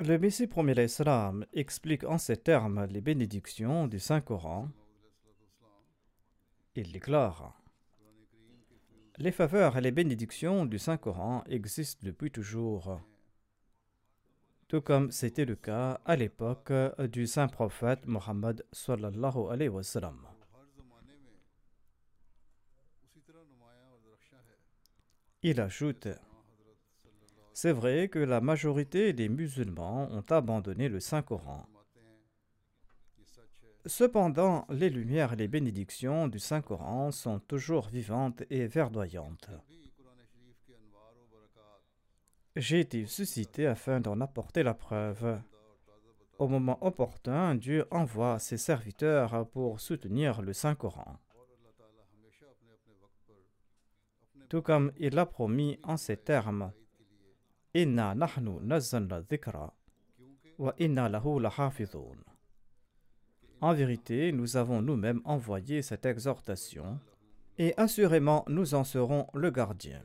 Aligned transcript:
Le 0.00 0.16
Messie 0.16 0.46
premier 0.46 0.74
l'Islam 0.74 1.44
explique 1.52 2.04
en 2.04 2.18
ces 2.18 2.36
termes 2.36 2.84
les 2.84 3.00
bénédictions 3.00 3.88
du 3.88 3.98
Saint-Coran. 3.98 4.68
Il 6.76 6.92
déclare 6.92 7.60
Les 9.16 9.32
faveurs 9.32 9.76
et 9.76 9.80
les 9.80 9.90
bénédictions 9.90 10.66
du 10.66 10.78
Saint-Coran 10.78 11.42
existent 11.48 12.02
depuis 12.04 12.30
toujours, 12.30 13.00
tout 14.68 14.80
comme 14.82 15.10
c'était 15.10 15.44
le 15.44 15.56
cas 15.56 16.00
à 16.04 16.14
l'époque 16.14 16.72
du 17.10 17.26
Saint-Prophète 17.26 18.06
Mohammed. 18.06 18.64
Il 25.42 25.60
ajoute 25.60 26.08
c'est 27.60 27.72
vrai 27.72 28.06
que 28.08 28.20
la 28.20 28.40
majorité 28.40 29.12
des 29.12 29.28
musulmans 29.28 30.06
ont 30.12 30.24
abandonné 30.30 30.88
le 30.88 31.00
Saint-Coran. 31.00 31.66
Cependant, 33.84 34.64
les 34.70 34.88
lumières 34.88 35.32
et 35.32 35.36
les 35.36 35.48
bénédictions 35.48 36.28
du 36.28 36.38
Saint-Coran 36.38 37.10
sont 37.10 37.40
toujours 37.40 37.88
vivantes 37.88 38.44
et 38.50 38.68
verdoyantes. 38.68 39.50
J'ai 42.54 42.78
été 42.78 43.06
suscité 43.06 43.66
afin 43.66 43.98
d'en 43.98 44.20
apporter 44.20 44.62
la 44.62 44.74
preuve. 44.74 45.40
Au 46.38 46.46
moment 46.46 46.78
opportun, 46.86 47.56
Dieu 47.56 47.86
envoie 47.90 48.38
ses 48.38 48.56
serviteurs 48.56 49.48
pour 49.48 49.80
soutenir 49.80 50.42
le 50.42 50.52
Saint-Coran. 50.52 51.18
Tout 54.48 54.62
comme 54.62 54.92
il 55.00 55.16
l'a 55.16 55.26
promis 55.26 55.80
en 55.82 55.96
ces 55.96 56.16
termes. 56.16 56.70
Nahnu 57.74 58.58
wa 60.58 60.74
lahu. 60.78 61.46
En 63.60 63.74
vérité, 63.74 64.32
nous 64.32 64.56
avons 64.56 64.82
nous-mêmes 64.82 65.20
envoyé 65.24 65.82
cette 65.82 66.06
exhortation 66.06 67.00
et 67.58 67.74
assurément 67.76 68.44
nous 68.48 68.74
en 68.74 68.84
serons 68.84 69.26
le 69.34 69.50
gardien. 69.50 70.02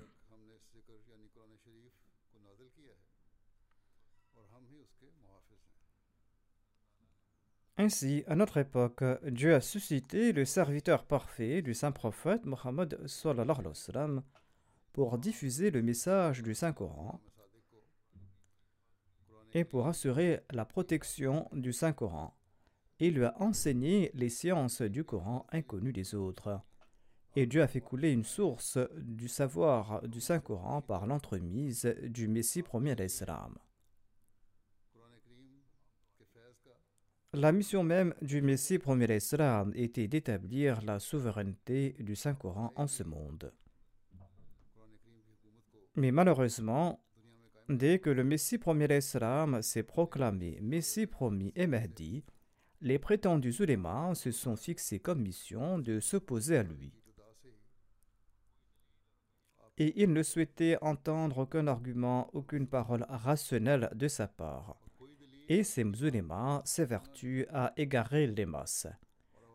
Ainsi, 7.77 8.23
à 8.27 8.35
notre 8.35 8.57
époque, 8.57 9.03
Dieu 9.25 9.55
a 9.55 9.61
suscité 9.61 10.31
le 10.31 10.45
serviteur 10.45 11.05
parfait 11.05 11.61
du 11.61 11.73
saint 11.73 11.91
prophète 11.91 12.45
Mohammed 12.45 12.99
pour 14.93 15.17
diffuser 15.17 15.71
le 15.71 15.81
message 15.81 16.43
du 16.43 16.53
Saint-Coran 16.53 17.19
et 19.53 19.63
pour 19.63 19.87
assurer 19.87 20.41
la 20.51 20.65
protection 20.65 21.47
du 21.53 21.71
Saint-Coran. 21.73 22.35
Il 22.99 23.15
lui 23.15 23.25
a 23.25 23.35
enseigné 23.41 24.11
les 24.13 24.29
sciences 24.29 24.81
du 24.81 25.03
Coran 25.03 25.45
inconnues 25.51 25.93
des 25.93 26.15
autres. 26.15 26.61
Et 27.35 27.47
Dieu 27.47 27.61
a 27.61 27.67
fait 27.67 27.81
couler 27.81 28.11
une 28.11 28.23
source 28.23 28.77
du 28.95 29.27
savoir 29.27 30.07
du 30.07 30.21
Saint-Coran 30.21 30.81
par 30.81 31.07
l'entremise 31.07 31.85
du 32.03 32.27
Messie 32.27 32.61
premier 32.61 32.95
d'Islam. 32.95 33.57
La 37.33 37.51
mission 37.51 37.83
même 37.83 38.13
du 38.21 38.43
Messie 38.43 38.77
premier 38.77 39.07
d'Islam 39.07 39.71
était 39.75 40.07
d'établir 40.07 40.83
la 40.83 40.99
souveraineté 40.99 41.95
du 41.99 42.15
Saint-Coran 42.15 42.71
en 42.75 42.85
ce 42.85 43.01
monde. 43.01 43.51
Mais 45.95 46.11
malheureusement, 46.11 47.02
Dès 47.69 47.99
que 47.99 48.09
le 48.09 48.25
Messie 48.25 48.57
premier 48.57 48.89
d'Islam 48.89 49.61
s'est 49.61 49.83
proclamé 49.83 50.59
Messie 50.61 51.07
promis 51.07 51.53
et 51.55 51.65
Mahdi, 51.65 52.25
les 52.81 52.99
prétendus 52.99 53.55
ulémas 53.61 54.15
se 54.15 54.31
sont 54.31 54.57
fixés 54.57 54.99
comme 54.99 55.21
mission 55.21 55.79
de 55.79 56.01
s'opposer 56.01 56.57
à 56.57 56.63
lui. 56.63 56.91
Et 59.77 60.03
ils 60.03 60.11
ne 60.11 60.21
souhaitaient 60.23 60.77
entendre 60.81 61.39
aucun 61.39 61.67
argument, 61.67 62.29
aucune 62.33 62.67
parole 62.67 63.05
rationnelle 63.07 63.89
de 63.95 64.09
sa 64.09 64.27
part. 64.27 64.77
Et 65.47 65.63
ces 65.63 65.85
musulmans 65.85 66.61
s'évertuent 66.65 67.47
à 67.53 67.71
égarer 67.77 68.27
les 68.27 68.45
masses. 68.45 68.87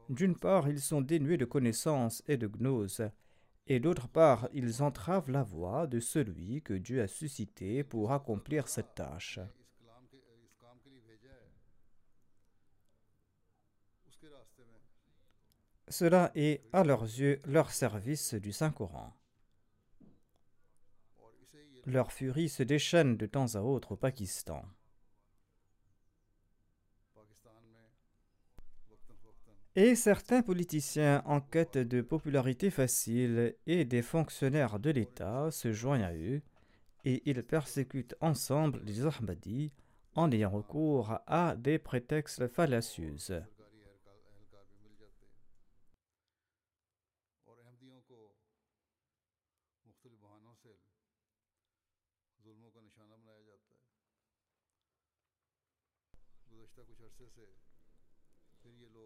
D'une 0.09 0.35
part, 0.35 0.69
ils 0.69 0.81
sont 0.81 1.03
dénués 1.03 1.37
de 1.37 1.45
connaissances 1.45 2.23
et 2.27 2.39
de 2.39 2.47
gnose, 2.47 3.03
et 3.69 3.81
d'autre 3.81 4.09
part, 4.09 4.49
ils 4.53 4.83
entravent 4.83 5.31
la 5.31 5.43
voie 5.43 5.87
de 5.87 6.01
celui 6.01 6.63
que 6.63 6.73
Dieu 6.73 7.03
a 7.03 7.07
suscité 7.07 7.85
pour 7.85 8.13
accomplir 8.13 8.67
cette 8.67 8.95
tâche. 8.95 9.39
Cela 15.91 16.33
est, 16.35 16.63
à 16.73 16.85
leurs 16.85 17.05
yeux, 17.05 17.41
leur 17.47 17.71
service 17.71 18.35
du 18.35 18.53
Saint-Coran. 18.53 19.15
Leur 21.87 22.13
furie 22.13 22.51
se 22.51 22.63
déchaîne 22.63 23.17
de 23.17 23.27
temps 23.27 23.55
à 23.55 23.61
autre 23.61 23.93
au 23.93 23.97
Pakistan. 23.97 24.63
Et 29.81 29.95
certains 29.95 30.43
politiciens 30.43 31.23
en 31.25 31.41
quête 31.41 31.79
de 31.79 32.01
popularité 32.01 32.69
facile 32.69 33.55
et 33.69 33.85
des 33.85 34.03
fonctionnaires 34.03 34.81
de 34.81 34.91
l'État 34.91 35.53
se 35.53 35.71
joignent 35.71 36.03
à 36.03 36.13
eux 36.15 36.43
et 37.05 37.23
ils 37.27 37.45
persécutent 37.45 38.17
ensemble 38.21 38.81
les 38.85 39.07
Ahmadis 39.07 39.71
en 40.17 40.33
ayant 40.33 40.51
recours 40.51 41.21
à 41.29 41.55
des 41.55 41.79
prétextes 41.79 42.49
fallacieux. 42.49 43.15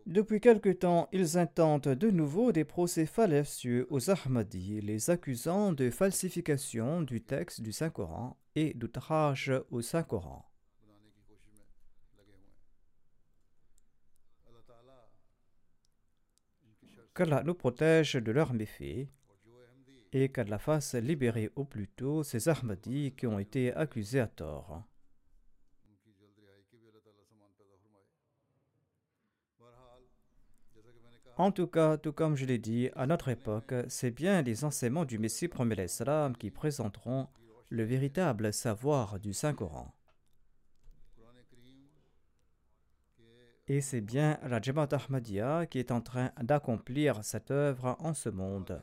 Depuis 0.07 0.41
quelque 0.41 0.71
temps, 0.71 1.09
ils 1.13 1.39
intentent 1.39 1.89
de 1.89 2.11
nouveau 2.11 2.51
des 2.51 2.65
procès 2.65 3.07
fallacieux 3.07 3.87
aux 3.91 4.11
Ahmadis, 4.11 4.81
les 4.81 5.11
accusant 5.11 5.73
de 5.73 5.91
falsification 5.91 7.03
du 7.03 7.21
texte 7.21 7.61
du 7.61 7.73
Saint-Coran 7.73 8.37
et 8.57 8.75
d'outrage 8.75 9.53
au 9.71 9.81
Saint-Coran. 9.81 10.49
qu'Allah 17.15 17.43
nous 17.45 17.55
protège 17.55 18.15
de 18.15 18.33
leurs 18.33 18.55
méfaits 18.55 19.07
et 20.13 20.29
qu'Allah 20.31 20.59
fasse 20.59 20.95
libérer 20.95 21.51
au 21.57 21.65
plus 21.65 21.89
tôt 21.89 22.23
ces 22.23 22.49
Ahmadis 22.49 23.13
qui 23.13 23.27
ont 23.27 23.39
été 23.39 23.73
accusés 23.75 24.21
à 24.21 24.27
tort. 24.27 24.83
En 31.37 31.51
tout 31.51 31.67
cas, 31.67 31.97
tout 31.97 32.13
comme 32.13 32.37
je 32.37 32.45
l'ai 32.45 32.59
dit, 32.59 32.91
à 32.95 33.07
notre 33.07 33.31
époque, 33.31 33.75
c'est 33.89 34.11
bien 34.11 34.43
les 34.43 34.65
enseignements 34.65 35.07
du 35.07 35.19
Messie 35.19 35.49
premier 35.49 35.75
l'Islam 35.75 36.37
qui 36.37 36.51
présenteront 36.51 37.27
le 37.71 37.85
véritable 37.85 38.53
savoir 38.53 39.19
du 39.19 39.33
Saint-Coran. 39.33 39.95
Et 43.69 43.81
c'est 43.81 44.03
bien 44.03 44.39
la 44.43 44.61
Jamaat 44.61 44.89
Ahmadiyya 44.93 45.67
qui 45.67 45.79
est 45.79 45.91
en 45.91 46.03
train 46.03 46.33
d'accomplir 46.43 47.25
cette 47.25 47.51
œuvre 47.51 47.97
en 48.01 48.13
ce 48.13 48.29
monde. 48.29 48.83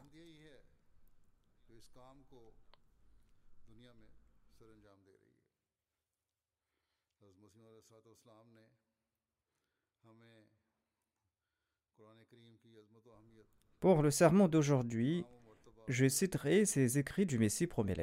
Pour 13.79 14.01
le 14.01 14.11
sermon 14.11 14.49
d'aujourd'hui, 14.49 15.25
je 15.87 16.07
citerai 16.07 16.65
ces 16.65 16.97
écrits 16.97 17.25
du 17.25 17.39
Messie 17.39 17.65
premier 17.65 17.95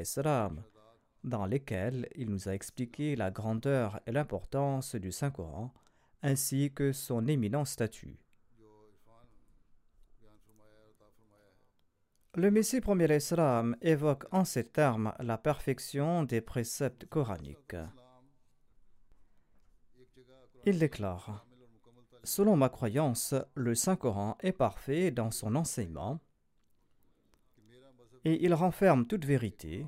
dans 1.22 1.44
lesquels 1.44 2.08
il 2.14 2.30
nous 2.30 2.48
a 2.48 2.54
expliqué 2.54 3.14
la 3.14 3.30
grandeur 3.30 4.00
et 4.06 4.12
l'importance 4.12 4.94
du 4.94 5.12
Saint-Coran, 5.12 5.74
ainsi 6.22 6.72
que 6.72 6.92
son 6.92 7.26
éminent 7.26 7.64
statut. 7.64 8.18
Le 12.34 12.50
Messie 12.50 12.80
premier 12.80 13.06
l'Islam 13.06 13.76
évoque 13.80 14.24
en 14.30 14.44
ces 14.44 14.64
termes 14.64 15.12
la 15.20 15.38
perfection 15.38 16.22
des 16.22 16.40
préceptes 16.40 17.06
coraniques. 17.06 17.76
Il 20.64 20.78
déclare 20.78 21.45
Selon 22.26 22.56
ma 22.56 22.68
croyance, 22.68 23.36
le 23.54 23.76
Saint-Coran 23.76 24.36
est 24.40 24.50
parfait 24.50 25.12
dans 25.12 25.30
son 25.30 25.54
enseignement 25.54 26.18
et 28.24 28.44
il 28.44 28.52
renferme 28.52 29.06
toute 29.06 29.24
vérité, 29.24 29.86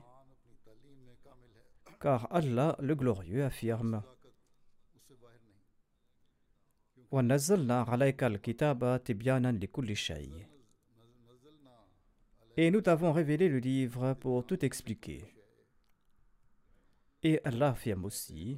car 2.01 2.33
Allah 2.33 2.77
le 2.79 2.95
glorieux 2.95 3.45
affirme 3.45 4.05
Et 12.57 12.71
nous 12.71 12.83
t'avons 12.83 13.13
révélé 13.13 13.49
le 13.49 13.59
livre 13.59 14.15
pour 14.15 14.47
tout 14.47 14.65
expliquer. 14.65 15.35
Et 17.25 17.41
Allah 17.45 17.71
affirme 17.71 18.05
aussi. 18.05 18.57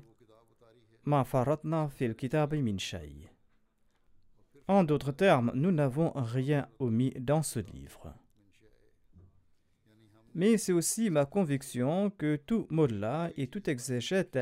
En 4.70 4.84
d'autres 4.84 5.10
termes, 5.10 5.50
nous 5.56 5.72
n'avons 5.72 6.12
rien 6.14 6.68
omis 6.78 7.12
dans 7.18 7.42
ce 7.42 7.58
livre. 7.58 8.14
Mais 10.32 10.58
c'est 10.58 10.70
aussi 10.70 11.10
ma 11.10 11.26
conviction 11.26 12.10
que 12.10 12.36
tout 12.36 12.68
mollah 12.70 13.30
et 13.36 13.48
tout 13.48 13.68
exégète 13.68 14.38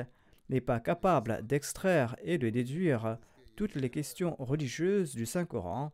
n'est 0.51 0.61
pas 0.61 0.81
capable 0.81 1.47
d'extraire 1.47 2.15
et 2.23 2.37
de 2.37 2.51
déduire 2.51 3.17
toutes 3.57 3.75
les 3.75 3.89
questions 3.89 4.37
religieuses 4.39 5.15
du 5.15 5.25
Saint-Coran 5.25 5.93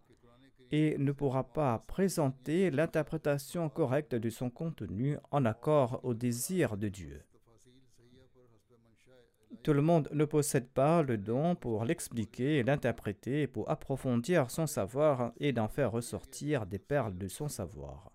et 0.72 0.98
ne 0.98 1.12
pourra 1.12 1.44
pas 1.44 1.84
présenter 1.86 2.72
l'interprétation 2.72 3.68
correcte 3.68 4.16
de 4.16 4.30
son 4.30 4.50
contenu 4.50 5.16
en 5.30 5.44
accord 5.44 6.00
au 6.02 6.12
désir 6.12 6.76
de 6.76 6.88
Dieu. 6.88 7.22
Tout 9.64 9.72
le 9.72 9.80
monde 9.80 10.10
ne 10.12 10.26
possède 10.26 10.68
pas 10.68 11.02
le 11.02 11.16
don 11.16 11.54
pour 11.54 11.86
l'expliquer, 11.86 12.62
l'interpréter, 12.62 13.46
pour 13.46 13.70
approfondir 13.70 14.50
son 14.50 14.66
savoir 14.66 15.32
et 15.40 15.54
d'en 15.54 15.68
faire 15.68 15.90
ressortir 15.90 16.66
des 16.66 16.78
perles 16.78 17.16
de 17.16 17.28
son 17.28 17.48
savoir. 17.48 18.12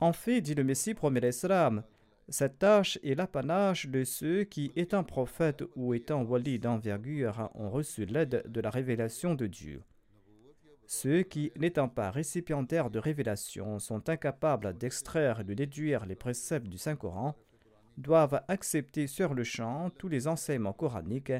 En 0.00 0.14
fait, 0.14 0.40
dit 0.40 0.54
le 0.54 0.64
Messie 0.64 0.94
premier 0.94 1.20
l'Islam, 1.20 1.82
cette 2.30 2.60
tâche 2.60 2.98
est 3.04 3.14
l'apanage 3.14 3.88
de 3.88 4.04
ceux 4.04 4.44
qui, 4.44 4.72
étant 4.74 5.04
prophètes 5.04 5.64
ou 5.76 5.92
étant 5.92 6.22
wali 6.22 6.58
d'envergure, 6.58 7.50
ont 7.54 7.68
reçu 7.68 8.06
l'aide 8.06 8.44
de 8.48 8.60
la 8.62 8.70
révélation 8.70 9.34
de 9.34 9.46
Dieu. 9.46 9.82
Ceux 10.86 11.24
qui, 11.24 11.52
n'étant 11.56 11.90
pas 11.90 12.10
récipiendaires 12.10 12.88
de 12.88 12.98
révélation, 12.98 13.78
sont 13.78 14.08
incapables 14.08 14.78
d'extraire 14.78 15.40
et 15.40 15.44
de 15.44 15.52
déduire 15.52 16.06
les 16.06 16.16
préceptes 16.16 16.68
du 16.68 16.78
Saint-Coran, 16.78 17.36
doivent 17.98 18.42
accepter 18.48 19.06
sur 19.06 19.34
le 19.34 19.44
champ 19.44 19.90
tous 19.98 20.08
les 20.08 20.28
enseignements 20.28 20.72
coraniques 20.72 21.32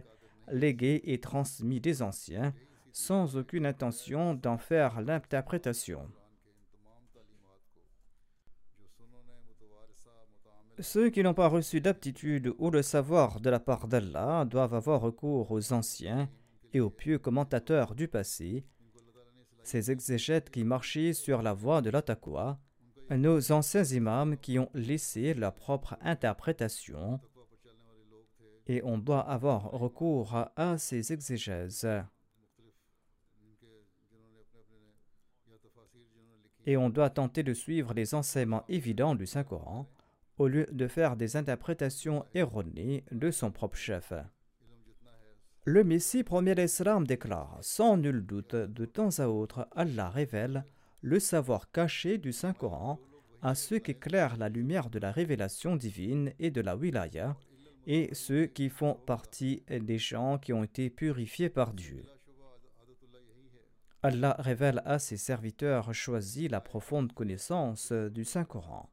légués 0.50 1.00
et 1.04 1.20
transmis 1.20 1.80
des 1.80 2.02
anciens, 2.02 2.54
sans 2.92 3.36
aucune 3.36 3.66
intention 3.66 4.34
d'en 4.34 4.58
faire 4.58 5.00
l'interprétation. 5.00 6.08
Ceux 10.78 11.10
qui 11.10 11.22
n'ont 11.22 11.34
pas 11.34 11.48
reçu 11.48 11.80
d'aptitude 11.80 12.54
ou 12.58 12.70
de 12.70 12.82
savoir 12.82 13.40
de 13.40 13.50
la 13.50 13.60
part 13.60 13.86
d'Allah 13.86 14.44
doivent 14.44 14.74
avoir 14.74 15.00
recours 15.00 15.50
aux 15.52 15.72
anciens 15.72 16.28
et 16.72 16.80
aux 16.80 16.90
pieux 16.90 17.18
commentateurs 17.18 17.94
du 17.94 18.08
passé, 18.08 18.64
ces 19.62 19.90
exégètes 19.90 20.50
qui 20.50 20.64
marchaient 20.64 21.12
sur 21.12 21.42
la 21.42 21.52
voie 21.52 21.82
de 21.82 21.90
l'attaqua, 21.90 22.58
nos 23.10 23.52
anciens 23.52 23.84
imams 23.84 24.36
qui 24.38 24.58
ont 24.58 24.70
laissé 24.74 25.34
leur 25.34 25.54
propre 25.54 25.96
interprétation 26.00 27.20
et 28.66 28.82
on 28.84 28.98
doit 28.98 29.20
avoir 29.20 29.70
recours 29.70 30.48
à 30.56 30.78
ces 30.78 31.12
exégèses. 31.12 31.88
Et 36.64 36.76
on 36.76 36.90
doit 36.90 37.10
tenter 37.10 37.42
de 37.42 37.54
suivre 37.54 37.92
les 37.92 38.14
enseignements 38.14 38.64
évidents 38.68 39.16
du 39.16 39.26
Saint-Coran 39.26 39.88
au 40.38 40.46
lieu 40.46 40.66
de 40.70 40.86
faire 40.86 41.16
des 41.16 41.36
interprétations 41.36 42.24
erronées 42.34 43.04
de 43.10 43.30
son 43.30 43.50
propre 43.50 43.76
chef. 43.76 44.12
Le 45.64 45.84
Messie 45.84 46.24
premier 46.24 46.54
l'Islam 46.54 47.06
déclare 47.06 47.58
Sans 47.60 47.96
nul 47.96 48.24
doute, 48.24 48.54
de 48.54 48.84
temps 48.84 49.18
à 49.18 49.26
autre, 49.26 49.68
Allah 49.72 50.08
révèle 50.08 50.64
le 51.02 51.20
savoir 51.20 51.70
caché 51.70 52.16
du 52.16 52.32
Saint-Coran 52.32 52.98
à 53.42 53.54
ceux 53.56 53.80
qui 53.80 53.90
éclairent 53.90 54.36
la 54.36 54.48
lumière 54.48 54.88
de 54.88 55.00
la 55.00 55.10
révélation 55.10 55.74
divine 55.74 56.32
et 56.38 56.50
de 56.50 56.60
la 56.60 56.76
wilaya, 56.76 57.36
et 57.86 58.14
ceux 58.14 58.46
qui 58.46 58.68
font 58.68 58.94
partie 58.94 59.64
des 59.68 59.98
gens 59.98 60.38
qui 60.38 60.52
ont 60.52 60.62
été 60.62 60.88
purifiés 60.90 61.50
par 61.50 61.74
Dieu. 61.74 62.04
Allah 64.04 64.36
révèle 64.38 64.80
à 64.84 65.00
ses 65.00 65.16
serviteurs 65.16 65.92
choisis 65.92 66.48
la 66.48 66.60
profonde 66.60 67.12
connaissance 67.12 67.92
du 67.92 68.24
Saint-Coran. 68.24 68.88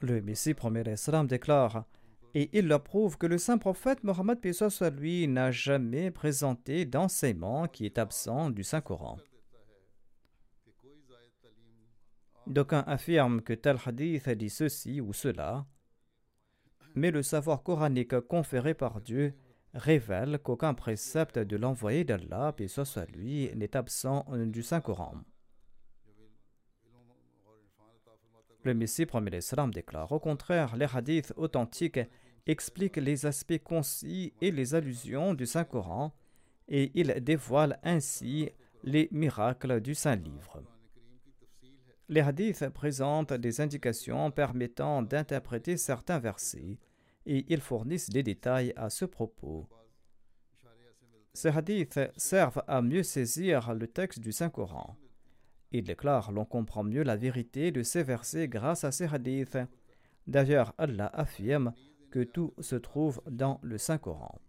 Le 0.00 0.22
Messie 0.22 0.54
premier 0.54 0.84
déclare 1.24 1.84
et 2.38 2.50
il 2.52 2.68
leur 2.68 2.82
prouve 2.82 3.16
que 3.16 3.26
le 3.26 3.38
saint 3.38 3.56
prophète 3.56 4.04
Mohammed 4.04 4.38
lui 5.00 5.26
n'a 5.26 5.50
jamais 5.50 6.10
présenté 6.10 6.84
d'enseignement 6.84 7.66
qui 7.66 7.86
est 7.86 7.96
absent 7.96 8.50
du 8.50 8.62
Saint-Coran. 8.62 9.16
D'aucuns 12.46 12.84
affirment 12.86 13.40
que 13.40 13.54
tel 13.54 13.78
hadith 13.82 14.28
a 14.28 14.34
dit 14.34 14.50
ceci 14.50 15.00
ou 15.00 15.14
cela, 15.14 15.64
mais 16.94 17.10
le 17.10 17.22
savoir 17.22 17.62
coranique 17.62 18.20
conféré 18.20 18.74
par 18.74 19.00
Dieu 19.00 19.34
révèle 19.72 20.38
qu'aucun 20.38 20.74
précepte 20.74 21.38
de 21.38 21.56
l'envoyé 21.56 22.04
d'Allah, 22.04 22.54
et 22.58 22.66
lui, 23.16 23.50
n'est 23.54 23.74
absent 23.74 24.26
du 24.44 24.62
Saint-Coran. 24.62 25.22
Le 28.62 28.74
Messie 28.74 29.06
premier 29.06 29.30
l'Islam 29.30 29.72
déclare 29.72 30.12
au 30.12 30.18
contraire, 30.18 30.76
les 30.76 30.88
hadiths 30.92 31.32
authentiques 31.36 32.00
explique 32.46 32.96
les 32.96 33.26
aspects 33.26 33.62
concis 33.62 34.32
et 34.40 34.50
les 34.50 34.74
allusions 34.74 35.34
du 35.34 35.46
Saint-Coran 35.46 36.12
et 36.68 36.90
il 36.94 37.14
dévoile 37.22 37.78
ainsi 37.82 38.50
les 38.82 39.08
miracles 39.10 39.80
du 39.80 39.94
Saint-Livre. 39.94 40.62
Les 42.08 42.20
hadiths 42.20 42.68
présentent 42.68 43.32
des 43.32 43.60
indications 43.60 44.30
permettant 44.30 45.02
d'interpréter 45.02 45.76
certains 45.76 46.20
versets 46.20 46.78
et 47.26 47.44
ils 47.48 47.60
fournissent 47.60 48.10
des 48.10 48.22
détails 48.22 48.72
à 48.76 48.90
ce 48.90 49.04
propos. 49.04 49.68
Ces 51.34 51.48
hadiths 51.48 52.00
servent 52.16 52.62
à 52.68 52.80
mieux 52.80 53.02
saisir 53.02 53.74
le 53.74 53.88
texte 53.88 54.20
du 54.20 54.32
Saint-Coran. 54.32 54.96
Ils 55.72 55.84
déclarent 55.84 56.30
l'on 56.30 56.44
comprend 56.44 56.84
mieux 56.84 57.02
la 57.02 57.16
vérité 57.16 57.72
de 57.72 57.82
ces 57.82 58.04
versets 58.04 58.48
grâce 58.48 58.84
à 58.84 58.92
ces 58.92 59.12
hadiths. 59.12 59.58
D'ailleurs, 60.28 60.72
Allah 60.78 61.10
affirme 61.12 61.74
tout 62.24 62.54
se 62.60 62.76
trouve 62.76 63.20
dans 63.26 63.60
le 63.62 63.78
Saint-Coran. 63.78 64.40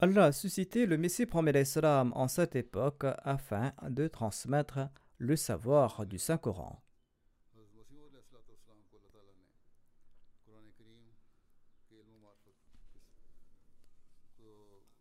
Allah 0.00 0.24
a 0.24 0.32
suscité 0.32 0.84
le 0.84 0.98
Messie 0.98 1.24
premier 1.24 1.52
l'Islam 1.52 2.12
en 2.14 2.28
cette 2.28 2.56
époque 2.56 3.06
afin 3.22 3.72
de 3.88 4.06
transmettre 4.06 4.90
le 5.18 5.36
savoir 5.36 6.04
du 6.04 6.18
Saint-Coran. 6.18 6.82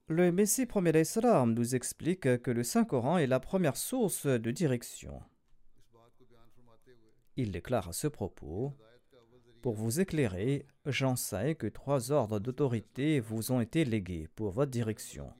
Le 0.08 0.32
Messie 0.32 0.66
premier 0.66 0.92
l'Islam 0.92 1.54
nous 1.54 1.76
explique 1.76 2.42
que 2.42 2.52
le 2.52 2.64
Saint-Coran 2.64 3.18
est 3.18 3.28
la 3.28 3.40
première 3.40 3.76
source 3.76 4.28
de 4.28 4.52
direction. 4.52 5.22
Il 7.36 7.52
déclare 7.52 7.90
à 7.90 7.94
ce 7.94 8.08
propos 8.08 8.74
pour 9.64 9.76
vous 9.76 10.02
éclairer, 10.02 10.66
j'enseigne 10.86 11.56
que 11.56 11.68
trois 11.68 12.12
ordres 12.12 12.40
d'autorité 12.40 13.22
vous 13.22 13.54
ont 13.54 13.62
été 13.62 13.86
légués 13.86 14.28
pour 14.36 14.52
votre 14.52 14.72
direction. 14.72 15.32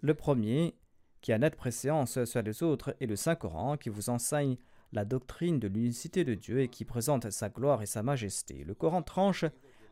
Le 0.00 0.12
premier, 0.12 0.74
qui 1.20 1.32
a 1.32 1.38
nette 1.38 1.54
préséance 1.54 2.24
sur 2.24 2.42
les 2.42 2.64
autres, 2.64 2.96
est 3.00 3.06
le 3.06 3.14
Saint-Coran, 3.14 3.76
qui 3.76 3.90
vous 3.90 4.10
enseigne 4.10 4.56
la 4.90 5.04
doctrine 5.04 5.60
de 5.60 5.68
l'unicité 5.68 6.24
de 6.24 6.34
Dieu 6.34 6.62
et 6.62 6.68
qui 6.68 6.84
présente 6.84 7.30
sa 7.30 7.48
gloire 7.48 7.80
et 7.80 7.86
sa 7.86 8.02
majesté. 8.02 8.64
Le 8.64 8.74
Coran 8.74 9.02
tranche 9.02 9.44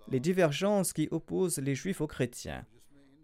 les 0.08 0.18
divergences 0.18 0.92
qui 0.92 1.06
opposent 1.12 1.58
les 1.58 1.76
juifs 1.76 2.00
aux 2.00 2.08
chrétiens. 2.08 2.66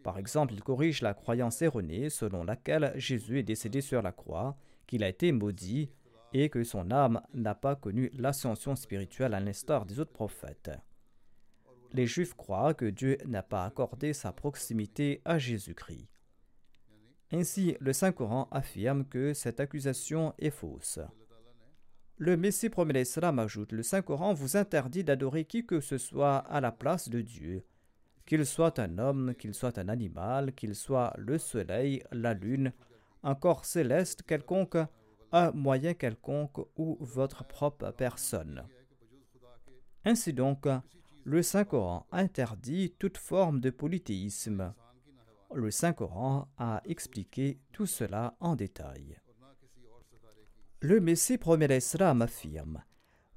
Par 0.05 0.19
exemple, 0.19 0.55
il 0.55 0.63
corrige 0.63 1.03
la 1.03 1.15
croyance 1.15 1.63
erronée 1.63 2.11
selon 2.11 2.45
laquelle 2.45 2.93
Jésus 2.95 3.41
est 3.41 3.43
décédé 3.43 3.81
sur 3.81 4.03
la 4.03 4.13
croix, 4.13 4.57
qu'il 4.87 5.03
a 5.03 5.09
été 5.09 5.33
maudit 5.33 5.91
et 6.33 6.49
que 6.49 6.65
son 6.65 6.91
âme 6.91 7.21
n'a 7.35 7.55
pas 7.55 7.77
connu 7.77 8.11
l'ascension 8.15 8.77
spirituelle 8.77 9.35
à 9.35 9.41
l'instar 9.41 9.87
des 9.87 10.01
autres 10.01 10.13
prophètes. 10.13 10.71
Les 11.93 12.07
Juifs 12.07 12.35
croient 12.35 12.75
que 12.75 12.85
Dieu 12.85 13.19
n'a 13.27 13.43
pas 13.43 13.65
accordé 13.65 14.13
sa 14.13 14.33
proximité 14.33 15.21
à 15.25 15.39
Jésus-Christ. 15.39 16.09
Ainsi, 17.33 17.77
le 17.81 17.93
Saint-Coran 17.93 18.49
affirme 18.51 19.05
que 19.05 19.35
cette 19.35 19.61
accusation 19.61 20.35
est 20.39 20.51
fausse. 20.51 21.01
Le 22.17 22.37
Messie 22.37 22.69
promet 22.69 22.93
l'Islam 22.93 23.39
ajoute 23.39 23.73
Le 23.73 23.83
Saint-Coran 23.83 24.35
vous 24.35 24.57
interdit 24.57 25.05
d'adorer 25.05 25.45
qui 25.45 25.65
que 25.65 25.81
ce 25.81 25.97
soit 25.97 26.39
à 26.39 26.61
la 26.61 26.71
place 26.71 27.09
de 27.09 27.23
Dieu, 27.23 27.65
qu'il 28.27 28.45
soit 28.45 28.79
un 28.79 28.99
homme, 28.99 29.35
qu'il 29.39 29.55
soit 29.55 29.79
un 29.79 29.89
animal, 29.89 30.53
qu'il 30.55 30.75
soit 30.75 31.15
le 31.17 31.39
soleil, 31.39 32.03
la 32.13 32.35
lune, 32.35 32.73
un 33.23 33.35
corps 33.35 33.65
céleste 33.65 34.23
quelconque, 34.23 34.77
un 35.33 35.53
moyen 35.53 35.95
quelconque 35.95 36.59
ou 36.77 36.97
votre 37.01 37.45
propre 37.45 37.91
personne. 37.91 38.65
Ainsi 40.05 40.33
donc, 40.33 40.67
le 41.25 41.43
Saint-Coran 41.43 42.07
interdit 42.11 42.95
toute 42.99 43.19
forme 43.19 43.61
de 43.61 43.71
polythéisme. 43.71 44.75
Le 45.55 45.71
Saint-Coran 45.71 46.49
a 46.59 46.81
expliqué 46.85 47.61
tout 47.73 47.87
cela 47.87 48.35
en 48.41 48.57
détail. 48.57 49.19
Le 50.81 51.01
Messie 51.01 51.37
premier 51.37 51.69
l'Islam 51.69 52.23
affirme 52.23 52.83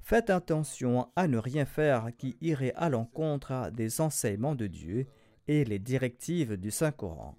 Faites 0.00 0.30
attention 0.30 1.10
à 1.16 1.28
ne 1.28 1.38
rien 1.38 1.64
faire 1.64 2.10
qui 2.16 2.36
irait 2.40 2.74
à 2.76 2.88
l'encontre 2.88 3.70
des 3.70 4.00
enseignements 4.00 4.54
de 4.54 4.66
Dieu 4.66 5.06
et 5.48 5.64
les 5.64 5.78
directives 5.78 6.56
du 6.56 6.70
Saint-Coran. 6.70 7.36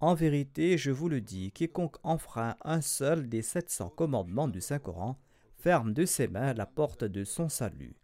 En 0.00 0.12
vérité, 0.14 0.76
je 0.76 0.90
vous 0.90 1.08
le 1.08 1.22
dis, 1.22 1.52
quiconque 1.52 1.96
enfreint 2.02 2.56
un 2.62 2.82
seul 2.82 3.30
des 3.30 3.40
700 3.40 3.88
commandements 3.90 4.48
du 4.48 4.60
Saint-Coran 4.60 5.18
ferme 5.56 5.94
de 5.94 6.04
ses 6.04 6.28
mains 6.28 6.52
la 6.52 6.66
porte 6.66 7.04
de 7.04 7.24
son 7.24 7.48
salut. 7.48 7.96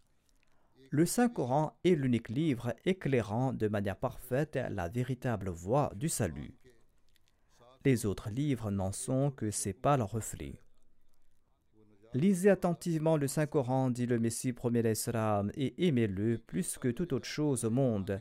Le 0.89 1.05
Saint-Coran 1.05 1.77
est 1.83 1.95
l'unique 1.95 2.29
livre 2.29 2.73
éclairant 2.85 3.53
de 3.53 3.67
manière 3.67 3.95
parfaite 3.95 4.57
la 4.71 4.89
véritable 4.89 5.49
voie 5.49 5.91
du 5.95 6.09
salut. 6.09 6.55
Les 7.85 8.07
autres 8.07 8.31
livres 8.31 8.71
n'en 8.71 8.91
sont 8.91 9.29
que 9.29 9.51
ses 9.51 9.73
pâles 9.73 10.01
reflets. 10.01 10.59
Lisez 12.15 12.49
attentivement 12.49 13.17
le 13.17 13.27
Saint-Coran, 13.27 13.91
dit 13.91 14.05
le 14.07 14.19
Messie 14.19 14.53
premier 14.53 14.81
d'Islam, 14.81 15.51
et 15.55 15.87
aimez-le 15.87 16.39
plus 16.39 16.77
que 16.79 16.89
toute 16.89 17.13
autre 17.13 17.27
chose 17.27 17.65
au 17.65 17.71
monde 17.71 18.19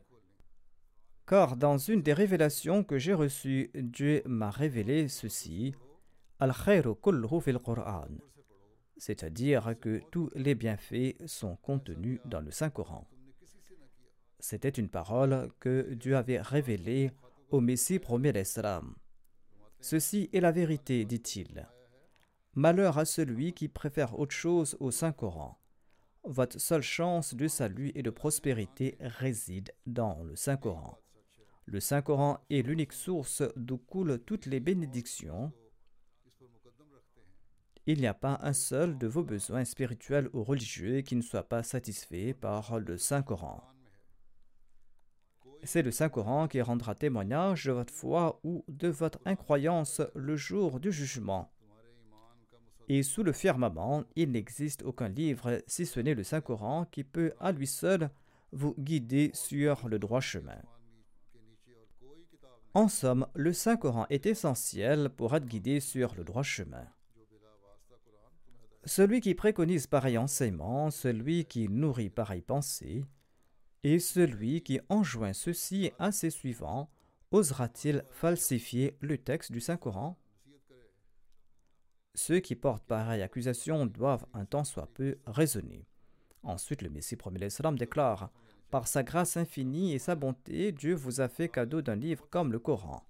car 1.26 1.56
dans 1.56 1.78
une 1.78 2.02
des 2.02 2.12
révélations 2.12 2.84
que 2.84 2.98
j'ai 2.98 3.14
reçues, 3.14 3.70
Dieu 3.74 4.22
m'a 4.26 4.50
révélé 4.50 5.08
ceci 5.08 5.74
al 6.40 6.52
fil 6.52 7.58
Qur'an 7.64 8.06
c'est-à-dire 9.02 9.74
que 9.80 10.00
tous 10.12 10.30
les 10.36 10.54
bienfaits 10.54 11.16
sont 11.26 11.56
contenus 11.56 12.20
dans 12.24 12.40
le 12.40 12.52
Saint-Coran. 12.52 13.04
C'était 14.38 14.68
une 14.68 14.88
parole 14.88 15.50
que 15.58 15.94
Dieu 15.94 16.16
avait 16.16 16.40
révélée 16.40 17.10
au 17.50 17.60
Messie 17.60 17.98
premier 17.98 18.32
d'Islam. 18.32 18.94
Ceci 19.80 20.30
est 20.32 20.38
la 20.38 20.52
vérité, 20.52 21.04
dit-il. 21.04 21.68
Malheur 22.54 22.96
à 22.96 23.04
celui 23.04 23.54
qui 23.54 23.66
préfère 23.66 24.16
autre 24.20 24.36
chose 24.36 24.76
au 24.78 24.92
Saint-Coran. 24.92 25.58
Votre 26.22 26.60
seule 26.60 26.82
chance 26.82 27.34
de 27.34 27.48
salut 27.48 27.90
et 27.96 28.04
de 28.04 28.10
prospérité 28.10 28.96
réside 29.00 29.72
dans 29.84 30.22
le 30.22 30.36
Saint-Coran. 30.36 31.01
Le 31.66 31.80
Saint-Coran 31.80 32.38
est 32.50 32.66
l'unique 32.66 32.92
source 32.92 33.42
d'où 33.56 33.78
coulent 33.78 34.18
toutes 34.18 34.46
les 34.46 34.60
bénédictions. 34.60 35.52
Il 37.86 37.98
n'y 37.98 38.06
a 38.06 38.14
pas 38.14 38.38
un 38.42 38.52
seul 38.52 38.96
de 38.98 39.06
vos 39.06 39.24
besoins 39.24 39.64
spirituels 39.64 40.28
ou 40.32 40.44
religieux 40.44 41.00
qui 41.00 41.16
ne 41.16 41.22
soit 41.22 41.48
pas 41.48 41.62
satisfait 41.62 42.32
par 42.32 42.78
le 42.78 42.96
Saint-Coran. 42.96 43.62
C'est 45.64 45.82
le 45.82 45.92
Saint-Coran 45.92 46.48
qui 46.48 46.60
rendra 46.60 46.94
témoignage 46.94 47.66
de 47.66 47.72
votre 47.72 47.92
foi 47.92 48.40
ou 48.42 48.64
de 48.68 48.88
votre 48.88 49.20
incroyance 49.24 50.02
le 50.14 50.36
jour 50.36 50.80
du 50.80 50.90
jugement. 50.90 51.52
Et 52.88 53.02
sous 53.02 53.22
le 53.22 53.32
firmament, 53.32 54.04
il 54.16 54.32
n'existe 54.32 54.82
aucun 54.82 55.08
livre, 55.08 55.62
si 55.66 55.86
ce 55.86 56.00
n'est 56.00 56.14
le 56.14 56.24
Saint-Coran, 56.24 56.84
qui 56.86 57.04
peut 57.04 57.32
à 57.38 57.52
lui 57.52 57.66
seul 57.66 58.10
vous 58.50 58.74
guider 58.78 59.30
sur 59.34 59.88
le 59.88 59.98
droit 59.98 60.20
chemin. 60.20 60.60
En 62.74 62.88
somme, 62.88 63.26
le 63.34 63.52
Saint-Coran 63.52 64.06
est 64.08 64.24
essentiel 64.24 65.10
pour 65.10 65.36
être 65.36 65.44
guidé 65.44 65.78
sur 65.78 66.14
le 66.14 66.24
droit 66.24 66.42
chemin. 66.42 66.86
Celui 68.84 69.20
qui 69.20 69.34
préconise 69.34 69.86
pareil 69.86 70.16
enseignement, 70.16 70.90
celui 70.90 71.44
qui 71.44 71.68
nourrit 71.68 72.08
pareille 72.08 72.40
pensée, 72.40 73.04
et 73.84 73.98
celui 73.98 74.62
qui 74.62 74.80
enjoint 74.88 75.34
ceci 75.34 75.92
à 75.98 76.12
ses 76.12 76.30
suivants, 76.30 76.90
osera-t-il 77.30 78.04
falsifier 78.10 78.96
le 79.00 79.18
texte 79.18 79.52
du 79.52 79.60
Saint-Coran? 79.60 80.18
Ceux 82.14 82.40
qui 82.40 82.56
portent 82.56 82.84
pareille 82.84 83.22
accusation 83.22 83.84
doivent 83.86 84.26
un 84.32 84.46
temps 84.46 84.64
soit 84.64 84.88
peu 84.94 85.18
raisonner. 85.26 85.86
Ensuite, 86.42 86.82
le 86.82 86.90
Messie 86.90 87.16
premier 87.16 87.48
déclare 87.76 88.30
par 88.72 88.88
sa 88.88 89.02
grâce 89.02 89.36
infinie 89.36 89.92
et 89.92 89.98
sa 89.98 90.14
bonté, 90.14 90.72
Dieu 90.72 90.94
vous 90.94 91.20
a 91.20 91.28
fait 91.28 91.50
cadeau 91.50 91.82
d'un 91.82 91.94
livre 91.94 92.26
comme 92.30 92.52
le 92.52 92.58
Coran. 92.58 93.04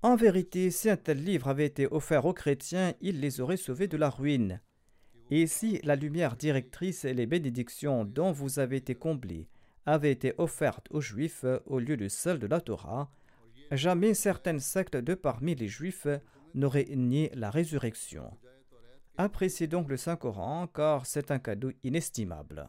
En 0.00 0.16
vérité, 0.16 0.70
si 0.70 0.88
un 0.88 0.96
tel 0.96 1.22
livre 1.22 1.48
avait 1.48 1.66
été 1.66 1.86
offert 1.86 2.24
aux 2.24 2.32
chrétiens, 2.32 2.94
il 3.02 3.20
les 3.20 3.42
aurait 3.42 3.58
sauvés 3.58 3.88
de 3.88 3.98
la 3.98 4.08
ruine. 4.08 4.62
Et 5.30 5.46
si 5.46 5.80
la 5.84 5.96
lumière 5.96 6.36
directrice 6.36 7.04
et 7.04 7.12
les 7.12 7.26
bénédictions 7.26 8.06
dont 8.06 8.32
vous 8.32 8.58
avez 8.58 8.76
été 8.76 8.94
comblés 8.94 9.48
avaient 9.84 10.12
été 10.12 10.32
offertes 10.38 10.88
aux 10.90 11.02
Juifs 11.02 11.44
au 11.66 11.78
lieu 11.78 11.98
de 11.98 12.08
celles 12.08 12.38
de 12.38 12.46
la 12.46 12.62
Torah, 12.62 13.10
jamais 13.70 14.14
certaines 14.14 14.60
sectes 14.60 14.96
de 14.96 15.12
parmi 15.12 15.54
les 15.54 15.68
Juifs 15.68 16.06
n'auraient 16.54 16.88
nié 16.96 17.30
la 17.34 17.50
résurrection. 17.50 18.30
Appréciez 19.18 19.66
donc 19.66 19.90
le 19.90 19.98
Saint-Coran, 19.98 20.68
car 20.68 21.04
c'est 21.04 21.30
un 21.30 21.38
cadeau 21.38 21.70
inestimable. 21.82 22.66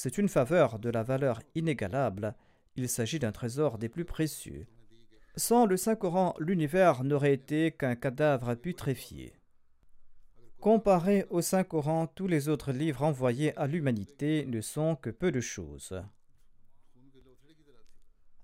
C'est 0.00 0.16
une 0.16 0.28
faveur 0.28 0.78
de 0.78 0.90
la 0.90 1.02
valeur 1.02 1.42
inégalable. 1.56 2.36
Il 2.76 2.88
s'agit 2.88 3.18
d'un 3.18 3.32
trésor 3.32 3.78
des 3.78 3.88
plus 3.88 4.04
précieux. 4.04 4.68
Sans 5.34 5.66
le 5.66 5.76
Saint-Coran, 5.76 6.36
l'univers 6.38 7.02
n'aurait 7.02 7.34
été 7.34 7.72
qu'un 7.72 7.96
cadavre 7.96 8.54
putréfié. 8.54 9.40
Comparé 10.60 11.26
au 11.30 11.40
Saint-Coran, 11.40 12.06
tous 12.06 12.28
les 12.28 12.48
autres 12.48 12.70
livres 12.70 13.02
envoyés 13.02 13.58
à 13.58 13.66
l'humanité 13.66 14.46
ne 14.46 14.60
sont 14.60 14.94
que 14.94 15.10
peu 15.10 15.32
de 15.32 15.40
choses. 15.40 16.00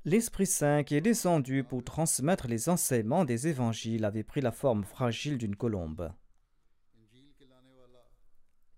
L'Esprit 0.04 0.46
Saint 0.46 0.82
qui 0.82 0.96
est 0.96 1.00
descendu 1.00 1.62
pour 1.62 1.84
transmettre 1.84 2.48
les 2.48 2.68
enseignements 2.68 3.24
des 3.24 3.46
évangiles 3.46 4.04
avait 4.04 4.24
pris 4.24 4.40
la 4.40 4.50
forme 4.50 4.82
fragile 4.82 5.38
d'une 5.38 5.54
colombe. 5.54 6.12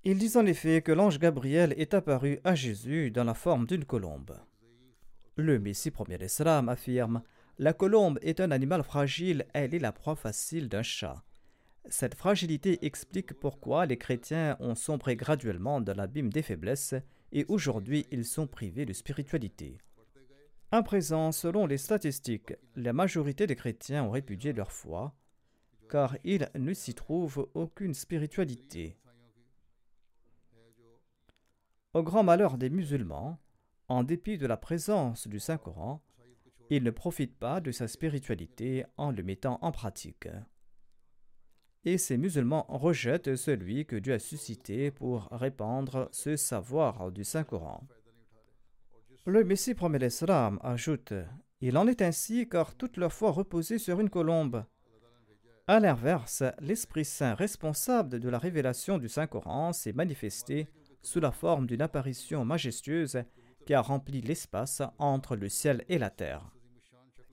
Il 0.09 0.19
dit 0.19 0.37
en 0.37 0.47
effet 0.47 0.83
que 0.83 0.93
l'ange 0.93 1.19
Gabriel 1.19 1.75
est 1.79 1.93
apparu 1.93 2.39
à 2.45 2.55
Jésus 2.55 3.11
dans 3.11 3.25
la 3.25 3.35
forme 3.35 3.67
d'une 3.67 3.85
colombe. 3.85 4.39
Le 5.35 5.59
Messie 5.59 5.91
premier 5.91 6.17
d'Islam 6.17 6.69
affirme 6.69 7.25
La 7.59 7.73
colombe 7.73 8.21
est 8.23 8.39
un 8.39 8.53
animal 8.53 8.85
fragile, 8.85 9.47
elle 9.53 9.75
est 9.75 9.81
la 9.81 9.91
proie 9.91 10.15
facile 10.15 10.69
d'un 10.69 10.85
chat. 10.85 11.25
Cette 11.89 12.15
fragilité 12.15 12.87
explique 12.87 13.35
pourquoi 13.35 13.85
les 13.85 13.99
chrétiens 13.99 14.57
ont 14.61 14.77
sombré 14.77 15.17
graduellement 15.17 15.81
dans 15.81 15.97
l'abîme 15.97 16.33
des 16.33 16.43
faiblesses 16.43 16.95
et 17.33 17.45
aujourd'hui 17.49 18.07
ils 18.13 18.25
sont 18.25 18.47
privés 18.47 18.87
de 18.87 18.93
spiritualité. 18.93 19.77
À 20.71 20.85
présent, 20.85 21.33
selon 21.33 21.67
les 21.67 21.79
statistiques, 21.79 22.55
la 22.77 22.93
majorité 22.93 23.49
des 23.49 23.57
chrétiens 23.57 24.05
ont 24.05 24.11
répudié 24.11 24.53
leur 24.53 24.71
foi, 24.71 25.17
car 25.91 26.17
il 26.23 26.49
ne 26.55 26.75
s'y 26.75 26.95
trouve 26.95 27.49
aucune 27.55 27.93
spiritualité. 27.93 28.99
Au 31.97 32.03
grand 32.03 32.23
malheur 32.23 32.59
des 32.59 32.69
musulmans, 32.69 33.39
en 33.89 34.05
dépit 34.05 34.37
de 34.37 34.47
la 34.47 34.59
présence 34.59 35.29
du 35.29 35.41
Saint-Coran, 35.41 36.03
ils 36.69 36.83
ne 36.83 36.91
profitent 36.91 37.39
pas 37.39 37.59
de 37.63 37.73
sa 37.73 37.89
spiritualité 37.89 38.85
en 38.99 39.13
le 39.13 39.23
mettant 39.23 39.59
en 39.63 39.73
pratique. 39.73 40.29
Et 41.87 41.97
ces 41.97 42.19
musulmans 42.19 42.67
rejettent 42.69 43.35
celui 43.37 43.87
que 43.87 43.97
Dieu 43.97 44.13
a 44.13 44.19
suscité 44.19 44.91
pour 44.91 45.29
répandre 45.31 46.11
ce 46.13 46.37
savoir 46.37 47.11
du 47.11 47.25
Saint-Coran. 47.25 47.89
Le 49.25 49.43
Messie 49.43 49.73
promet 49.73 49.99
l'Islam 49.99 50.59
ajoute 50.63 51.15
Il 51.63 51.79
en 51.79 51.87
est 51.87 52.03
ainsi 52.03 52.47
car 52.47 52.75
toute 52.75 52.99
leur 52.99 53.15
foi 53.15 53.31
reposait 53.31 53.79
sur 53.79 54.01
une 54.01 54.11
colombe. 54.11 54.67
A 55.67 55.81
l'inverse, 55.81 56.43
l'Esprit 56.61 57.07
Saint 57.07 57.35
responsable 57.35 58.21
de 58.21 58.29
la 58.29 58.39
révélation 58.39 58.99
du 58.99 59.09
Saint-Coran 59.09 59.73
s'est 59.73 59.95
manifesté 59.95 60.69
sous 61.07 61.21
la 61.21 61.31
forme 61.31 61.67
d'une 61.67 61.83
apparition 61.83 62.45
majestueuse 62.45 63.23
qui 63.65 63.75
a 63.75 63.81
rempli 63.81 64.21
l'espace 64.21 64.83
entre 64.99 65.37
le 65.37 65.49
ciel 65.49 65.85
et 65.89 65.99
la 65.99 66.11
terre. 66.11 66.51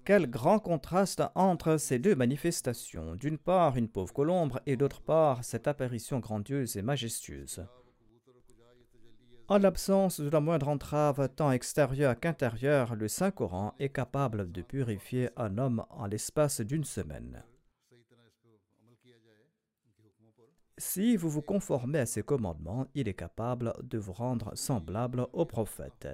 Quel 0.05 0.29
grand 0.29 0.59
contraste 0.59 1.23
entre 1.33 1.77
ces 1.77 1.97
deux 1.97 2.15
manifestations, 2.15 3.15
d'une 3.15 3.37
part 3.37 3.77
une 3.77 3.87
pauvre 3.87 4.13
colombe 4.13 4.59
et 4.65 4.75
d'autre 4.75 5.01
part 5.01 5.43
cette 5.43 5.67
apparition 5.67 6.19
grandiose 6.19 6.77
et 6.77 6.81
majestueuse. 6.81 7.65
En 9.47 9.57
l'absence 9.57 10.19
de 10.19 10.29
la 10.29 10.39
moindre 10.39 10.67
entrave 10.67 11.29
tant 11.35 11.51
extérieure 11.51 12.19
qu'intérieure, 12.19 12.95
le 12.95 13.07
Saint-Coran 13.07 13.73
est 13.79 13.89
capable 13.89 14.51
de 14.51 14.61
purifier 14.61 15.29
un 15.35 15.57
homme 15.57 15.83
en 15.89 16.05
l'espace 16.05 16.61
d'une 16.61 16.85
semaine. 16.85 17.43
Si 20.77 21.15
vous 21.17 21.29
vous 21.29 21.41
conformez 21.41 21.99
à 21.99 22.05
ses 22.05 22.23
commandements, 22.23 22.87
il 22.95 23.07
est 23.07 23.13
capable 23.13 23.73
de 23.83 23.97
vous 23.97 24.13
rendre 24.13 24.55
semblable 24.55 25.27
au 25.33 25.45
prophète. 25.45 26.07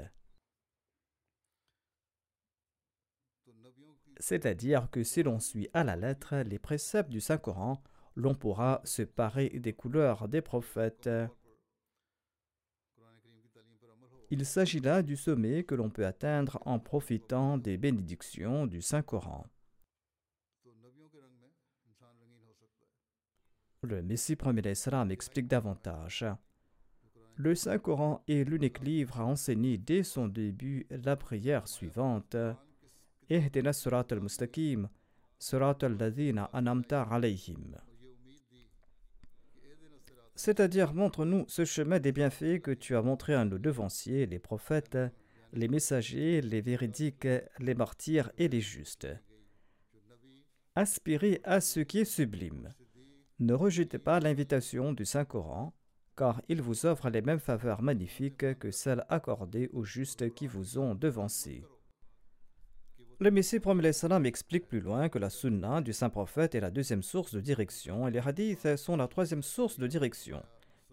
C'est-à-dire 4.20 4.90
que 4.92 5.04
si 5.04 5.24
l'on 5.24 5.40
suit 5.40 5.70
à 5.74 5.86
la 5.86 5.96
lettre 5.96 6.36
les 6.38 6.60
préceptes 6.60 7.10
du 7.10 7.22
Saint-Coran, 7.22 7.82
l'on 8.16 8.36
pourra 8.36 8.82
se 8.84 9.02
parer 9.02 9.50
des 9.50 9.72
couleurs 9.72 10.28
des 10.28 10.42
prophètes. 10.42 11.10
Il 14.30 14.46
s'agit 14.46 14.82
là 14.82 15.02
du 15.02 15.16
sommet 15.16 15.64
que 15.64 15.74
l'on 15.74 15.90
peut 15.90 16.06
atteindre 16.06 16.62
en 16.66 16.80
profitant 16.80 17.58
des 17.58 17.78
bénédictions 17.78 18.68
du 18.68 18.82
Saint-Coran. 18.82 19.48
Le 23.82 24.02
Messie 24.02 24.36
premier 24.36 24.62
l'Islam 24.62 25.10
explique 25.10 25.48
davantage. 25.48 26.26
Le 27.36 27.56
Saint-Coran 27.56 28.22
est 28.28 28.44
l'unique 28.44 28.82
livre 28.82 29.22
à 29.22 29.26
enseigner 29.26 29.78
dès 29.78 30.04
son 30.04 30.28
début 30.28 30.86
la 30.90 31.16
prière 31.16 31.66
suivante. 31.66 32.36
surat 33.72 34.06
al-mustaqim, 34.12 34.90
surat 35.40 35.78
al-ladhina. 35.82 36.52
C'est-à-dire, 40.36 40.94
montre-nous 40.94 41.46
ce 41.48 41.64
chemin 41.64 42.00
des 42.00 42.12
bienfaits 42.12 42.60
que 42.62 42.72
tu 42.72 42.98
as 42.98 43.02
montré 43.02 43.34
à 43.34 43.46
nos 43.46 43.60
devanciers, 43.60 44.26
les 44.26 44.40
prophètes, 44.40 44.98
les 45.54 45.70
messagers, 45.70 46.42
les 46.42 46.60
véridiques, 46.60 47.28
les 47.60 47.76
martyrs 47.76 48.30
et 48.38 48.50
les 48.50 48.62
justes. 48.62 49.08
Aspirez 50.76 51.40
à 51.46 51.62
ce 51.62 51.80
qui 51.80 52.00
est 52.00 52.06
sublime. 52.06 52.74
Ne 53.40 53.54
rejetez 53.54 54.00
pas 54.00 54.20
l'invitation 54.20 54.92
du 54.92 55.06
Saint-Coran, 55.06 55.74
car 56.18 56.42
il 56.50 56.62
vous 56.62 56.86
offre 56.86 57.10
les 57.10 57.22
mêmes 57.22 57.40
faveurs 57.40 57.82
magnifiques 57.82 58.60
que 58.60 58.70
celles 58.70 59.06
accordées 59.08 59.70
aux 59.72 59.86
justes 59.86 60.34
qui 60.34 60.46
vous 60.46 60.78
ont 60.78 60.94
devancés. 60.94 61.64
Le 63.22 63.32
Messie 63.32 63.62
promet 63.62 63.94
salam 63.94 64.26
explique 64.26 64.68
plus 64.68 64.82
loin 64.82 65.08
que 65.08 65.20
la 65.20 65.30
sunna 65.30 65.80
du 65.80 65.94
saint 65.94 66.10
prophète 66.10 66.54
est 66.54 66.60
la 66.60 66.72
deuxième 66.72 67.04
source 67.04 67.34
de 67.34 67.40
direction 67.40 68.10
et 68.10 68.12
les 68.12 68.20
hadiths 68.20 68.76
sont 68.76 68.98
la 68.98 69.08
troisième 69.08 69.44
source 69.44 69.80
de 69.80 69.88
direction, 69.88 70.44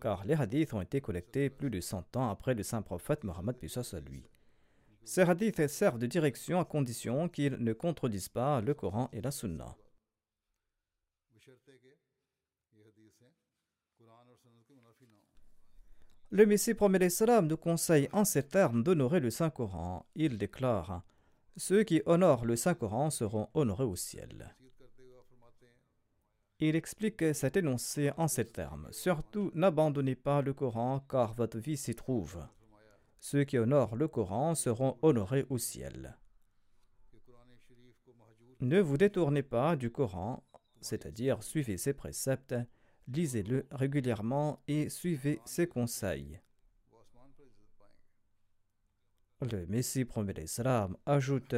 car 0.01 0.25
les 0.25 0.35
hadiths 0.35 0.73
ont 0.73 0.81
été 0.81 1.01
collectés 1.01 1.51
plus 1.51 1.71
de 1.71 1.81
100 1.81 2.17
ans 2.17 2.31
après 2.31 2.55
le 2.55 2.63
saint 2.63 2.83
prophète 2.83 3.25
Mohammed 3.25 3.57
à 3.75 4.01
lui. 4.01 4.25
Ces 5.05 5.23
hadiths 5.23 5.67
servent 5.67 5.99
de 5.99 6.07
direction 6.07 6.61
à 6.61 6.65
condition 6.65 7.29
qu'ils 7.29 7.57
ne 7.59 7.73
contredisent 7.73 8.29
pas 8.29 8.61
le 8.61 8.75
Coran 8.75 9.09
et 9.13 9.21
la 9.21 9.33
sunna. 9.33 9.77
Le 16.31 16.45
Messie 16.45 16.75
promet 16.75 17.09
salam 17.09 17.47
nous 17.47 17.57
conseille 17.57 18.09
en 18.13 18.25
ces 18.25 18.43
termes 18.43 18.83
d'honorer 18.83 19.21
le 19.21 19.31
Saint-Coran. 19.31 20.07
Il 20.15 20.39
déclare 20.39 21.03
Ceux 21.57 21.85
qui 21.85 22.03
honorent 22.05 22.45
le 22.45 22.57
Saint-Coran 22.57 23.11
seront 23.11 23.49
honorés 23.55 23.85
au 23.85 23.97
ciel. 23.97 24.55
Il 26.59 26.75
explique 26.75 27.35
cet 27.35 27.57
énoncé 27.57 28.13
en 28.17 28.29
ces 28.29 28.47
termes 28.47 28.89
Surtout, 28.91 29.51
n'abandonnez 29.55 30.15
pas 30.15 30.41
le 30.43 30.55
Coran 30.55 31.01
car 31.09 31.35
votre 31.35 31.59
vie 31.59 31.77
s'y 31.77 31.95
trouve. 31.95 32.39
Ceux 33.21 33.45
qui 33.45 33.59
honorent 33.59 33.97
le 33.97 34.09
Coran 34.09 34.55
seront 34.55 34.99
honorés 35.03 35.47
au 35.51 35.59
ciel. 35.59 36.17
Ne 38.61 38.81
vous 38.81 38.97
détournez 38.97 39.43
pas 39.43 39.77
du 39.77 39.91
Coran, 39.91 40.43
c'est-à-dire 40.81 41.43
suivez 41.43 41.77
ses 41.77 41.93
préceptes 41.93 42.55
lisez-le 43.09 43.67
régulièrement 43.71 44.61
et 44.69 44.89
suivez 44.89 45.41
ses 45.45 45.67
conseils. 45.67 46.41
Le 49.43 49.67
Messie 49.67 50.05
promet 50.05 50.33
l'Islam 50.33 50.97
ajoute 51.07 51.55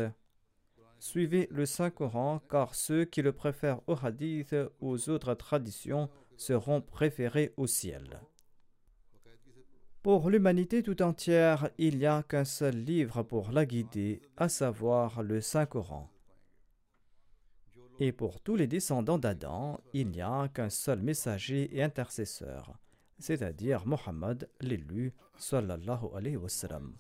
Suivez 0.99 1.47
le 1.53 1.65
Saint-Coran 1.65 2.41
car 2.51 2.75
ceux 2.75 3.05
qui 3.05 3.23
le 3.23 3.33
préfèrent 3.33 3.81
au 3.87 3.95
hadith 4.03 4.55
aux 4.81 5.09
autres 5.09 5.35
traditions 5.35 6.11
seront 6.37 6.81
préférés 6.81 7.55
au 7.57 7.69
ciel. 7.69 8.21
Pour 10.03 10.29
l'humanité 10.29 10.83
tout 10.83 11.03
entière, 11.03 11.71
il 11.79 11.99
n'y 11.99 12.07
a 12.07 12.23
qu'un 12.23 12.45
seul 12.45 12.75
livre 12.75 13.23
pour 13.23 13.53
la 13.53 13.65
guider, 13.65 14.23
à 14.37 14.49
savoir 14.49 15.23
le 15.23 15.41
Saint-Coran. 15.41 16.11
Et 18.01 18.13
pour 18.13 18.41
tous 18.41 18.55
les 18.55 18.69
descendants 18.69 19.19
d'Adam, 19.19 19.81
il 19.93 20.09
n'y 20.09 20.21
a 20.21 20.49
qu'un 20.49 20.71
seul 20.71 21.03
messager 21.03 21.77
et 21.77 21.83
intercesseur, 21.83 22.79
c'est-à-dire 23.19 23.87
Mohammed, 23.87 24.49
l'élu, 24.61 25.13
sallallahu 25.37 26.05
alayhi 26.15 26.37
wa 26.37 26.49
sallam. 26.49 26.97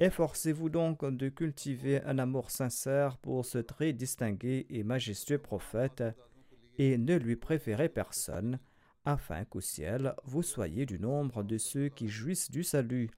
Efforcez-vous 0.00 0.68
donc 0.68 1.04
de 1.04 1.28
cultiver 1.30 2.02
un 2.02 2.18
amour 2.18 2.50
sincère 2.50 3.16
pour 3.18 3.46
ce 3.46 3.58
très 3.58 3.94
distingué 3.94 4.66
et 4.68 4.82
majestueux 4.82 5.38
prophète 5.38 6.02
et 6.76 6.98
ne 6.98 7.16
lui 7.16 7.36
préférez 7.36 7.88
personne, 7.88 8.58
afin 9.04 9.44
qu'au 9.44 9.60
ciel 9.60 10.14
vous 10.24 10.42
soyez 10.42 10.84
du 10.84 10.98
nombre 10.98 11.42
de 11.42 11.56
ceux 11.56 11.88
qui 11.88 12.08
jouissent 12.08 12.50
du 12.50 12.64
salut. 12.64 13.10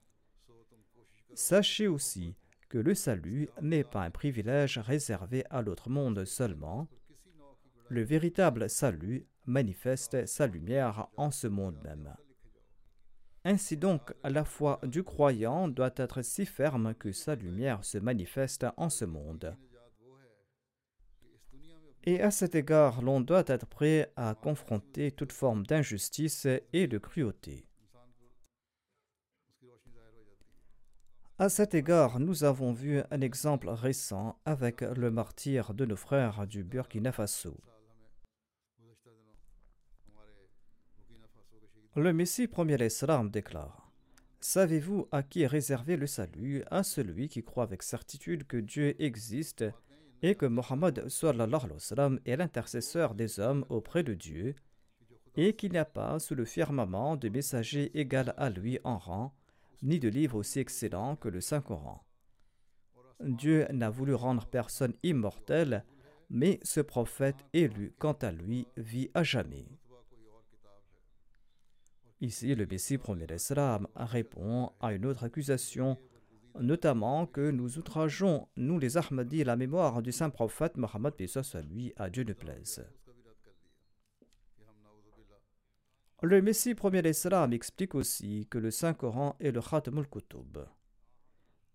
Sachez 1.33 1.87
aussi 1.87 2.35
que 2.75 2.79
le 2.81 2.93
salut 2.93 3.47
n'est 3.61 3.85
pas 3.85 4.03
un 4.03 4.11
privilège 4.11 4.79
réservé 4.79 5.45
à 5.49 5.61
l'autre 5.61 5.89
monde 5.89 6.25
seulement. 6.25 6.89
Le 7.87 8.01
véritable 8.01 8.69
salut 8.69 9.25
manifeste 9.45 10.25
sa 10.25 10.45
lumière 10.45 11.07
en 11.15 11.31
ce 11.31 11.47
monde 11.47 11.77
même. 11.85 12.13
Ainsi 13.45 13.77
donc, 13.77 14.13
la 14.25 14.43
foi 14.43 14.81
du 14.83 15.03
croyant 15.03 15.69
doit 15.69 15.93
être 15.95 16.21
si 16.21 16.45
ferme 16.45 16.93
que 16.95 17.13
sa 17.13 17.35
lumière 17.35 17.85
se 17.85 17.97
manifeste 17.97 18.65
en 18.75 18.89
ce 18.89 19.05
monde. 19.05 19.55
Et 22.03 22.19
à 22.19 22.29
cet 22.29 22.55
égard, 22.55 23.01
l'on 23.01 23.21
doit 23.21 23.45
être 23.47 23.67
prêt 23.67 24.11
à 24.17 24.35
confronter 24.35 25.11
toute 25.11 25.31
forme 25.31 25.65
d'injustice 25.65 26.45
et 26.73 26.87
de 26.87 26.97
cruauté. 26.97 27.69
À 31.37 31.49
cet 31.49 31.75
égard, 31.75 32.21
nous 32.21 32.45
avons 32.45 32.71
vu 32.71 33.01
un 33.11 33.19
exemple 33.19 33.67
récent 33.67 34.39
avec 34.45 34.79
le 34.79 35.11
martyr 35.11 35.73
de 35.73 35.83
nos 35.83 35.97
frères 35.97 36.47
du 36.47 36.63
Burkina 36.63 37.11
Faso. 37.11 37.59
Le 41.97 42.13
Messie 42.13 42.47
premier 42.47 42.77
l'Islam 42.77 43.29
déclare 43.29 43.91
Savez-vous 44.39 45.09
à 45.11 45.23
qui 45.23 45.41
est 45.41 45.47
réservé 45.47 45.97
le 45.97 46.07
salut 46.07 46.63
À 46.71 46.83
celui 46.83 47.27
qui 47.27 47.43
croit 47.43 47.65
avec 47.65 47.83
certitude 47.83 48.47
que 48.47 48.55
Dieu 48.55 48.95
existe 49.03 49.65
et 50.21 50.35
que 50.35 50.45
Mohammed 50.45 51.05
est 52.25 52.35
l'intercesseur 52.37 53.13
des 53.13 53.41
hommes 53.41 53.65
auprès 53.67 54.03
de 54.03 54.13
Dieu 54.13 54.55
et 55.35 55.53
qu'il 55.53 55.73
n'y 55.73 55.77
a 55.79 55.83
pas 55.83 56.17
sous 56.19 56.33
le 56.33 56.45
firmament 56.45 57.17
de 57.17 57.27
messager 57.27 57.91
égal 57.99 58.33
à 58.37 58.49
lui 58.49 58.79
en 58.85 58.97
rang 58.97 59.35
ni 59.81 59.99
de 59.99 60.09
livre 60.09 60.37
aussi 60.37 60.59
excellent 60.59 61.15
que 61.15 61.29
le 61.29 61.41
Saint-Coran. 61.41 62.03
Dieu 63.21 63.67
n'a 63.71 63.89
voulu 63.89 64.13
rendre 64.13 64.45
personne 64.45 64.93
immortelle, 65.03 65.85
mais 66.29 66.59
ce 66.63 66.81
prophète 66.81 67.45
élu, 67.53 67.93
quant 67.97 68.13
à 68.13 68.31
lui, 68.31 68.67
vit 68.77 69.09
à 69.13 69.23
jamais. 69.23 69.67
Ici, 72.21 72.55
le 72.55 72.65
Messie 72.65 72.97
premier 72.97 73.27
Islam 73.33 73.87
répond 73.95 74.71
à 74.79 74.93
une 74.93 75.05
autre 75.05 75.23
accusation, 75.25 75.97
notamment 76.59 77.27
que 77.27 77.51
nous 77.51 77.77
outrageons, 77.77 78.47
nous 78.55 78.79
les 78.79 78.97
Ahmadis, 78.97 79.43
la 79.43 79.55
mémoire 79.55 80.01
du 80.01 80.11
saint 80.11 80.29
prophète 80.29 80.77
Mohammed 80.77 81.13
à 81.53 81.61
lui, 81.61 81.93
à 81.97 82.09
Dieu 82.09 82.23
ne 82.23 82.33
plaise. 82.33 82.85
Le 86.27 86.41
Messie 86.41 86.73
premier 86.73 87.07
Islam 87.07 87.53
explique 87.53 87.93
aussi 87.93 88.47
que 88.49 88.57
le 88.57 88.71
Saint-Coran 88.71 89.35
est 89.39 89.51
le 89.51 89.61
Khatamul 89.61 90.07
Kutub. 90.07 90.57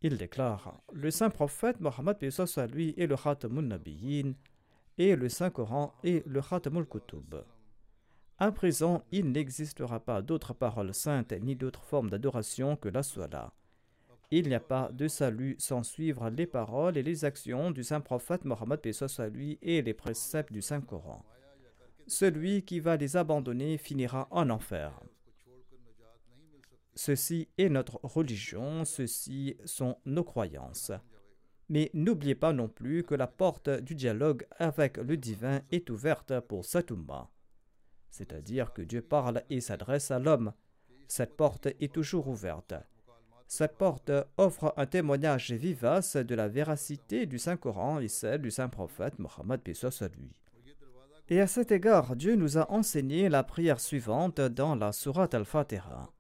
Il 0.03 0.17
déclare 0.17 0.83
Le 0.93 1.13
saint 1.13 1.31
prophète 1.31 1.79
Mohammed 1.79 2.17
lui 2.75 2.93
est 2.99 3.07
le 3.07 3.17
Khatamul 3.17 3.69
Nabiyyin 3.69 4.33
et 4.99 5.15
le 5.15 5.29
Saint-Coran 5.29 5.95
est 6.03 6.27
le 6.27 6.43
Khatamul 6.43 6.85
Kutub. 6.87 7.45
À 8.39 8.51
présent, 8.51 9.05
il 9.13 9.31
n'existera 9.31 10.01
pas 10.01 10.21
d'autres 10.21 10.53
paroles 10.53 10.95
saintes 10.95 11.33
ni 11.41 11.55
d'autres 11.55 11.85
formes 11.85 12.11
d'adoration 12.11 12.75
que 12.75 12.89
la 12.89 13.05
Salah. 13.05 13.55
Il 14.33 14.49
n'y 14.49 14.57
a 14.57 14.59
pas 14.59 14.91
de 14.91 15.07
salut 15.07 15.55
sans 15.61 15.85
suivre 15.85 16.29
les 16.29 16.49
paroles 16.49 16.97
et 16.97 17.05
les 17.05 17.25
actions 17.25 17.71
du 17.71 17.85
saint 17.85 18.01
prophète 18.01 18.45
Mohammed 18.45 18.81
lui 19.33 19.61
et 19.63 19.81
les 19.81 19.95
préceptes 19.95 20.53
du 20.53 20.61
Saint-Coran. 20.61 21.25
Celui 22.11 22.65
qui 22.65 22.81
va 22.81 22.97
les 22.97 23.17
abandonner 23.17 23.79
finira 23.79 24.29
en 24.31 24.51
enfer. 24.51 25.01
Ceci 26.95 27.49
est 27.57 27.69
notre 27.69 28.01
religion, 28.03 28.85
ceci 28.85 29.57
sont 29.65 29.97
nos 30.05 30.25
croyances. 30.25 30.93
Mais 31.69 31.91
n'oubliez 31.95 32.35
pas 32.35 32.53
non 32.53 32.69
plus 32.69 33.05
que 33.05 33.15
la 33.15 33.27
porte 33.27 33.71
du 33.71 33.95
dialogue 33.95 34.47
avec 34.59 34.99
le 34.99 35.17
divin 35.17 35.63
est 35.71 35.89
ouverte 35.89 36.41
pour 36.41 36.65
Satouma 36.65 37.31
c'est-à-dire 38.11 38.73
que 38.73 38.83
Dieu 38.83 39.03
parle 39.03 39.43
et 39.51 39.61
s'adresse 39.61 40.11
à 40.11 40.19
l'homme. 40.19 40.53
Cette 41.09 41.37
porte 41.37 41.67
est 41.67 41.93
toujours 41.93 42.29
ouverte. 42.29 42.75
Cette 43.47 43.77
porte 43.77 44.13
offre 44.37 44.75
un 44.77 44.87
témoignage 44.87 45.51
vivace 45.53 46.17
de 46.17 46.35
la 46.35 46.49
véracité 46.49 47.27
du 47.27 47.39
Saint-Coran 47.39 47.99
et 47.99 48.09
celle 48.09 48.43
du 48.43 48.51
Saint-Prophète 48.51 49.19
Mohammed 49.19 49.61
à 49.67 50.09
lui. 50.09 50.37
Et 51.33 51.41
à 51.41 51.47
cet 51.47 51.71
égard, 51.71 52.17
Dieu 52.17 52.35
nous 52.35 52.59
a 52.59 52.69
enseigné 52.73 53.29
la 53.29 53.45
prière 53.45 53.79
suivante 53.79 54.41
dans 54.41 54.75
la 54.75 54.91
Surat 54.91 55.29
al-Fatiha. 55.33 56.11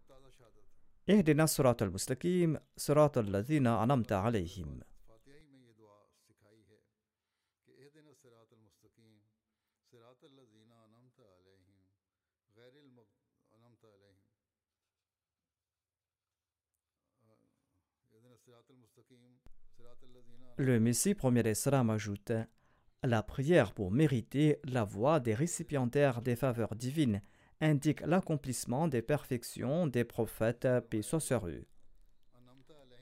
surat 1.49 1.77
al-Mustaqim, 1.81 2.61
surat 2.77 3.11
al-Ladina 3.16 3.81
anamta 3.81 4.23
alayhim. 4.23 4.85
Le 20.57 20.79
Messie 20.79 21.14
premier 21.14 21.51
Islam 21.51 21.90
ajoute 21.90 22.33
La 23.03 23.23
prière 23.23 23.73
pour 23.73 23.91
mériter 23.91 24.59
la 24.65 24.85
voie 24.85 25.21
des 25.21 25.33
récipiendaires 25.33 26.21
des 26.21 26.37
faveurs 26.37 26.75
divines 26.75 27.23
indique 27.63 28.03
l'accomplissement 28.03 28.89
des 28.89 29.01
perfections 29.01 29.87
des 29.87 30.05
prophètes, 30.05 30.69
paix 30.91 31.01
soit 31.01 31.21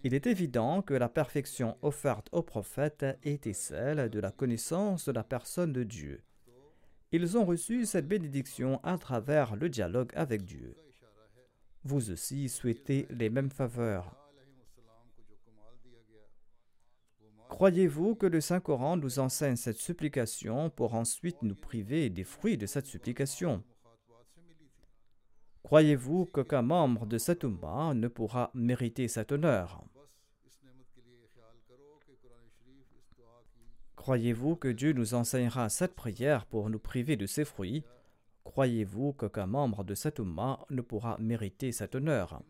Il 0.04 0.14
est 0.14 0.28
évident 0.28 0.82
que 0.82 0.94
la 0.94 1.08
perfection 1.08 1.76
offerte 1.82 2.28
aux 2.30 2.44
prophètes 2.44 3.06
était 3.24 3.52
celle 3.52 4.08
de 4.08 4.20
la 4.20 4.30
connaissance 4.30 5.06
de 5.06 5.12
la 5.12 5.24
personne 5.24 5.72
de 5.72 5.82
Dieu. 5.82 6.22
Ils 7.10 7.36
ont 7.36 7.44
reçu 7.44 7.84
cette 7.84 8.06
bénédiction 8.06 8.78
à 8.84 8.98
travers 8.98 9.56
le 9.56 9.68
dialogue 9.68 10.12
avec 10.14 10.44
Dieu. 10.44 10.76
Vous 11.82 12.12
aussi 12.12 12.48
souhaitez 12.48 13.08
les 13.10 13.30
mêmes 13.30 13.50
faveurs. 13.50 14.27
Croyez-vous 17.48 18.14
que 18.14 18.26
le 18.26 18.40
Saint-Coran 18.40 18.96
nous 18.96 19.18
enseigne 19.18 19.56
cette 19.56 19.78
supplication 19.78 20.70
pour 20.70 20.94
ensuite 20.94 21.42
nous 21.42 21.54
priver 21.54 22.10
des 22.10 22.24
fruits 22.24 22.58
de 22.58 22.66
cette 22.66 22.86
supplication? 22.86 23.64
Croyez-vous 25.62 26.26
qu'aucun 26.26 26.62
membre 26.62 27.06
de 27.06 27.18
cet 27.18 27.44
Ummah 27.44 27.94
ne 27.94 28.08
pourra 28.08 28.50
mériter 28.54 29.08
cet 29.08 29.32
honneur? 29.32 29.82
Croyez-vous 33.96 34.56
que 34.56 34.68
Dieu 34.68 34.92
nous 34.92 35.14
enseignera 35.14 35.68
cette 35.68 35.94
prière 35.94 36.46
pour 36.46 36.70
nous 36.70 36.78
priver 36.78 37.16
de 37.16 37.26
ses 37.26 37.44
fruits? 37.44 37.82
Croyez-vous 38.44 39.12
qu'aucun 39.12 39.46
membre 39.46 39.84
de 39.84 39.94
cet 39.94 40.20
Ummah 40.20 40.60
ne 40.70 40.80
pourra 40.80 41.16
mériter 41.18 41.72
cet 41.72 41.94
honneur? 41.94 42.40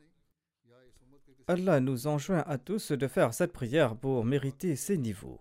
Allah 1.50 1.80
nous 1.80 2.06
enjoint 2.06 2.44
à 2.46 2.58
tous 2.58 2.92
de 2.92 3.08
faire 3.08 3.32
cette 3.32 3.54
prière 3.54 3.96
pour 3.96 4.22
mériter 4.22 4.76
ces 4.76 4.98
niveaux. 4.98 5.40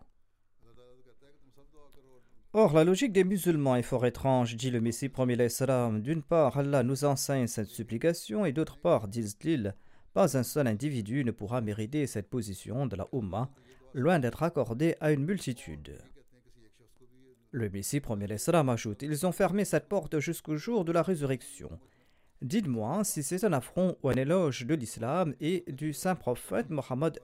Or, 2.53 2.73
la 2.73 2.85
logique 2.85 3.11
des 3.11 3.25
musulmans 3.25 3.75
est 3.75 3.83
fort 3.83 4.05
étrange, 4.05 4.55
dit 4.55 4.71
le 4.71 4.79
Messie 4.79 5.09
premier 5.09 5.49
salam. 5.49 6.01
D'une 6.01 6.23
part, 6.23 6.57
Allah 6.57 6.81
nous 6.81 7.03
enseigne 7.03 7.47
cette 7.47 7.67
supplication, 7.67 8.45
et 8.45 8.53
d'autre 8.53 8.77
part, 8.77 9.09
disent-ils, 9.09 9.75
pas 10.13 10.37
un 10.37 10.43
seul 10.43 10.67
individu 10.67 11.25
ne 11.25 11.31
pourra 11.31 11.59
mériter 11.59 12.07
cette 12.07 12.29
position 12.29 12.85
de 12.85 12.95
la 12.95 13.09
Ummah, 13.11 13.51
loin 13.93 14.19
d'être 14.19 14.43
accordé 14.43 14.95
à 15.01 15.11
une 15.11 15.25
multitude. 15.25 15.97
Le 17.51 17.69
Messie 17.69 17.99
premier 17.99 18.37
salam 18.37 18.69
ajoute 18.69 19.01
Ils 19.01 19.25
ont 19.25 19.33
fermé 19.33 19.65
cette 19.65 19.89
porte 19.89 20.19
jusqu'au 20.19 20.55
jour 20.55 20.85
de 20.85 20.93
la 20.93 21.01
résurrection. 21.01 21.69
Dites-moi 22.43 23.03
si 23.03 23.23
c'est 23.23 23.43
un 23.43 23.53
affront 23.53 23.97
ou 24.03 24.09
un 24.09 24.13
éloge 24.13 24.67
de 24.67 24.75
l'islam 24.75 25.33
et 25.41 25.65
du 25.67 25.91
saint 25.91 26.13
prophète 26.13 26.69
Mohammed 26.69 27.19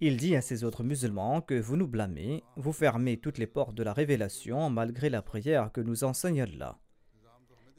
Il 0.00 0.16
dit 0.18 0.36
à 0.36 0.42
ces 0.42 0.64
autres 0.64 0.84
musulmans 0.84 1.40
que 1.40 1.58
vous 1.58 1.78
nous 1.78 1.88
blâmez, 1.88 2.44
vous 2.56 2.74
fermez 2.74 3.16
toutes 3.16 3.38
les 3.38 3.46
portes 3.46 3.74
de 3.74 3.82
la 3.82 3.94
révélation 3.94 4.68
malgré 4.68 5.08
la 5.08 5.22
prière 5.22 5.72
que 5.72 5.80
nous 5.80 6.04
enseigne 6.04 6.42
Allah. 6.42 6.78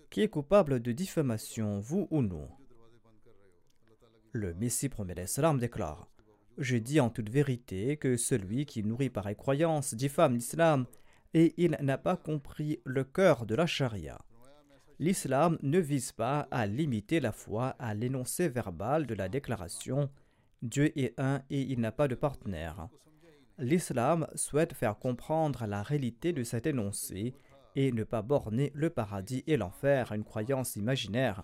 Qui 0.10 0.22
est 0.22 0.28
coupable 0.28 0.80
de 0.80 0.92
diffamation, 0.92 1.80
vous 1.82 2.08
ou 2.10 2.24
nous? 2.24 2.48
Le 4.32 4.56
Messie 4.56 4.90
promet 4.90 5.14
l'islam 5.14 5.60
déclare 5.60 6.08
Je 6.58 6.78
dis 6.78 7.00
en 7.00 7.12
toute 7.12 7.30
vérité 7.30 7.98
que 7.98 8.18
celui 8.18 8.66
qui 8.66 8.84
nourrit 8.84 9.12
pareille 9.12 9.36
croyance 9.36 9.94
diffame 9.94 10.34
l'islam 10.34 10.88
et 11.36 11.54
il 11.58 11.78
n'a 11.80 12.00
pas 12.00 12.18
compris 12.18 12.80
le 12.86 13.04
cœur 13.04 13.46
de 13.46 13.54
la 13.54 13.68
charia 13.68 14.18
l'islam 15.00 15.58
ne 15.62 15.80
vise 15.80 16.12
pas 16.12 16.48
à 16.52 16.66
limiter 16.66 17.20
la 17.20 17.32
foi 17.32 17.76
à 17.80 17.94
l'énoncé 17.94 18.48
verbal 18.48 19.06
de 19.06 19.14
la 19.14 19.30
déclaration 19.30 20.10
Dieu 20.62 20.98
est 20.98 21.20
un 21.20 21.42
et 21.50 21.62
il 21.62 21.80
n'a 21.80 21.92
pas 21.92 22.08
de 22.08 22.16
partenaire. 22.16 22.88
L'islam 23.58 24.28
souhaite 24.36 24.74
faire 24.74 24.98
comprendre 24.98 25.66
la 25.66 25.84
réalité 25.84 26.34
de 26.34 26.44
cet 26.44 26.66
énoncé 26.66 27.34
et 27.76 27.92
ne 27.92 28.04
pas 28.04 28.22
borner 28.22 28.72
le 28.74 28.90
paradis 28.90 29.44
et 29.48 29.58
l'enfer 29.58 30.12
à 30.12 30.16
une 30.16 30.24
croyance 30.24 30.76
imaginaire, 30.76 31.44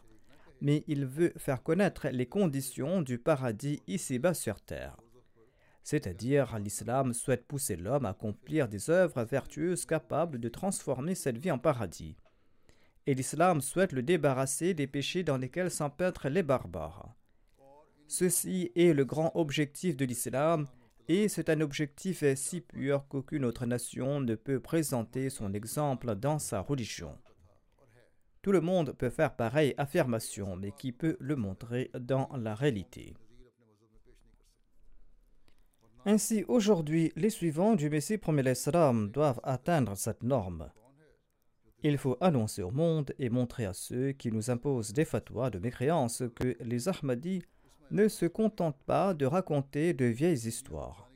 mais 0.59 0.83
il 0.87 1.05
veut 1.05 1.33
faire 1.37 1.61
connaître 1.61 2.07
les 2.09 2.25
conditions 2.25 3.01
du 3.01 3.17
paradis 3.17 3.81
ici-bas 3.87 4.33
sur 4.33 4.61
terre. 4.61 4.97
C'est-à-dire, 5.83 6.57
l'islam 6.59 7.13
souhaite 7.13 7.47
pousser 7.47 7.75
l'homme 7.75 8.05
à 8.05 8.09
accomplir 8.09 8.67
des 8.67 8.89
œuvres 8.89 9.23
vertueuses 9.23 9.85
capables 9.85 10.39
de 10.39 10.49
transformer 10.49 11.15
cette 11.15 11.37
vie 11.37 11.51
en 11.51 11.57
paradis 11.57 12.15
et 13.07 13.13
l'islam 13.13 13.61
souhaite 13.61 13.93
le 13.93 14.03
débarrasser 14.03 14.73
des 14.73 14.87
péchés 14.87 15.23
dans 15.23 15.37
lesquels 15.37 15.71
s'empêtrent 15.71 16.29
les 16.29 16.43
barbares. 16.43 17.15
Ceci 18.07 18.71
est 18.75 18.93
le 18.93 19.05
grand 19.05 19.31
objectif 19.35 19.95
de 19.95 20.05
l'islam 20.05 20.67
et 21.07 21.27
c'est 21.27 21.49
un 21.49 21.61
objectif 21.61 22.23
si 22.35 22.61
pur 22.61 23.07
qu'aucune 23.07 23.45
autre 23.45 23.65
nation 23.65 24.19
ne 24.19 24.35
peut 24.35 24.59
présenter 24.59 25.29
son 25.29 25.53
exemple 25.53 26.15
dans 26.15 26.39
sa 26.39 26.61
religion. 26.61 27.17
Tout 28.41 28.51
le 28.51 28.61
monde 28.61 28.93
peut 28.93 29.09
faire 29.09 29.35
pareille 29.35 29.75
affirmation, 29.77 30.55
mais 30.55 30.71
qui 30.71 30.91
peut 30.91 31.17
le 31.19 31.35
montrer 31.35 31.91
dans 31.99 32.29
la 32.35 32.55
réalité? 32.55 33.13
Ainsi, 36.05 36.43
aujourd'hui, 36.47 37.13
les 37.15 37.29
suivants 37.29 37.75
du 37.75 37.89
Messie 37.89 38.17
premier 38.17 38.41
doivent 38.43 39.41
atteindre 39.43 39.95
cette 39.95 40.23
norme. 40.23 40.71
Il 41.83 41.97
faut 41.97 42.17
annoncer 42.21 42.61
au 42.61 42.69
monde 42.69 43.13
et 43.17 43.29
montrer 43.29 43.65
à 43.65 43.73
ceux 43.73 44.11
qui 44.11 44.31
nous 44.31 44.51
imposent 44.51 44.93
des 44.93 45.05
fatwas 45.05 45.49
de 45.49 45.57
mécréance 45.57 46.23
que 46.35 46.55
les 46.61 46.87
Ahmadis 46.87 47.41
ne 47.89 48.07
se 48.07 48.27
contentent 48.27 48.83
pas 48.85 49.13
de 49.15 49.25
raconter 49.25 49.93
de 49.93 50.05
vieilles 50.05 50.47
histoires. 50.47 51.09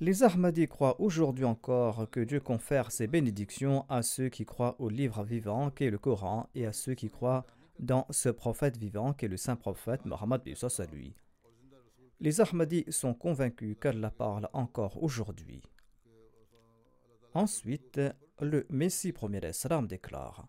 Les 0.00 0.22
Ahmadis 0.22 0.68
croient 0.68 1.00
aujourd'hui 1.00 1.44
encore 1.44 2.08
que 2.10 2.20
Dieu 2.20 2.38
confère 2.38 2.92
ses 2.92 3.06
bénédictions 3.06 3.84
à 3.88 4.02
ceux 4.02 4.28
qui 4.28 4.44
croient 4.44 4.76
au 4.78 4.88
livre 4.88 5.24
vivant 5.24 5.70
qu'est 5.70 5.90
le 5.90 5.98
Coran 5.98 6.48
et 6.54 6.66
à 6.66 6.72
ceux 6.72 6.94
qui 6.94 7.10
croient 7.10 7.44
dans 7.80 8.06
ce 8.10 8.28
prophète 8.28 8.76
vivant 8.76 9.12
qu'est 9.12 9.28
le 9.28 9.36
saint 9.36 9.56
prophète 9.56 10.04
Mohammed 10.04 10.42
à 10.46 10.84
lui. 10.86 11.16
Les 12.20 12.40
Ahmadis 12.40 12.84
sont 12.90 13.14
convaincus 13.14 13.76
qu'Allah 13.80 14.10
parle 14.10 14.48
encore 14.52 15.02
aujourd'hui. 15.02 15.62
Ensuite, 17.34 18.00
le 18.40 18.66
Messie 18.68 19.12
premier 19.12 19.40
déclare 19.88 20.48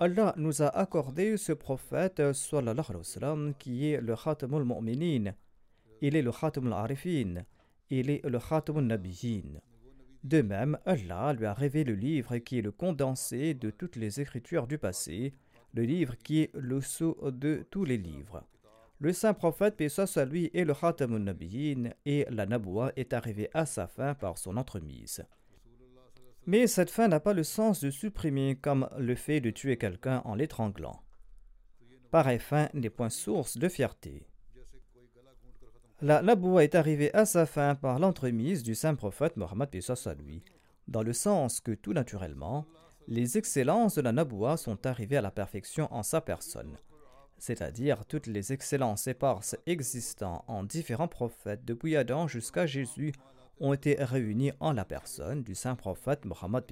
Allah 0.00 0.34
nous 0.36 0.62
a 0.62 0.68
accordé 0.68 1.36
ce 1.36 1.52
prophète 1.52 2.20
qui 3.58 3.90
est 3.90 4.00
le 4.00 4.16
Khatamul 4.16 4.64
Mu'minin. 4.64 5.32
Il 6.00 6.16
est 6.16 6.22
le 6.22 6.32
Khatamul 6.32 6.72
Arifin. 6.72 7.44
Il 7.88 8.10
est 8.10 8.26
le 8.26 8.38
Khatamul 8.40 8.84
Nabiyin. 8.84 9.60
De 10.24 10.42
même, 10.42 10.76
Allah 10.84 11.32
lui 11.34 11.46
a 11.46 11.54
révélé 11.54 11.92
le 11.92 11.94
livre 11.94 12.38
qui 12.38 12.58
est 12.58 12.62
le 12.62 12.72
condensé 12.72 13.54
de 13.54 13.70
toutes 13.70 13.96
les 13.96 14.20
écritures 14.20 14.66
du 14.66 14.78
passé, 14.78 15.34
le 15.72 15.82
livre 15.82 16.16
qui 16.16 16.40
est 16.40 16.50
le 16.54 16.80
sceau 16.80 17.16
de 17.30 17.64
tous 17.70 17.84
les 17.84 17.98
livres. 17.98 18.42
Le 18.98 19.12
saint 19.12 19.34
prophète, 19.34 19.76
paix 19.76 19.88
soit 19.88 20.24
lui, 20.24 20.50
est 20.52 20.64
le 20.64 20.74
Khatamun 20.74 21.20
Nabiyin 21.20 21.90
et 22.04 22.26
la 22.30 22.46
Naboua 22.46 22.92
est 22.96 23.12
arrivée 23.12 23.50
à 23.54 23.66
sa 23.66 23.86
fin 23.86 24.14
par 24.14 24.38
son 24.38 24.56
entremise. 24.56 25.24
Mais 26.46 26.66
cette 26.66 26.90
fin 26.90 27.08
n'a 27.08 27.20
pas 27.20 27.32
le 27.32 27.42
sens 27.42 27.80
de 27.80 27.90
supprimer 27.90 28.56
comme 28.56 28.88
le 28.98 29.14
fait 29.14 29.40
de 29.40 29.50
tuer 29.50 29.78
quelqu'un 29.78 30.20
en 30.24 30.34
l'étranglant. 30.34 31.00
Pareille 32.10 32.38
fin 32.38 32.68
n'est 32.74 32.90
point 32.90 33.10
source 33.10 33.56
de 33.56 33.68
fierté. 33.68 34.26
La 36.00 36.20
Naboua 36.22 36.64
est 36.64 36.74
arrivée 36.74 37.14
à 37.14 37.24
sa 37.24 37.46
fin 37.46 37.74
par 37.74 37.98
l'entremise 37.98 38.62
du 38.62 38.74
saint 38.74 38.94
prophète 38.94 39.36
Mohammed 39.36 39.70
lui, 40.18 40.44
dans 40.86 41.02
le 41.02 41.12
sens 41.12 41.60
que 41.60 41.72
tout 41.72 41.92
naturellement, 41.92 42.66
les 43.08 43.38
excellences 43.38 43.94
de 43.94 44.02
la 44.02 44.12
Naboua 44.12 44.56
sont 44.56 44.86
arrivées 44.86 45.16
à 45.16 45.22
la 45.22 45.30
perfection 45.30 45.92
en 45.92 46.02
sa 46.02 46.20
personne, 46.20 46.76
c'est-à-dire 47.38 48.04
toutes 48.06 48.26
les 48.26 48.52
excellences 48.52 49.06
éparses 49.06 49.56
existant 49.66 50.44
en 50.46 50.62
différents 50.62 51.08
prophètes 51.08 51.64
depuis 51.64 51.96
Adam 51.96 52.28
jusqu'à 52.28 52.66
Jésus 52.66 53.12
ont 53.60 53.72
été 53.72 53.96
réunis 54.02 54.52
en 54.60 54.72
la 54.72 54.84
personne 54.84 55.42
du 55.42 55.54
saint 55.54 55.76
prophète 55.76 56.24
Mohammed 56.24 56.64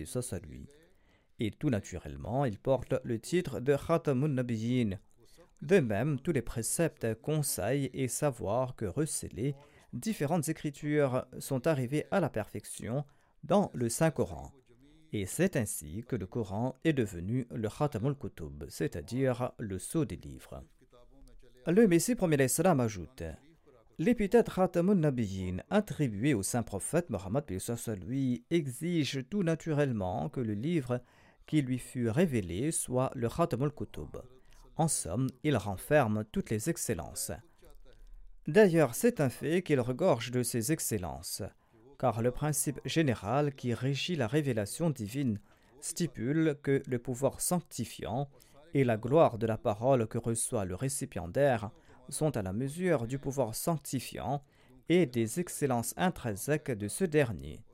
lui. 0.48 0.66
Et 1.38 1.50
tout 1.50 1.70
naturellement, 1.70 2.44
il 2.44 2.58
porte 2.58 2.94
le 3.04 3.18
titre 3.18 3.60
de 3.60 3.76
Khatamun 3.76 4.28
Nabiyyin. 4.28 4.98
De 5.62 5.78
même, 5.78 6.20
tous 6.20 6.32
les 6.32 6.42
préceptes, 6.42 7.14
conseils 7.20 7.90
et 7.94 8.08
savoirs 8.08 8.74
que 8.76 8.84
recélés 8.84 9.54
différentes 9.92 10.48
écritures 10.48 11.24
sont 11.38 11.66
arrivés 11.66 12.06
à 12.10 12.20
la 12.20 12.30
perfection 12.30 13.04
dans 13.44 13.70
le 13.74 13.88
Saint-Coran. 13.88 14.52
Et 15.12 15.26
c'est 15.26 15.56
ainsi 15.56 16.04
que 16.08 16.16
le 16.16 16.26
Coran 16.26 16.78
est 16.84 16.94
devenu 16.94 17.46
le 17.50 17.68
Khatamul 17.68 18.14
Kutub, 18.14 18.64
c'est-à-dire 18.68 19.52
le 19.58 19.78
sceau 19.78 20.04
des 20.04 20.16
livres. 20.16 20.62
Le 21.66 21.86
Messie 21.86 22.14
premier 22.14 22.42
Islam 22.42 22.80
ajoute 22.80 23.22
L'épithète 24.04 24.50
Khatamun 24.52 24.96
Nabiyyin 24.96 25.58
attribuée 25.70 26.34
au 26.34 26.42
saint 26.42 26.64
prophète 26.64 27.08
Mohammed 27.08 27.44
lui 28.04 28.44
exige 28.50 29.24
tout 29.30 29.44
naturellement 29.44 30.28
que 30.28 30.40
le 30.40 30.54
livre 30.54 31.00
qui 31.46 31.62
lui 31.62 31.78
fut 31.78 32.08
révélé 32.08 32.72
soit 32.72 33.12
le 33.14 33.28
Khatamul 33.28 33.70
Kutub. 33.70 34.20
En 34.76 34.88
somme, 34.88 35.28
il 35.44 35.56
renferme 35.56 36.24
toutes 36.32 36.50
les 36.50 36.68
excellences. 36.68 37.30
D'ailleurs, 38.48 38.96
c'est 38.96 39.20
un 39.20 39.28
fait 39.28 39.62
qu'il 39.62 39.78
regorge 39.78 40.32
de 40.32 40.42
ces 40.42 40.72
excellences, 40.72 41.44
car 41.96 42.22
le 42.22 42.32
principe 42.32 42.80
général 42.84 43.54
qui 43.54 43.72
régit 43.72 44.16
la 44.16 44.26
révélation 44.26 44.90
divine 44.90 45.38
stipule 45.80 46.56
que 46.64 46.82
le 46.88 46.98
pouvoir 46.98 47.40
sanctifiant 47.40 48.28
et 48.74 48.82
la 48.82 48.96
gloire 48.96 49.38
de 49.38 49.46
la 49.46 49.58
parole 49.58 50.08
que 50.08 50.18
reçoit 50.18 50.64
le 50.64 50.74
récipiendaire 50.74 51.70
sont 52.12 52.36
à 52.36 52.42
la 52.42 52.52
mesure 52.52 53.06
du 53.06 53.18
pouvoir 53.18 53.54
sanctifiant 53.54 54.44
et 54.88 55.06
des 55.06 55.40
excellences 55.40 55.94
intrinsèques 55.96 56.70
de 56.70 56.88
ce 56.88 57.04
dernier. 57.04 57.64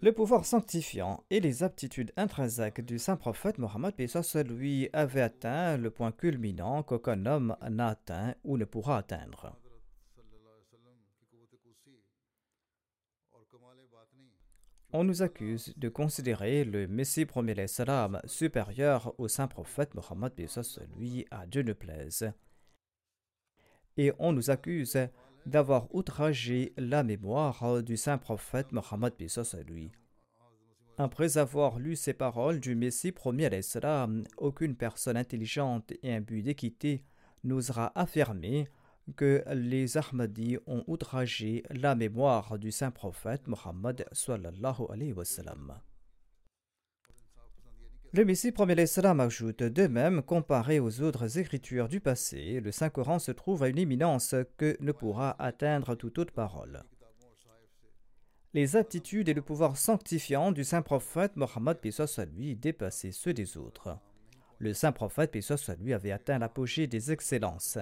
Le 0.00 0.10
pouvoir 0.10 0.44
sanctifiant 0.44 1.22
et 1.30 1.38
les 1.38 1.62
aptitudes 1.62 2.12
intrinsèques 2.16 2.84
du 2.84 2.98
saint 2.98 3.14
prophète 3.14 3.58
Mohammed 3.58 3.94
lui 4.48 4.90
avaient 4.92 5.20
atteint 5.20 5.76
le 5.76 5.90
point 5.90 6.10
culminant 6.10 6.82
qu'aucun 6.82 7.24
homme 7.24 7.56
n'a 7.70 7.88
atteint 7.88 8.34
ou 8.42 8.58
ne 8.58 8.64
pourra 8.64 8.98
atteindre. 8.98 9.56
On 14.92 15.04
nous 15.04 15.22
accuse 15.22 15.72
de 15.76 15.88
considérer 15.88 16.64
le 16.64 16.86
Messie 16.86 17.24
premier 17.24 17.66
salam 17.66 18.20
supérieur 18.26 19.14
au 19.18 19.26
saint 19.26 19.48
prophète 19.48 19.94
Mohammed 19.94 20.32
lui 20.98 21.26
à 21.30 21.46
Dieu 21.46 21.62
ne 21.62 21.72
plaise. 21.72 22.30
Et 23.96 24.12
on 24.18 24.32
nous 24.32 24.50
accuse 24.50 24.98
d'avoir 25.46 25.92
outragé 25.94 26.72
la 26.76 27.02
mémoire 27.02 27.82
du 27.82 27.96
saint 27.96 28.18
prophète 28.18 28.72
Mohammed 28.72 29.14
lui. 29.66 29.90
Après 30.98 31.38
avoir 31.38 31.78
lu 31.78 31.96
ces 31.96 32.12
paroles 32.12 32.60
du 32.60 32.74
Messie 32.74 33.12
premier 33.12 33.62
salam, 33.62 34.24
aucune 34.36 34.76
personne 34.76 35.16
intelligente 35.16 35.92
et 36.02 36.14
imbue 36.14 36.42
d'équité 36.42 37.02
n'osera 37.44 37.92
affirmer 37.98 38.68
que 39.16 39.42
les 39.52 39.96
Ahmadis 39.96 40.58
ont 40.66 40.84
outragé 40.86 41.64
la 41.70 41.94
mémoire 41.94 42.58
du 42.58 42.70
saint 42.70 42.90
prophète 42.90 43.46
Mohammed. 43.46 44.06
Le 48.14 48.24
Messie 48.24 48.52
premier 48.52 48.74
l'Islam 48.74 49.20
ajoute 49.20 49.62
de 49.62 49.86
même, 49.86 50.22
comparé 50.22 50.80
aux 50.80 51.00
autres 51.00 51.38
écritures 51.38 51.88
du 51.88 51.98
passé, 52.00 52.60
le 52.60 52.70
Saint-Coran 52.70 53.18
se 53.18 53.32
trouve 53.32 53.62
à 53.62 53.68
une 53.68 53.78
éminence 53.78 54.34
que 54.58 54.76
ne 54.80 54.92
pourra 54.92 55.34
atteindre 55.42 55.94
toute 55.94 56.18
autre 56.18 56.32
parole. 56.32 56.82
Les 58.52 58.76
aptitudes 58.76 59.30
et 59.30 59.34
le 59.34 59.40
pouvoir 59.40 59.78
sanctifiant 59.78 60.52
du 60.52 60.62
saint 60.62 60.82
prophète 60.82 61.36
Mohammed 61.36 61.78
lui 62.36 62.54
dépassaient 62.54 63.12
ceux 63.12 63.32
des 63.32 63.56
autres. 63.56 63.96
Le 64.58 64.74
saint 64.74 64.92
prophète 64.92 65.34
lui 65.80 65.94
avait 65.94 66.12
atteint 66.12 66.38
l'apogée 66.38 66.86
des 66.86 67.12
excellences 67.12 67.78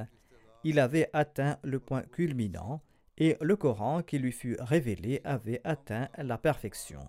il 0.64 0.78
avait 0.78 1.08
atteint 1.12 1.58
le 1.62 1.80
point 1.80 2.02
culminant 2.02 2.82
et 3.18 3.36
le 3.40 3.56
Coran 3.56 4.02
qui 4.02 4.18
lui 4.18 4.32
fut 4.32 4.56
révélé 4.60 5.20
avait 5.24 5.60
atteint 5.64 6.08
la 6.18 6.38
perfection. 6.38 7.00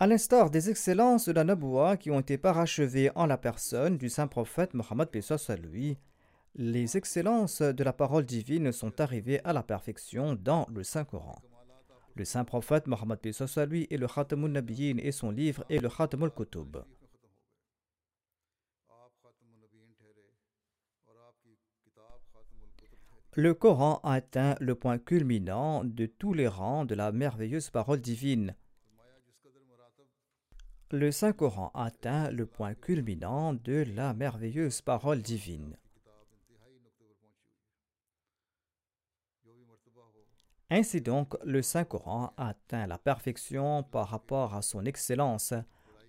À 0.00 0.06
l'instar 0.06 0.50
des 0.50 0.70
excellences 0.70 1.28
de 1.28 1.32
la 1.32 1.44
Naboua 1.44 1.96
qui 1.96 2.10
ont 2.10 2.20
été 2.20 2.38
parachevées 2.38 3.10
en 3.16 3.26
la 3.26 3.36
personne 3.36 3.98
du 3.98 4.08
saint 4.08 4.28
prophète 4.28 4.74
Mohammed 4.74 5.08
les 6.54 6.96
excellences 6.96 7.62
de 7.62 7.84
la 7.84 7.92
parole 7.92 8.24
divine 8.24 8.72
sont 8.72 9.00
arrivées 9.00 9.40
à 9.44 9.52
la 9.52 9.62
perfection 9.62 10.34
dans 10.34 10.66
le 10.74 10.82
Saint 10.82 11.04
Coran. 11.04 11.40
Le 12.16 12.24
saint 12.24 12.44
prophète 12.44 12.88
Mohammed 12.88 13.20
lui 13.68 13.86
est 13.90 13.96
le 13.96 14.08
Khatamun 14.08 14.48
Nabiyyin 14.48 14.98
et 14.98 15.12
son 15.12 15.30
livre 15.30 15.64
est 15.70 15.78
le 15.78 15.88
Khatamul 15.88 16.30
Kutub. 16.30 16.78
Le 23.34 23.54
Coran 23.54 24.00
atteint 24.02 24.56
le 24.58 24.74
point 24.74 24.98
culminant 24.98 25.84
de 25.84 26.06
tous 26.06 26.32
les 26.32 26.48
rangs 26.48 26.84
de 26.84 26.94
la 26.94 27.12
merveilleuse 27.12 27.70
parole 27.70 28.00
divine. 28.00 28.56
Le 30.90 31.12
Saint-Coran 31.12 31.70
atteint 31.74 32.30
le 32.30 32.46
point 32.46 32.74
culminant 32.74 33.52
de 33.52 33.84
la 33.94 34.14
merveilleuse 34.14 34.80
parole 34.80 35.20
divine. 35.20 35.76
Ainsi 40.70 41.00
donc, 41.00 41.34
le 41.44 41.62
Saint-Coran 41.62 42.32
atteint 42.36 42.86
la 42.86 42.98
perfection 42.98 43.82
par 43.82 44.08
rapport 44.08 44.54
à 44.54 44.62
son 44.62 44.84
excellence, 44.84 45.54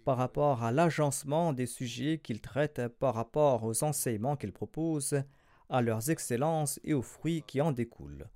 par 0.03 0.17
rapport 0.17 0.63
à 0.63 0.71
l'agencement 0.71 1.53
des 1.53 1.65
sujets 1.65 2.19
qu'il 2.19 2.41
traite, 2.41 2.87
par 2.87 3.13
rapport 3.13 3.65
aux 3.65 3.83
enseignements 3.83 4.35
qu'il 4.35 4.53
propose, 4.53 5.21
à 5.69 5.81
leurs 5.81 6.09
excellences 6.09 6.79
et 6.83 6.93
aux 6.93 7.01
fruits 7.01 7.43
qui 7.47 7.61
en 7.61 7.71
découlent. 7.71 8.27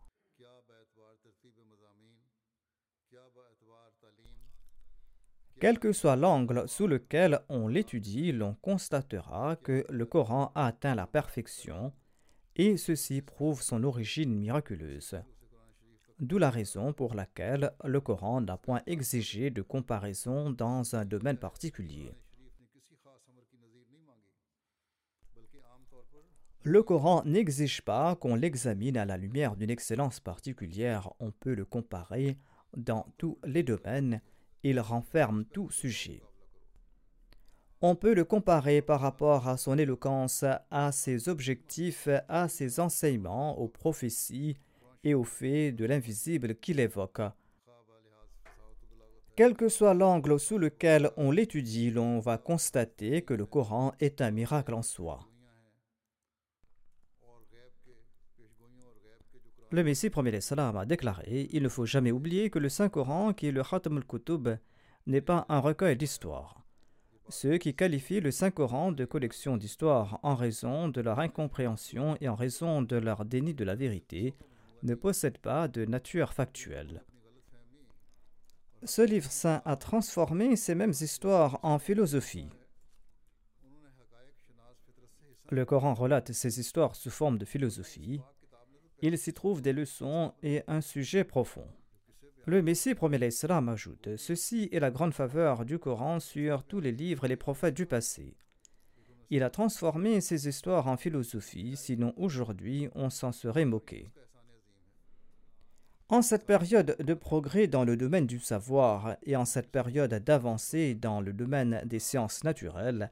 Quel 5.60 5.80
que 5.80 5.94
soit 5.94 6.18
l'angle 6.18 6.68
sous 6.68 6.88
lequel 6.88 7.40
on 7.48 7.70
l'étudie, 7.70 8.34
l'on 8.34 8.54
constatera 8.56 9.56
que 9.56 9.86
le 9.90 10.06
Coran 10.06 10.52
a 10.56 10.66
atteint 10.66 10.94
la 10.94 11.08
perfection, 11.08 11.94
et 12.58 12.76
ceci 12.76 13.22
prouve 13.22 13.62
son 13.62 13.84
origine 13.84 14.36
miraculeuse. 14.36 15.22
D'où 16.20 16.38
la 16.38 16.50
raison 16.50 16.92
pour 16.92 17.16
laquelle 17.16 17.72
le 17.84 18.02
Coran 18.02 18.42
n'a 18.42 18.58
point 18.58 18.82
exigé 18.88 19.52
de 19.52 19.62
comparaison 19.62 20.52
dans 20.52 20.96
un 20.96 21.06
domaine 21.06 21.38
particulier. 21.38 22.14
Le 26.66 26.82
Coran 26.82 27.24
n'exige 27.26 27.82
pas 27.82 28.16
qu'on 28.16 28.36
l'examine 28.36 28.96
à 28.96 29.04
la 29.04 29.18
lumière 29.18 29.58
d'une 29.58 29.70
excellence 29.70 30.22
particulière, 30.22 31.12
on 31.20 31.32
peut 31.32 31.56
le 31.56 31.66
comparer 31.66 32.38
dans 32.78 33.06
tous 33.18 33.38
les 33.44 33.64
domaines, 33.64 34.22
il 34.64 34.80
renferme 34.80 35.44
tout 35.44 35.70
sujet. 35.72 36.24
On 37.82 37.98
peut 37.98 38.14
le 38.14 38.24
comparer 38.24 38.82
par 38.82 39.02
rapport 39.02 39.50
à 39.50 39.58
son 39.58 39.78
éloquence, 39.78 40.46
à 40.72 40.94
ses 40.94 41.28
objectifs, 41.28 42.08
à 42.30 42.48
ses 42.48 42.80
enseignements, 42.80 43.60
aux 43.60 43.68
prophéties 43.68 44.56
et 45.04 45.14
aux 45.14 45.26
faits 45.26 45.76
de 45.76 45.84
l'invisible 45.84 46.56
qu'il 46.56 46.80
évoque. 46.80 47.22
Quel 49.36 49.54
que 49.56 49.68
soit 49.68 49.94
l'angle 49.94 50.40
sous 50.40 50.58
lequel 50.58 51.12
on 51.18 51.30
l'étudie, 51.30 51.92
l'on 51.92 52.20
va 52.20 52.38
constater 52.38 53.22
que 53.24 53.34
le 53.34 53.46
Coran 53.46 53.92
est 54.00 54.22
un 54.22 54.32
miracle 54.32 54.76
en 54.76 54.82
soi. 54.82 55.28
Le 59.74 59.84
Messie 59.84 60.12
premier 60.12 60.40
salam 60.40 60.78
a 60.78 60.86
déclaré 60.86 61.50
Il 61.52 61.64
ne 61.64 61.68
faut 61.68 61.88
jamais 61.88 62.12
oublier 62.12 62.52
que 62.52 62.60
le 62.60 62.70
Saint-Coran, 62.70 63.34
qui 63.34 63.48
est 63.48 63.52
le 63.52 63.64
Khatam 63.64 63.98
al-Kutub, 63.98 64.60
n'est 65.08 65.20
pas 65.20 65.48
un 65.50 65.58
recueil 65.58 65.98
d'histoires. 65.98 66.64
Ceux 67.28 67.58
qui 67.58 67.74
qualifient 67.74 68.20
le 68.20 68.30
Saint-Coran 68.30 68.92
de 68.92 69.04
collection 69.04 69.58
d'histoires 69.58 70.20
en 70.22 70.36
raison 70.36 70.90
de 70.90 71.02
leur 71.02 71.18
incompréhension 71.18 72.18
et 72.22 72.30
en 72.30 72.36
raison 72.36 72.84
de 72.84 72.98
leur 72.98 73.26
déni 73.26 73.56
de 73.56 73.64
la 73.64 73.74
vérité 73.74 74.36
ne 74.84 74.94
possèdent 74.94 75.40
pas 75.40 75.68
de 75.68 75.86
nature 75.86 76.34
factuelle. 76.34 77.04
Ce 78.84 79.02
livre 79.02 79.32
saint 79.32 79.64
a 79.66 79.76
transformé 79.76 80.56
ces 80.56 80.76
mêmes 80.76 80.94
histoires 81.02 81.60
en 81.64 81.80
philosophie. 81.80 82.52
Le 85.50 85.66
Coran 85.66 85.96
relate 85.96 86.32
ces 86.32 86.60
histoires 86.60 86.96
sous 86.96 87.10
forme 87.10 87.40
de 87.40 87.46
philosophie. 87.46 88.22
Il 89.06 89.18
s'y 89.18 89.34
trouve 89.34 89.62
des 89.62 89.74
leçons 89.74 90.32
et 90.44 90.64
un 90.68 90.80
sujet 90.80 91.26
profond. 91.26 91.68
Le 92.46 92.62
Messie 92.62 92.96
promet 92.96 93.18
l'Islam 93.18 93.68
ajoute 93.68 94.16
Ceci 94.16 94.70
est 94.72 94.80
la 94.80 94.92
grande 94.92 95.14
faveur 95.14 95.66
du 95.66 95.78
Coran 95.78 96.22
sur 96.22 96.64
tous 96.64 96.80
les 96.80 96.94
livres 96.94 97.26
et 97.26 97.28
les 97.28 97.36
prophètes 97.36 97.74
du 97.74 97.86
passé. 97.86 98.38
Il 99.30 99.44
a 99.44 99.50
transformé 99.50 100.22
ces 100.22 100.48
histoires 100.48 100.88
en 100.88 100.96
philosophie, 100.96 101.76
sinon 101.76 102.14
aujourd'hui 102.16 102.88
on 102.96 103.10
s'en 103.10 103.34
serait 103.34 103.66
moqué. 103.66 104.10
En 106.08 106.22
cette 106.22 106.46
période 106.46 106.96
de 106.98 107.14
progrès 107.14 107.68
dans 107.68 107.84
le 107.84 107.98
domaine 107.98 108.26
du 108.26 108.40
savoir 108.40 109.18
et 109.24 109.36
en 109.36 109.44
cette 109.44 109.70
période 109.70 110.14
d'avancée 110.14 110.96
dans 110.96 111.20
le 111.20 111.34
domaine 111.34 111.82
des 111.84 112.00
sciences 112.00 112.46
naturelles, 112.46 113.12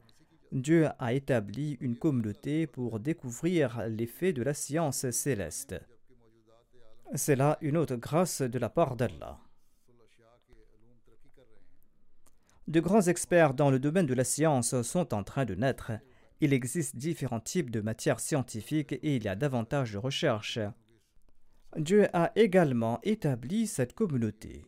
Dieu 0.52 0.90
a 1.00 1.14
établi 1.14 1.78
une 1.80 1.98
communauté 1.98 2.68
pour 2.68 3.00
découvrir 3.00 3.88
les 3.88 4.06
faits 4.06 4.36
de 4.36 4.44
la 4.44 4.54
science 4.54 5.10
céleste. 5.12 5.76
C'est 7.16 7.36
là 7.36 7.58
une 7.62 7.78
autre 7.78 7.96
grâce 7.96 8.42
de 8.42 8.60
la 8.60 8.70
part 8.70 8.96
d'Allah. 8.96 9.40
De 12.68 12.80
grands 12.80 13.02
experts 13.02 13.54
dans 13.54 13.70
le 13.70 13.80
domaine 13.80 14.06
de 14.06 14.14
la 14.14 14.24
science 14.24 14.82
sont 14.82 15.14
en 15.14 15.24
train 15.24 15.46
de 15.46 15.56
naître. 15.56 15.92
Il 16.42 16.54
existe 16.54 16.96
différents 16.96 17.40
types 17.40 17.70
de 17.70 17.82
matières 17.82 18.20
scientifiques 18.20 18.94
et 18.94 19.16
il 19.16 19.24
y 19.24 19.28
a 19.28 19.36
davantage 19.36 19.94
de 19.94 19.98
recherches. 19.98 20.60
Dieu 21.78 22.08
a 22.14 22.32
également 22.36 23.00
établi 23.04 23.68
cette 23.68 23.94
communauté. 23.94 24.66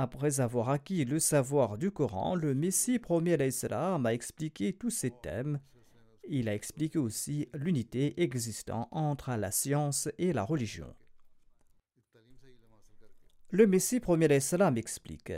Après 0.00 0.38
avoir 0.38 0.68
acquis 0.68 1.04
le 1.04 1.18
savoir 1.18 1.76
du 1.76 1.90
Coran, 1.90 2.36
le 2.36 2.54
Messie 2.54 3.00
premier 3.00 3.36
l'Islam 3.36 4.06
a 4.06 4.14
expliqué 4.14 4.72
tous 4.72 4.90
ces 4.90 5.10
thèmes. 5.10 5.58
Il 6.28 6.48
a 6.48 6.54
expliqué 6.54 7.00
aussi 7.00 7.48
l'unité 7.52 8.22
existant 8.22 8.86
entre 8.92 9.34
la 9.34 9.50
science 9.50 10.08
et 10.16 10.32
la 10.32 10.44
religion. 10.44 10.94
Le 13.50 13.66
Messie 13.66 13.98
premier 13.98 14.28
l'Islam 14.28 14.78
explique 14.78 15.32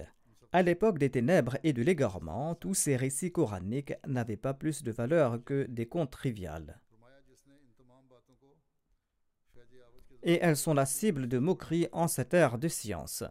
À 0.53 0.61
l'époque 0.61 0.99
des 0.99 1.09
ténèbres 1.09 1.57
et 1.64 1.73
de 1.73 1.81
l'égarement, 1.81 2.55
tous 2.55 2.75
ces 2.75 2.96
récits 2.96 3.33
coraniques 3.33 3.94
n'avaient 4.07 4.37
pas 4.37 4.53
plus 4.53 4.83
de 4.83 4.92
valeur 4.92 5.42
que 5.42 5.64
des 5.70 5.87
contes 5.87 6.11
triviales. 6.11 6.79
et 10.23 10.38
elles 10.42 10.59
sont 10.59 10.75
la 10.75 10.85
cible 10.85 11.29
de 11.29 11.38
moqueries 11.38 11.88
en 11.92 12.07
cette 12.07 12.35
ère 12.35 12.59
de 12.59 12.68
science. 12.68 13.25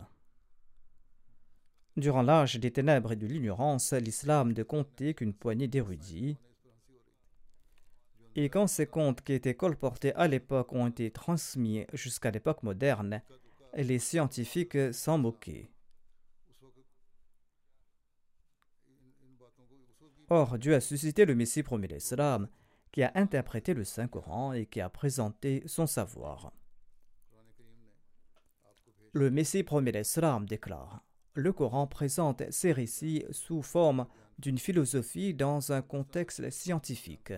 Durant 2.00 2.22
l'âge 2.22 2.56
des 2.56 2.72
ténèbres 2.72 3.12
et 3.12 3.18
de 3.18 3.28
l'ignorance, 3.28 3.92
l'islam 3.92 4.54
ne 4.54 4.64
comptait 4.64 5.14
qu'une 5.14 5.34
poignée 5.34 5.68
d'érudits. 5.68 6.38
Et 8.38 8.48
quand 8.48 8.68
ces 8.68 8.88
contes 8.88 9.22
qui 9.22 9.34
étaient 9.34 9.54
colportés 9.54 10.14
à 10.16 10.30
l'époque 10.30 10.72
ont 10.72 10.88
été 10.88 11.12
transmis 11.12 11.86
jusqu'à 11.92 12.32
l'époque 12.32 12.64
moderne, 12.64 13.22
les 13.76 14.00
scientifiques 14.00 14.94
s'en 14.94 15.18
moquaient. 15.18 15.70
Or, 20.30 20.58
Dieu 20.58 20.76
a 20.76 20.80
suscité 20.80 21.26
le 21.26 21.36
Messie 21.36 21.64
promis 21.64 21.88
l'Islam, 21.88 22.48
qui 22.94 23.04
a 23.04 23.12
interprété 23.16 23.74
le 23.74 23.84
Saint-Coran 23.84 24.54
et 24.54 24.68
qui 24.68 24.80
a 24.80 24.88
présenté 24.88 25.64
son 25.66 25.86
savoir. 25.86 26.54
Le 29.12 29.30
Messie 29.30 29.64
premier 29.64 29.92
l'Islam 29.92 30.46
déclare 30.46 31.04
Le 31.34 31.54
Coran 31.54 31.88
présente 31.88 32.44
ces 32.52 32.72
récits 32.72 33.24
sous 33.32 33.62
forme 33.62 34.08
d'une 34.39 34.58
philosophie 34.58 35.34
dans 35.34 35.72
un 35.72 35.82
contexte 35.82 36.50
scientifique. 36.50 37.34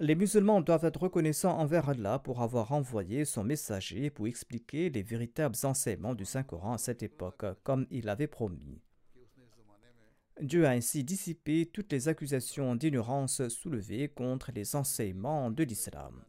Les 0.00 0.16
musulmans 0.16 0.60
doivent 0.60 0.84
être 0.84 1.02
reconnaissants 1.02 1.56
envers 1.56 1.88
Allah 1.88 2.18
pour 2.18 2.42
avoir 2.42 2.72
envoyé 2.72 3.24
son 3.24 3.44
messager 3.44 4.10
pour 4.10 4.26
expliquer 4.26 4.90
les 4.90 5.02
véritables 5.02 5.54
enseignements 5.62 6.14
du 6.14 6.24
Saint-Coran 6.24 6.74
à 6.74 6.78
cette 6.78 7.04
époque, 7.04 7.44
comme 7.62 7.86
il 7.90 8.04
l'avait 8.04 8.26
promis. 8.26 8.82
Dieu 10.40 10.66
a 10.66 10.70
ainsi 10.70 11.04
dissipé 11.04 11.66
toutes 11.66 11.92
les 11.92 12.08
accusations 12.08 12.74
d'ignorance 12.74 13.46
soulevées 13.48 14.08
contre 14.08 14.50
les 14.52 14.74
enseignements 14.74 15.52
de 15.52 15.62
l'islam. 15.62 16.24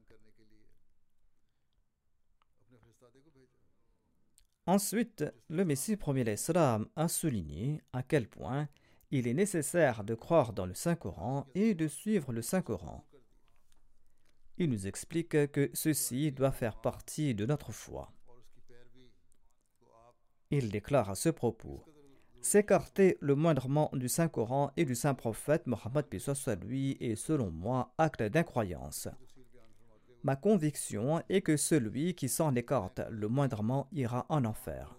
Ensuite, 4.67 5.23
le 5.49 5.63
Messie 5.63 5.95
premier 5.95 6.23
l'Islam 6.23 6.88
a 6.95 7.08
souligné 7.08 7.82
à 7.93 8.01
quel 8.01 8.28
point 8.28 8.67
il 9.12 9.28
est 9.28 9.34
nécessaire 9.34 10.04
de 10.04 10.15
croire 10.15 10.54
dans 10.54 10.65
le 10.65 10.73
Saint-Coran 10.73 11.45
et 11.54 11.75
de 11.75 11.88
suivre 11.88 12.34
le 12.34 12.41
Saint-Coran. 12.41 13.06
Il 14.58 14.71
nous 14.71 14.88
explique 14.88 15.51
que 15.51 15.69
ceci 15.73 16.32
doit 16.32 16.51
faire 16.51 16.82
partie 16.82 17.36
de 17.36 17.45
notre 17.45 17.71
foi. 17.71 18.12
Il 20.49 20.69
déclare 20.71 21.12
à 21.12 21.15
ce 21.15 21.30
propos 21.30 21.84
S'écarter 22.41 23.17
le 23.21 23.36
moindrement 23.36 23.89
du 23.93 24.08
Saint-Coran 24.08 24.71
et 24.78 24.86
du 24.86 24.95
Saint-Prophète 24.95 25.67
Mohammed 25.67 26.06
lui 26.63 26.97
est 26.99 27.15
selon 27.15 27.51
moi 27.51 27.93
acte 27.97 28.21
d'incroyance. 28.21 29.10
Ma 30.26 30.36
conviction 30.36 31.22
est 31.30 31.42
que 31.42 31.56
celui 31.56 32.16
qui 32.16 32.30
s'en 32.30 32.56
écarte 32.56 33.00
le 33.12 33.28
moindrement 33.28 33.88
ira 33.92 34.26
en 34.30 34.44
enfer. 34.44 34.98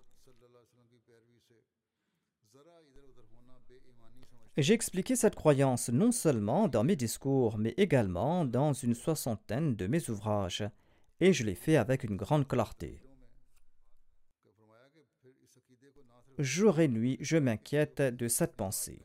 J'ai 4.57 4.73
expliqué 4.73 5.17
cette 5.17 5.35
croyance 5.35 5.89
non 5.89 6.13
seulement 6.13 6.69
dans 6.69 6.85
mes 6.85 6.95
discours, 6.95 7.59
mais 7.59 7.75
également 7.77 8.45
dans 8.45 8.73
une 8.73 8.95
soixantaine 8.95 9.75
de 9.75 9.89
mes 9.89 10.09
ouvrages, 10.11 10.63
et 11.19 11.33
je 11.33 11.43
l'ai 11.43 11.57
fait 11.57 11.77
avec 11.77 12.05
une 12.05 12.17
grande 12.17 12.47
clarté. 12.47 13.03
Jour 16.39 16.79
et 16.79 16.87
nuit, 16.87 17.19
je 17.21 17.37
m'inquiète 17.37 18.01
de 18.01 18.29
cette 18.29 18.55
pensée. 18.55 19.03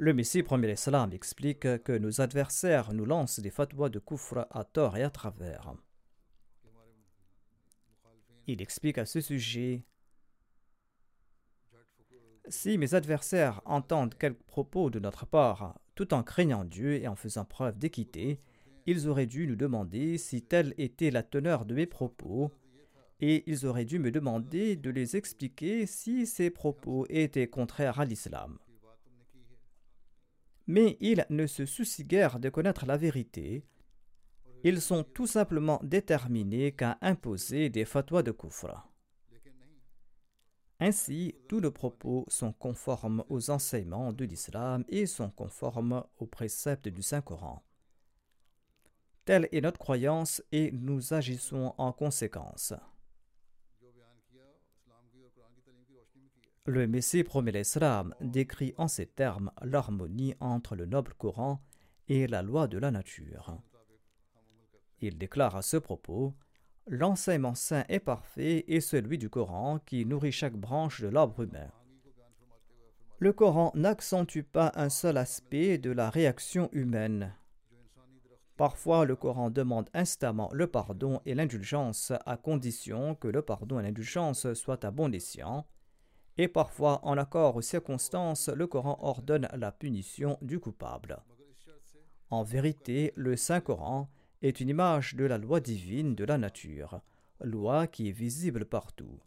Le 0.00 0.14
Messie 0.14 0.44
premier 0.44 0.76
salam 0.76 1.12
explique 1.12 1.82
que 1.82 1.98
nos 1.98 2.20
adversaires 2.20 2.92
nous 2.92 3.04
lancent 3.04 3.40
des 3.40 3.50
fatwas 3.50 3.88
de 3.88 3.98
kufr 3.98 4.46
à 4.48 4.62
tort 4.62 4.96
et 4.96 5.02
à 5.02 5.10
travers. 5.10 5.74
Il 8.46 8.62
explique 8.62 8.96
à 8.98 9.06
ce 9.06 9.20
sujet 9.20 9.82
Si 12.48 12.78
mes 12.78 12.94
adversaires 12.94 13.60
entendent 13.64 14.14
quelques 14.14 14.44
propos 14.44 14.88
de 14.88 15.00
notre 15.00 15.26
part, 15.26 15.80
tout 15.96 16.14
en 16.14 16.22
craignant 16.22 16.64
Dieu 16.64 16.94
et 16.94 17.08
en 17.08 17.16
faisant 17.16 17.44
preuve 17.44 17.76
d'équité, 17.76 18.40
ils 18.86 19.08
auraient 19.08 19.26
dû 19.26 19.48
nous 19.48 19.56
demander 19.56 20.16
si 20.16 20.42
telle 20.42 20.74
était 20.78 21.10
la 21.10 21.24
teneur 21.24 21.64
de 21.64 21.74
mes 21.74 21.86
propos, 21.86 22.52
et 23.18 23.42
ils 23.50 23.66
auraient 23.66 23.84
dû 23.84 23.98
me 23.98 24.12
demander 24.12 24.76
de 24.76 24.90
les 24.90 25.16
expliquer 25.16 25.86
si 25.86 26.24
ces 26.24 26.50
propos 26.50 27.04
étaient 27.08 27.48
contraires 27.48 27.98
à 27.98 28.04
l'islam 28.04 28.60
mais 30.68 30.98
ils 31.00 31.26
ne 31.30 31.46
se 31.46 31.66
soucient 31.66 32.04
guère 32.04 32.38
de 32.38 32.50
connaître 32.50 32.86
la 32.86 32.96
vérité. 32.96 33.64
Ils 34.62 34.80
sont 34.80 35.02
tout 35.02 35.26
simplement 35.26 35.80
déterminés 35.82 36.72
qu'à 36.72 36.98
imposer 37.00 37.70
des 37.70 37.84
fatwas 37.84 38.22
de 38.22 38.32
kufra. 38.32 38.88
Ainsi, 40.80 41.34
tous 41.48 41.60
nos 41.60 41.72
propos 41.72 42.24
sont 42.28 42.52
conformes 42.52 43.24
aux 43.28 43.50
enseignements 43.50 44.12
de 44.12 44.24
l'islam 44.24 44.84
et 44.88 45.06
sont 45.06 45.30
conformes 45.30 46.04
aux 46.18 46.26
préceptes 46.26 46.88
du 46.88 47.02
Saint-Coran. 47.02 47.64
Telle 49.24 49.48
est 49.50 49.60
notre 49.60 49.78
croyance 49.78 50.42
et 50.52 50.70
nous 50.72 51.14
agissons 51.14 51.74
en 51.78 51.92
conséquence. 51.92 52.74
Le 56.68 56.86
Messie 56.86 57.24
promet 57.24 57.50
l'Islam 57.50 58.14
décrit 58.20 58.74
en 58.76 58.88
ces 58.88 59.06
termes 59.06 59.50
l'harmonie 59.62 60.34
entre 60.38 60.76
le 60.76 60.84
noble 60.84 61.14
Coran 61.14 61.62
et 62.08 62.26
la 62.26 62.42
loi 62.42 62.68
de 62.68 62.76
la 62.76 62.90
nature. 62.90 63.56
Il 65.00 65.16
déclare 65.16 65.56
à 65.56 65.62
ce 65.62 65.78
propos 65.78 66.34
L'enseignement 66.86 67.54
saint 67.54 67.86
et 67.88 68.00
parfait 68.00 68.66
est 68.68 68.80
celui 68.80 69.16
du 69.16 69.30
Coran 69.30 69.78
qui 69.78 70.04
nourrit 70.04 70.30
chaque 70.30 70.58
branche 70.58 71.00
de 71.00 71.08
l'arbre 71.08 71.40
humain. 71.40 71.70
Le 73.18 73.32
Coran 73.32 73.72
n'accentue 73.74 74.42
pas 74.42 74.70
un 74.74 74.90
seul 74.90 75.16
aspect 75.16 75.78
de 75.78 75.90
la 75.90 76.10
réaction 76.10 76.68
humaine. 76.72 77.32
Parfois, 78.58 79.06
le 79.06 79.16
Coran 79.16 79.48
demande 79.48 79.88
instamment 79.94 80.50
le 80.52 80.66
pardon 80.66 81.22
et 81.24 81.34
l'indulgence 81.34 82.12
à 82.26 82.36
condition 82.36 83.14
que 83.14 83.28
le 83.28 83.40
pardon 83.40 83.80
et 83.80 83.84
l'indulgence 83.84 84.52
soient 84.52 84.84
à 84.84 84.90
bon 84.90 85.08
et 86.38 86.46
parfois, 86.46 87.00
en 87.02 87.18
accord 87.18 87.56
aux 87.56 87.62
circonstances, 87.62 88.48
le 88.48 88.68
Coran 88.68 88.98
ordonne 89.02 89.48
la 89.54 89.72
punition 89.72 90.38
du 90.40 90.60
coupable. 90.60 91.18
En 92.30 92.44
vérité, 92.44 93.12
le 93.16 93.36
Saint-Coran 93.36 94.08
est 94.42 94.60
une 94.60 94.68
image 94.68 95.16
de 95.16 95.24
la 95.24 95.36
loi 95.36 95.58
divine 95.58 96.14
de 96.14 96.24
la 96.24 96.38
nature, 96.38 97.00
loi 97.40 97.88
qui 97.88 98.08
est 98.08 98.12
visible 98.12 98.64
partout. 98.64 99.18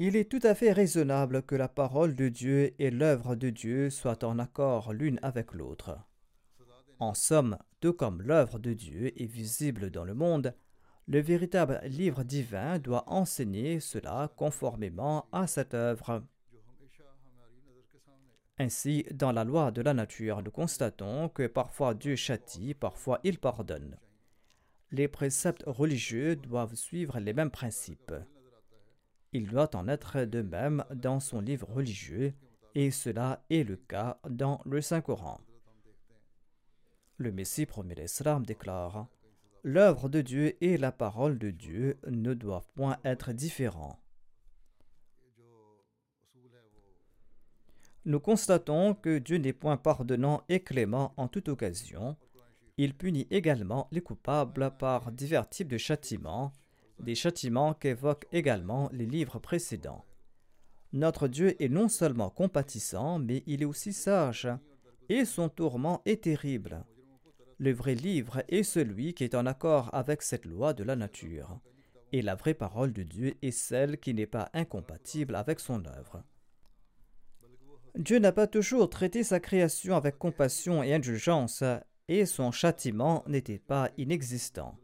Il 0.00 0.16
est 0.16 0.30
tout 0.30 0.40
à 0.42 0.54
fait 0.54 0.72
raisonnable 0.72 1.42
que 1.42 1.54
la 1.54 1.68
parole 1.68 2.16
de 2.16 2.28
Dieu 2.28 2.74
et 2.78 2.90
l'œuvre 2.90 3.36
de 3.36 3.50
Dieu 3.50 3.90
soient 3.90 4.24
en 4.24 4.38
accord 4.38 4.92
l'une 4.92 5.20
avec 5.22 5.52
l'autre. 5.52 5.98
En 6.98 7.14
somme, 7.14 7.58
tout 7.80 7.92
comme 7.92 8.22
l'œuvre 8.22 8.58
de 8.58 8.72
Dieu 8.72 9.12
est 9.20 9.26
visible 9.26 9.90
dans 9.90 10.04
le 10.04 10.14
monde, 10.14 10.54
le 11.06 11.20
véritable 11.20 11.80
livre 11.84 12.22
divin 12.22 12.78
doit 12.78 13.04
enseigner 13.06 13.80
cela 13.80 14.32
conformément 14.36 15.26
à 15.32 15.46
cette 15.46 15.74
œuvre. 15.74 16.22
Ainsi, 18.58 19.06
dans 19.12 19.32
la 19.32 19.44
loi 19.44 19.70
de 19.70 19.80
la 19.80 19.94
nature, 19.94 20.42
nous 20.42 20.50
constatons 20.50 21.28
que 21.30 21.46
parfois 21.46 21.94
Dieu 21.94 22.14
châtie, 22.14 22.74
parfois 22.74 23.18
il 23.24 23.38
pardonne. 23.38 23.96
Les 24.92 25.08
préceptes 25.08 25.64
religieux 25.66 26.36
doivent 26.36 26.74
suivre 26.74 27.18
les 27.20 27.32
mêmes 27.32 27.50
principes. 27.50 28.12
Il 29.32 29.48
doit 29.48 29.74
en 29.76 29.88
être 29.88 30.24
de 30.24 30.42
même 30.42 30.84
dans 30.94 31.20
son 31.20 31.40
livre 31.40 31.68
religieux, 31.70 32.34
et 32.74 32.90
cela 32.90 33.42
est 33.50 33.66
le 33.66 33.76
cas 33.76 34.18
dans 34.28 34.60
le 34.64 34.80
Saint-Coran. 34.80 35.40
Le 37.16 37.32
Messie 37.32 37.66
premier 37.66 37.94
l'Islam 37.94 38.44
déclare 38.44 39.08
L'œuvre 39.62 40.08
de 40.08 40.22
Dieu 40.22 40.56
et 40.64 40.78
la 40.78 40.90
parole 40.90 41.38
de 41.38 41.50
Dieu 41.50 41.98
ne 42.08 42.32
doivent 42.32 42.70
point 42.74 42.96
être 43.04 43.32
différents. 43.32 43.98
Nous 48.06 48.20
constatons 48.20 48.94
que 48.94 49.18
Dieu 49.18 49.36
n'est 49.36 49.52
point 49.52 49.76
pardonnant 49.76 50.42
et 50.48 50.60
clément 50.60 51.12
en 51.18 51.28
toute 51.28 51.50
occasion. 51.50 52.16
Il 52.78 52.94
punit 52.94 53.26
également 53.30 53.88
les 53.92 54.00
coupables 54.00 54.74
par 54.78 55.12
divers 55.12 55.46
types 55.46 55.68
de 55.68 55.76
châtiments, 55.76 56.52
des 56.98 57.14
châtiments 57.14 57.74
qu'évoquent 57.74 58.26
également 58.32 58.88
les 58.94 59.04
livres 59.04 59.38
précédents. 59.38 60.06
Notre 60.94 61.28
Dieu 61.28 61.62
est 61.62 61.68
non 61.68 61.90
seulement 61.90 62.30
compatissant, 62.30 63.18
mais 63.18 63.42
il 63.46 63.60
est 63.60 63.66
aussi 63.66 63.92
sage, 63.92 64.48
et 65.10 65.26
son 65.26 65.50
tourment 65.50 66.00
est 66.06 66.24
terrible. 66.24 66.82
Le 67.62 67.72
vrai 67.72 67.94
livre 67.94 68.42
est 68.48 68.62
celui 68.62 69.12
qui 69.12 69.22
est 69.22 69.34
en 69.34 69.44
accord 69.44 69.90
avec 69.92 70.22
cette 70.22 70.46
loi 70.46 70.72
de 70.72 70.82
la 70.82 70.96
nature. 70.96 71.60
Et 72.10 72.22
la 72.22 72.34
vraie 72.34 72.54
parole 72.54 72.94
de 72.94 73.02
Dieu 73.02 73.34
est 73.42 73.50
celle 73.50 73.98
qui 73.98 74.14
n'est 74.14 74.24
pas 74.26 74.48
incompatible 74.54 75.34
avec 75.34 75.60
son 75.60 75.84
œuvre. 75.84 76.24
Dieu 77.96 78.18
n'a 78.18 78.32
pas 78.32 78.46
toujours 78.46 78.88
traité 78.88 79.22
sa 79.22 79.40
création 79.40 79.94
avec 79.94 80.16
compassion 80.16 80.82
et 80.82 80.94
indulgence, 80.94 81.62
et 82.08 82.24
son 82.24 82.50
châtiment 82.50 83.24
n'était 83.26 83.58
pas 83.58 83.90
inexistant. 83.98 84.78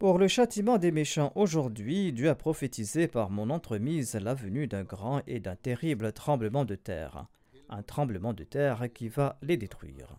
Pour 0.00 0.18
le 0.18 0.26
châtiment 0.26 0.78
des 0.78 0.90
méchants 0.90 1.30
aujourd'hui, 1.36 2.12
Dieu 2.12 2.28
a 2.28 2.34
prophétisé 2.34 3.06
par 3.06 3.30
mon 3.30 3.48
entremise 3.48 4.16
la 4.16 4.34
venue 4.34 4.66
d'un 4.66 4.82
grand 4.82 5.22
et 5.28 5.38
d'un 5.38 5.54
terrible 5.56 6.12
tremblement 6.12 6.64
de 6.64 6.74
terre 6.74 7.28
un 7.68 7.82
tremblement 7.82 8.32
de 8.32 8.44
terre 8.44 8.92
qui 8.92 9.08
va 9.08 9.38
les 9.42 9.56
détruire. 9.56 10.16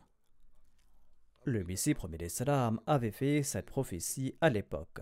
Le 1.45 1.63
Messie 1.63 1.93
premier 1.93 2.17
l'Islam 2.17 2.79
avait 2.85 3.11
fait 3.11 3.43
cette 3.43 3.65
prophétie 3.65 4.35
à 4.41 4.49
l'époque. 4.49 5.01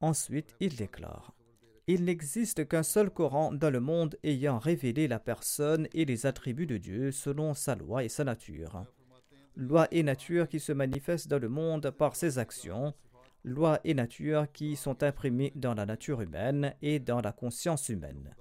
Ensuite, 0.00 0.54
il 0.60 0.76
déclare 0.76 1.34
Il 1.86 2.04
n'existe 2.04 2.68
qu'un 2.68 2.84
seul 2.84 3.10
Coran 3.10 3.52
dans 3.52 3.70
le 3.70 3.80
monde 3.80 4.16
ayant 4.22 4.58
révélé 4.58 5.08
la 5.08 5.18
personne 5.18 5.88
et 5.92 6.04
les 6.04 6.26
attributs 6.26 6.66
de 6.66 6.76
Dieu 6.76 7.10
selon 7.10 7.52
sa 7.54 7.74
loi 7.74 8.04
et 8.04 8.08
sa 8.08 8.24
nature. 8.24 8.84
Loi 9.56 9.88
et 9.90 10.04
nature 10.04 10.48
qui 10.48 10.60
se 10.60 10.72
manifestent 10.72 11.28
dans 11.28 11.40
le 11.40 11.48
monde 11.48 11.90
par 11.90 12.14
ses 12.14 12.38
actions, 12.38 12.94
loi 13.42 13.80
et 13.82 13.94
nature 13.94 14.50
qui 14.52 14.76
sont 14.76 15.02
imprimées 15.02 15.52
dans 15.56 15.74
la 15.74 15.84
nature 15.84 16.20
humaine 16.20 16.74
et 16.80 17.00
dans 17.00 17.20
la 17.20 17.32
conscience 17.32 17.88
humaine. 17.88 18.34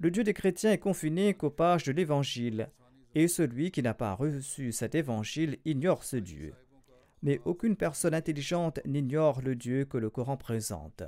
Le 0.00 0.12
Dieu 0.12 0.22
des 0.22 0.32
chrétiens 0.32 0.70
est 0.70 0.78
confiné 0.78 1.34
qu'aux 1.34 1.50
pages 1.50 1.82
de 1.82 1.90
l'Évangile, 1.90 2.70
et 3.16 3.26
celui 3.26 3.72
qui 3.72 3.82
n'a 3.82 3.94
pas 3.94 4.14
reçu 4.14 4.70
cet 4.70 4.94
Évangile 4.94 5.58
ignore 5.64 6.04
ce 6.04 6.16
Dieu. 6.16 6.54
Mais 7.22 7.40
aucune 7.44 7.74
personne 7.74 8.14
intelligente 8.14 8.78
n'ignore 8.84 9.42
le 9.42 9.56
Dieu 9.56 9.86
que 9.86 9.98
le 9.98 10.08
Coran 10.08 10.36
présente. 10.36 11.02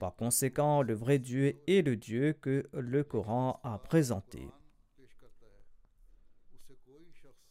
Par 0.00 0.16
conséquent, 0.16 0.82
le 0.82 0.94
vrai 0.94 1.20
Dieu 1.20 1.60
est 1.68 1.86
le 1.86 1.94
Dieu 1.94 2.32
que 2.32 2.68
le 2.72 3.04
Coran 3.04 3.60
a 3.62 3.78
présenté. 3.78 4.48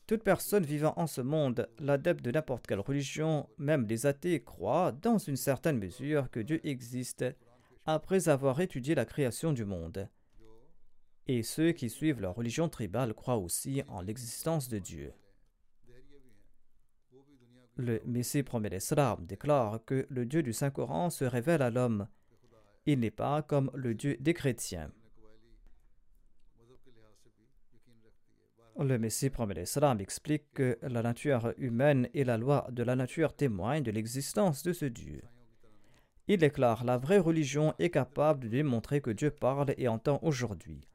Toute 0.05 0.23
personne 0.23 0.65
vivant 0.65 0.93
en 0.97 1.07
ce 1.07 1.21
monde, 1.21 1.69
l'adepte 1.79 2.25
de 2.25 2.31
n'importe 2.31 2.67
quelle 2.67 2.81
religion, 2.81 3.47
même 3.57 3.85
les 3.87 4.05
athées, 4.05 4.43
croient, 4.43 4.91
dans 4.91 5.17
une 5.17 5.37
certaine 5.37 5.79
mesure, 5.79 6.29
que 6.29 6.41
Dieu 6.41 6.59
existe, 6.67 7.23
après 7.85 8.27
avoir 8.27 8.59
étudié 8.59 8.95
la 8.95 9.05
création 9.05 9.53
du 9.53 9.63
monde 9.63 10.09
et 11.27 11.43
ceux 11.43 11.71
qui 11.71 11.89
suivent 11.89 12.21
leur 12.21 12.35
religion 12.35 12.69
tribale 12.69 13.13
croient 13.13 13.37
aussi 13.37 13.83
en 13.87 14.01
l'existence 14.01 14.69
de 14.69 14.79
Dieu. 14.79 15.13
Le 17.75 18.01
Messie 18.05 18.43
promet 18.43 18.69
l'Islam 18.69 19.25
déclare 19.25 19.83
que 19.85 20.07
le 20.09 20.25
Dieu 20.25 20.41
du 20.41 20.51
Saint-Coran 20.51 21.09
se 21.09 21.25
révèle 21.25 21.61
à 21.61 21.69
l'homme. 21.69 22.07
Il 22.85 23.01
n'est 23.01 23.11
pas 23.11 23.43
comme 23.43 23.69
le 23.75 23.93
Dieu 23.93 24.17
des 24.19 24.33
chrétiens. 24.33 24.91
Le 28.79 28.97
Messie 28.97 29.29
promet 29.29 29.53
l'Islam 29.53 29.99
explique 29.99 30.53
que 30.53 30.77
la 30.81 31.01
nature 31.03 31.53
humaine 31.57 32.09
et 32.13 32.23
la 32.23 32.37
loi 32.37 32.67
de 32.71 32.83
la 32.83 32.95
nature 32.95 33.35
témoignent 33.35 33.83
de 33.83 33.91
l'existence 33.91 34.63
de 34.63 34.73
ce 34.73 34.85
Dieu. 34.85 35.21
Il 36.27 36.37
déclare 36.37 36.83
la 36.83 36.97
vraie 36.97 37.19
religion 37.19 37.73
est 37.79 37.89
capable 37.89 38.45
de 38.45 38.49
démontrer 38.49 39.01
que 39.01 39.11
Dieu 39.11 39.31
parle 39.31 39.73
et 39.77 39.87
entend 39.87 40.19
aujourd'hui. 40.23 40.87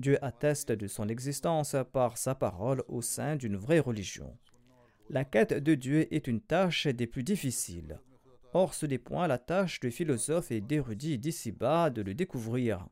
Dieu 0.00 0.18
atteste 0.24 0.72
de 0.72 0.86
son 0.86 1.08
existence 1.08 1.76
par 1.92 2.16
sa 2.16 2.34
parole 2.34 2.82
au 2.88 3.02
sein 3.02 3.36
d'une 3.36 3.56
vraie 3.56 3.80
religion. 3.80 4.36
La 5.10 5.24
quête 5.24 5.52
de 5.52 5.74
Dieu 5.74 6.12
est 6.14 6.26
une 6.26 6.40
tâche 6.40 6.86
des 6.86 7.06
plus 7.06 7.22
difficiles. 7.22 8.00
Or, 8.52 8.74
ce 8.74 8.86
n'est 8.86 8.98
point 8.98 9.28
la 9.28 9.38
tâche 9.38 9.78
de 9.80 9.90
philosophes 9.90 10.50
et 10.50 10.60
d'érudits 10.60 11.18
d'ici-bas 11.18 11.90
de 11.90 12.02
le 12.02 12.14
découvrir. 12.14 12.86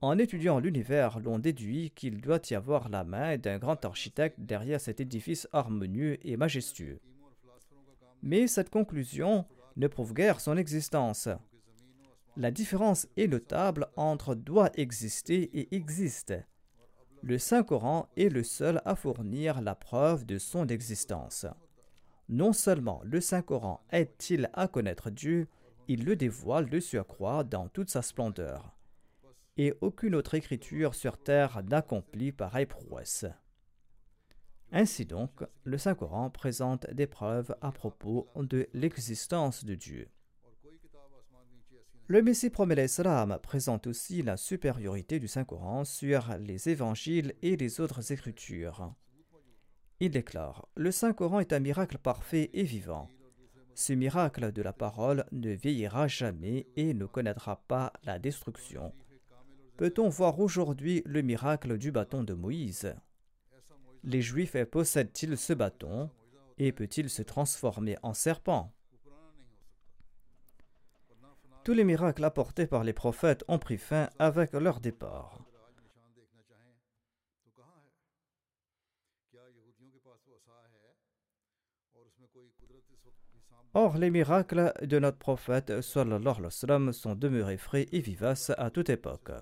En 0.00 0.16
étudiant 0.16 0.60
l'univers, 0.60 1.18
l'on 1.18 1.38
déduit 1.38 1.90
qu'il 1.90 2.20
doit 2.20 2.40
y 2.50 2.54
avoir 2.54 2.88
la 2.88 3.02
main 3.02 3.36
d'un 3.36 3.58
grand 3.58 3.84
architecte 3.84 4.38
derrière 4.38 4.80
cet 4.80 5.00
édifice 5.00 5.48
harmonieux 5.52 6.18
et 6.26 6.36
majestueux. 6.36 7.00
Mais 8.22 8.46
cette 8.46 8.70
conclusion 8.70 9.44
ne 9.76 9.88
prouve 9.88 10.14
guère 10.14 10.40
son 10.40 10.56
existence. 10.56 11.28
La 12.38 12.52
différence 12.52 13.08
est 13.16 13.26
notable 13.26 13.88
entre 13.96 14.36
doit 14.36 14.70
exister 14.74 15.50
et 15.58 15.74
existe. 15.74 16.34
Le 17.20 17.36
Saint-Coran 17.36 18.08
est 18.16 18.28
le 18.28 18.44
seul 18.44 18.80
à 18.84 18.94
fournir 18.94 19.60
la 19.60 19.74
preuve 19.74 20.24
de 20.24 20.38
son 20.38 20.68
existence. 20.68 21.46
Non 22.28 22.52
seulement 22.52 23.00
le 23.02 23.20
Saint-Coran 23.20 23.84
aide-t-il 23.90 24.50
à 24.52 24.68
connaître 24.68 25.10
Dieu, 25.10 25.48
il 25.88 26.04
le 26.04 26.14
dévoile 26.14 26.70
de 26.70 26.78
surcroît 26.78 27.42
dans 27.42 27.66
toute 27.66 27.90
sa 27.90 28.02
splendeur. 28.02 28.72
Et 29.56 29.74
aucune 29.80 30.14
autre 30.14 30.34
écriture 30.34 30.94
sur 30.94 31.18
terre 31.18 31.64
n'accomplit 31.64 32.30
pareille 32.30 32.66
prouesse. 32.66 33.26
Ainsi 34.70 35.06
donc, 35.06 35.42
le 35.64 35.76
Saint-Coran 35.76 36.30
présente 36.30 36.88
des 36.92 37.08
preuves 37.08 37.56
à 37.62 37.72
propos 37.72 38.28
de 38.36 38.68
l'existence 38.74 39.64
de 39.64 39.74
Dieu. 39.74 40.08
Le 42.10 42.22
Messie 42.22 42.48
promet 42.48 42.74
l'Islam 42.74 43.38
présente 43.42 43.86
aussi 43.86 44.22
la 44.22 44.38
supériorité 44.38 45.18
du 45.18 45.28
Saint-Coran 45.28 45.84
sur 45.84 46.34
les 46.38 46.70
évangiles 46.70 47.34
et 47.42 47.58
les 47.58 47.82
autres 47.82 48.12
écritures. 48.12 48.94
Il 50.00 50.10
déclare 50.10 50.66
Le 50.74 50.90
Saint-Coran 50.90 51.40
est 51.40 51.52
un 51.52 51.60
miracle 51.60 51.98
parfait 51.98 52.48
et 52.54 52.62
vivant. 52.62 53.10
ce 53.74 53.92
miracle 53.92 54.52
de 54.52 54.62
la 54.62 54.72
parole 54.72 55.26
ne 55.32 55.50
vieillira 55.50 56.08
jamais 56.08 56.66
et 56.76 56.94
ne 56.94 57.04
connaîtra 57.04 57.62
pas 57.68 57.92
la 58.04 58.18
destruction. 58.18 58.94
Peut-on 59.76 60.08
voir 60.08 60.40
aujourd'hui 60.40 61.02
le 61.04 61.20
miracle 61.20 61.76
du 61.76 61.92
bâton 61.92 62.24
de 62.24 62.32
Moïse? 62.32 62.96
Les 64.02 64.22
Juifs 64.22 64.56
possèdent-ils 64.64 65.36
ce 65.36 65.52
bâton 65.52 66.10
et 66.56 66.72
peut-il 66.72 67.10
se 67.10 67.20
transformer 67.20 67.98
en 68.02 68.14
serpent? 68.14 68.72
Tous 71.68 71.74
les 71.74 71.84
miracles 71.84 72.24
apportés 72.24 72.66
par 72.66 72.82
les 72.82 72.94
prophètes 72.94 73.44
ont 73.46 73.58
pris 73.58 73.76
fin 73.76 74.08
avec 74.18 74.54
leur 74.54 74.80
départ. 74.80 75.38
Or, 83.74 83.98
les 83.98 84.08
miracles 84.08 84.72
de 84.80 84.98
notre 84.98 85.18
prophète 85.18 85.82
sallam, 85.82 86.94
sont 86.94 87.14
demeurés 87.14 87.58
frais 87.58 87.86
et 87.92 88.00
vivaces 88.00 88.50
à 88.56 88.70
toute 88.70 88.88
époque. 88.88 89.32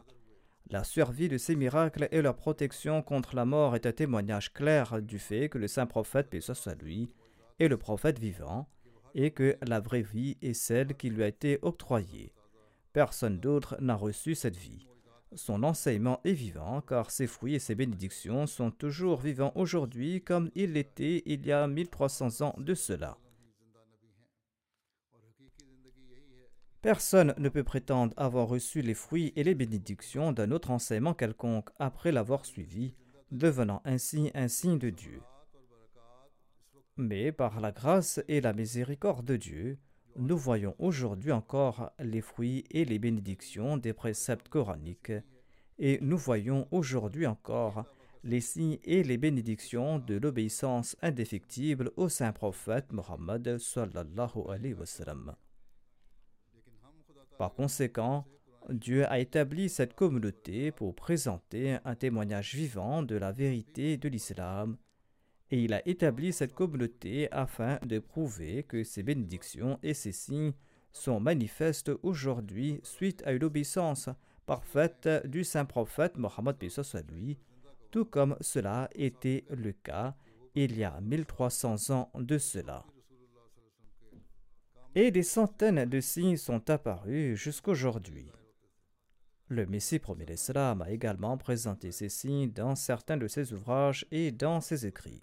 La 0.68 0.82
survie 0.82 1.28
de 1.28 1.38
ces 1.38 1.54
miracles 1.54 2.08
et 2.10 2.22
leur 2.22 2.34
protection 2.34 3.02
contre 3.02 3.36
la 3.36 3.44
mort 3.44 3.76
est 3.76 3.86
un 3.86 3.92
témoignage 3.92 4.52
clair 4.52 5.00
du 5.00 5.20
fait 5.20 5.48
que 5.48 5.58
le 5.58 5.68
saint 5.68 5.86
prophète, 5.86 6.28
paix 6.28 6.40
soit 6.40 6.74
lui, 6.82 7.08
est 7.60 7.68
le 7.68 7.76
prophète 7.76 8.18
vivant 8.18 8.68
et 9.16 9.30
que 9.30 9.56
la 9.62 9.80
vraie 9.80 10.02
vie 10.02 10.36
est 10.42 10.52
celle 10.52 10.94
qui 10.94 11.08
lui 11.08 11.24
a 11.24 11.26
été 11.26 11.58
octroyée. 11.62 12.32
Personne 12.92 13.40
d'autre 13.40 13.76
n'a 13.80 13.96
reçu 13.96 14.34
cette 14.34 14.56
vie. 14.56 14.86
Son 15.34 15.64
enseignement 15.64 16.20
est 16.24 16.32
vivant 16.32 16.82
car 16.82 17.10
ses 17.10 17.26
fruits 17.26 17.54
et 17.54 17.58
ses 17.58 17.74
bénédictions 17.74 18.46
sont 18.46 18.70
toujours 18.70 19.20
vivants 19.20 19.52
aujourd'hui 19.54 20.22
comme 20.22 20.50
ils 20.54 20.74
l'étaient 20.74 21.22
il 21.26 21.44
y 21.46 21.50
a 21.50 21.66
1300 21.66 22.42
ans 22.42 22.54
de 22.58 22.74
cela. 22.74 23.16
Personne 26.82 27.34
ne 27.38 27.48
peut 27.48 27.64
prétendre 27.64 28.14
avoir 28.16 28.46
reçu 28.46 28.82
les 28.82 28.94
fruits 28.94 29.32
et 29.34 29.42
les 29.42 29.54
bénédictions 29.54 30.30
d'un 30.30 30.52
autre 30.52 30.70
enseignement 30.70 31.14
quelconque 31.14 31.70
après 31.78 32.12
l'avoir 32.12 32.44
suivi, 32.44 32.94
devenant 33.32 33.80
ainsi 33.84 34.30
un 34.34 34.46
signe 34.46 34.78
de 34.78 34.90
Dieu. 34.90 35.20
Mais 36.96 37.30
par 37.30 37.60
la 37.60 37.72
grâce 37.72 38.22
et 38.26 38.40
la 38.40 38.52
miséricorde 38.52 39.24
de 39.26 39.36
Dieu, 39.36 39.78
nous 40.16 40.38
voyons 40.38 40.74
aujourd'hui 40.78 41.30
encore 41.32 41.92
les 41.98 42.22
fruits 42.22 42.64
et 42.70 42.86
les 42.86 42.98
bénédictions 42.98 43.76
des 43.76 43.92
préceptes 43.92 44.48
coraniques, 44.48 45.12
et 45.78 45.98
nous 46.00 46.16
voyons 46.16 46.66
aujourd'hui 46.70 47.26
encore 47.26 47.84
les 48.24 48.40
signes 48.40 48.78
et 48.82 49.02
les 49.02 49.18
bénédictions 49.18 49.98
de 49.98 50.14
l'obéissance 50.16 50.96
indéfectible 51.02 51.92
au 51.96 52.08
saint 52.08 52.32
prophète 52.32 52.92
Mohammed. 52.92 53.58
Par 57.38 57.54
conséquent, 57.54 58.24
Dieu 58.70 59.06
a 59.06 59.18
établi 59.20 59.68
cette 59.68 59.94
communauté 59.94 60.72
pour 60.72 60.94
présenter 60.94 61.76
un 61.84 61.94
témoignage 61.94 62.54
vivant 62.54 63.02
de 63.02 63.16
la 63.16 63.30
vérité 63.30 63.96
de 63.98 64.08
l'islam, 64.08 64.76
et 65.50 65.62
il 65.62 65.72
a 65.72 65.86
établi 65.88 66.32
cette 66.32 66.54
communauté 66.54 67.30
afin 67.32 67.78
de 67.84 67.98
prouver 67.98 68.64
que 68.64 68.82
ses 68.84 69.02
bénédictions 69.02 69.78
et 69.82 69.94
ses 69.94 70.12
signes 70.12 70.52
sont 70.92 71.20
manifestes 71.20 71.92
aujourd'hui 72.02 72.80
suite 72.82 73.22
à 73.26 73.32
une 73.32 73.44
obéissance 73.44 74.08
parfaite 74.46 75.08
du 75.24 75.44
saint 75.44 75.64
prophète 75.64 76.16
Mohammed 76.16 76.56
lui, 77.10 77.38
tout 77.90 78.04
comme 78.04 78.36
cela 78.40 78.88
était 78.94 79.44
le 79.50 79.72
cas 79.72 80.14
il 80.54 80.76
y 80.76 80.84
a 80.84 81.00
1300 81.00 81.90
ans 81.90 82.10
de 82.14 82.38
cela 82.38 82.84
et 84.96 85.10
des 85.10 85.22
centaines 85.22 85.84
de 85.84 86.00
signes 86.00 86.38
sont 86.38 86.70
apparus 86.70 87.38
jusqu'aujourd'hui. 87.38 88.32
Le 89.48 89.66
Messie 89.66 89.98
premier 89.98 90.24
l'Islam 90.24 90.80
a 90.80 90.90
également 90.90 91.36
présenté 91.36 91.92
ces 91.92 92.08
signes 92.08 92.50
dans 92.50 92.74
certains 92.74 93.18
de 93.18 93.28
ses 93.28 93.52
ouvrages 93.52 94.06
et 94.10 94.32
dans 94.32 94.62
ses 94.62 94.86
écrits. 94.86 95.22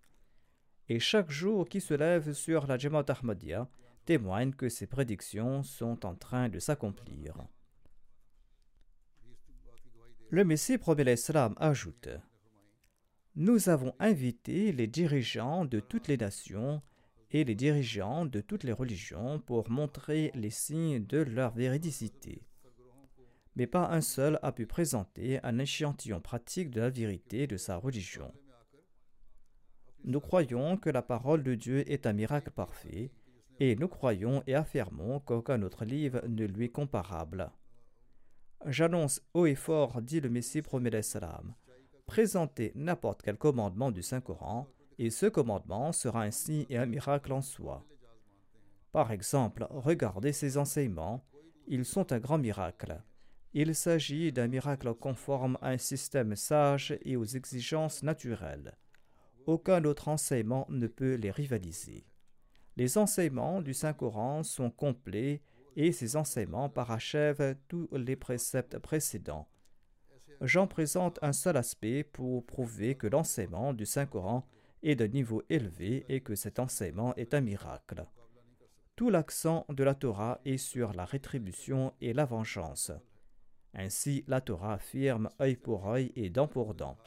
Et 0.89 0.99
chaque 0.99 1.31
jour 1.31 1.67
qui 1.67 1.79
se 1.79 1.93
lève 1.93 2.33
sur 2.33 2.67
la 2.67 2.77
Jamaat 2.77 3.05
Ahmadiyya 3.07 3.69
témoigne 4.05 4.51
que 4.51 4.67
ces 4.67 4.87
prédictions 4.87 5.63
sont 5.63 6.05
en 6.05 6.15
train 6.15 6.49
de 6.49 6.59
s'accomplir. 6.59 7.35
Le 10.29 10.43
Messie 10.43 10.77
premier 10.77 11.03
l'Islam 11.03 11.53
ajoute 11.57 12.09
Nous 13.35 13.69
avons 13.69 13.93
invité 13.99 14.71
les 14.71 14.87
dirigeants 14.87 15.63
de 15.63 15.79
toutes 15.79 16.07
les 16.07 16.17
nations 16.17 16.81
et 17.31 17.43
les 17.43 17.55
dirigeants 17.55 18.25
de 18.25 18.41
toutes 18.41 18.63
les 18.63 18.73
religions 18.73 19.39
pour 19.39 19.69
montrer 19.69 20.31
les 20.35 20.49
signes 20.49 21.05
de 21.05 21.19
leur 21.19 21.53
véridicité. 21.53 22.43
Mais 23.55 23.67
pas 23.67 23.89
un 23.89 24.01
seul 24.01 24.39
a 24.41 24.51
pu 24.51 24.65
présenter 24.65 25.39
un 25.43 25.59
échantillon 25.59 26.19
pratique 26.19 26.71
de 26.71 26.81
la 26.81 26.89
vérité 26.89 27.47
de 27.47 27.57
sa 27.57 27.77
religion. 27.77 28.33
Nous 30.05 30.19
croyons 30.19 30.75
que 30.75 30.89
la 30.89 31.01
parole 31.01 31.43
de 31.43 31.55
Dieu 31.55 31.89
est 31.89 32.05
un 32.05 32.11
miracle 32.13 32.51
parfait, 32.51 33.09
et 33.59 33.75
nous 33.77 33.87
croyons 33.87 34.43
et 34.47 34.55
affirmons 34.55 35.21
qu'aucun 35.21 35.61
autre 35.61 35.85
livre 35.85 36.21
ne 36.27 36.45
lui 36.45 36.65
est 36.65 36.69
comparable. 36.69 37.49
J'annonce 38.65 39.21
haut 39.33 39.45
et 39.45 39.55
fort, 39.55 40.01
dit 40.01 40.19
le 40.19 40.29
Messie 40.29 40.61
promet 40.61 41.01
salam, 41.01 41.53
présentez 42.05 42.73
n'importe 42.75 43.21
quel 43.21 43.37
commandement 43.37 43.91
du 43.91 44.03
Saint-Coran, 44.03 44.67
et 44.97 45.09
ce 45.09 45.27
commandement 45.27 45.93
sera 45.93 46.23
ainsi 46.23 46.65
et 46.69 46.77
un 46.77 46.85
miracle 46.85 47.31
en 47.31 47.41
soi. 47.41 47.85
Par 48.91 49.11
exemple, 49.11 49.65
regardez 49.69 50.33
ces 50.33 50.57
enseignements, 50.57 51.23
ils 51.67 51.85
sont 51.85 52.11
un 52.11 52.19
grand 52.19 52.37
miracle. 52.37 53.01
Il 53.53 53.73
s'agit 53.73 54.33
d'un 54.33 54.47
miracle 54.47 54.93
conforme 54.95 55.57
à 55.61 55.69
un 55.69 55.77
système 55.77 56.35
sage 56.35 56.97
et 57.03 57.15
aux 57.15 57.23
exigences 57.23 58.03
naturelles. 58.03 58.75
Aucun 59.45 59.83
autre 59.85 60.07
enseignement 60.07 60.65
ne 60.69 60.87
peut 60.87 61.15
les 61.15 61.31
rivaliser. 61.31 62.05
Les 62.75 62.97
enseignements 62.97 63.61
du 63.61 63.73
Saint-Coran 63.73 64.43
sont 64.43 64.71
complets 64.71 65.41
et 65.75 65.91
ces 65.91 66.15
enseignements 66.15 66.69
parachèvent 66.69 67.55
tous 67.67 67.89
les 67.91 68.15
préceptes 68.15 68.79
précédents. 68.79 69.47
J'en 70.41 70.67
présente 70.67 71.19
un 71.21 71.33
seul 71.33 71.57
aspect 71.57 72.03
pour 72.03 72.45
prouver 72.45 72.95
que 72.95 73.07
l'enseignement 73.07 73.73
du 73.73 73.85
Saint-Coran 73.85 74.47
est 74.81 74.95
de 74.95 75.05
niveau 75.05 75.43
élevé 75.49 76.05
et 76.09 76.21
que 76.21 76.35
cet 76.35 76.59
enseignement 76.59 77.15
est 77.15 77.33
un 77.33 77.41
miracle. 77.41 78.05
Tout 78.95 79.09
l'accent 79.09 79.65
de 79.69 79.83
la 79.83 79.95
Torah 79.95 80.39
est 80.45 80.57
sur 80.57 80.93
la 80.93 81.05
rétribution 81.05 81.93
et 82.01 82.13
la 82.13 82.25
vengeance. 82.25 82.91
Ainsi, 83.73 84.23
la 84.27 84.41
Torah 84.41 84.73
affirme 84.73 85.29
œil 85.41 85.55
pour 85.55 85.87
œil 85.87 86.11
et 86.15 86.29
dent 86.29 86.47
pour 86.47 86.75
dent. 86.75 86.97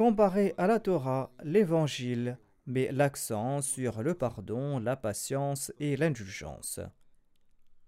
Comparé 0.00 0.54
à 0.56 0.66
la 0.66 0.80
Torah, 0.80 1.30
l'Évangile 1.44 2.38
met 2.64 2.90
l'accent 2.90 3.60
sur 3.60 4.02
le 4.02 4.14
pardon, 4.14 4.78
la 4.78 4.96
patience 4.96 5.74
et 5.78 5.94
l'indulgence. 5.94 6.80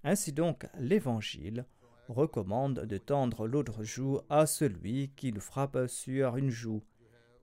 Ainsi 0.05 0.31
donc, 0.35 0.67
l'Évangile 0.79 1.65
recommande 2.09 2.81
de 2.81 2.99
tendre 2.99 3.47
l'autre 3.47 3.83
joue 3.83 4.21
à 4.29 4.45
celui 4.45 5.09
qui 5.17 5.33
nous 5.33 5.41
frappe 5.41 5.87
sur 5.87 6.37
une 6.37 6.51
joue 6.51 6.83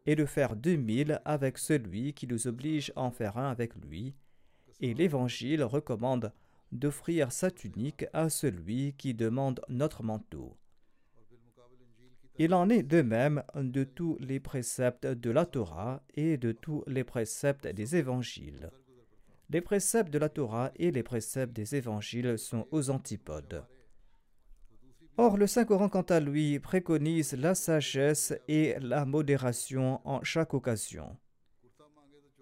et 0.05 0.15
de 0.15 0.25
faire 0.25 0.55
deux 0.55 0.75
mille 0.75 1.19
avec 1.25 1.57
celui 1.57 2.13
qui 2.13 2.27
nous 2.27 2.45
oblige 2.45 2.93
à 2.95 3.01
en 3.01 3.09
faire 3.09 3.39
un 3.39 3.49
avec 3.49 3.73
lui. 3.73 4.13
Et 4.81 4.93
l'Évangile 4.93 5.63
recommande 5.63 6.31
d'offrir 6.71 7.31
sa 7.31 7.49
tunique 7.49 8.05
à 8.13 8.29
celui 8.29 8.93
qui 8.99 9.15
demande 9.15 9.61
notre 9.67 10.03
manteau. 10.03 10.58
Il 12.41 12.53
en 12.53 12.69
est 12.69 12.83
de 12.83 13.01
même 13.01 13.43
de 13.53 13.83
tous 13.83 14.17
les 14.21 14.39
préceptes 14.39 15.05
de 15.05 15.29
la 15.29 15.45
Torah 15.45 16.01
et 16.15 16.37
de 16.37 16.53
tous 16.53 16.85
les 16.87 17.03
préceptes 17.03 17.67
des 17.67 17.97
évangiles. 17.97 18.71
Les 19.49 19.59
préceptes 19.59 20.09
de 20.09 20.19
la 20.19 20.29
Torah 20.29 20.71
et 20.77 20.89
les 20.89 21.03
préceptes 21.03 21.51
des 21.51 21.75
évangiles 21.75 22.39
sont 22.39 22.65
aux 22.71 22.91
antipodes. 22.91 23.65
Or, 25.17 25.35
le 25.35 25.47
Saint-Coran, 25.47 25.89
quant 25.89 26.03
à 26.03 26.21
lui, 26.21 26.59
préconise 26.59 27.33
la 27.33 27.55
sagesse 27.55 28.33
et 28.47 28.75
la 28.79 29.03
modération 29.03 29.99
en 30.05 30.23
chaque 30.23 30.53
occasion. 30.53 31.17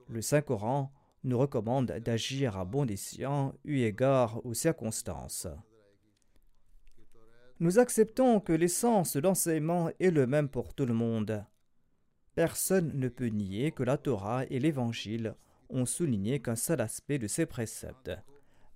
Le 0.10 0.22
Saint-Coran 0.22 0.92
nous 1.24 1.40
recommande 1.40 1.88
d'agir 1.88 2.56
à 2.56 2.66
bon 2.66 2.88
escient 2.88 3.56
eu 3.66 3.80
égard 3.80 4.46
aux 4.46 4.54
circonstances. 4.54 5.48
Nous 7.60 7.80
acceptons 7.80 8.40
que 8.40 8.54
l'essence 8.54 9.16
de 9.16 9.22
l'enseignement 9.22 9.90
est 10.00 10.12
le 10.12 10.28
même 10.28 10.50
pour 10.50 10.74
tout 10.74 10.86
le 10.86 10.94
monde. 10.94 11.44
Personne 12.36 12.92
ne 12.94 13.08
peut 13.08 13.28
nier 13.28 13.72
que 13.72 13.84
la 13.84 13.98
Torah 13.98 14.46
et 14.50 14.60
l'Évangile 14.60 15.36
ont 15.70 15.86
souligné 15.86 16.40
qu'un 16.40 16.56
seul 16.56 16.82
aspect 16.82 17.18
de 17.18 17.28
ces 17.28 17.46
préceptes 17.46 18.12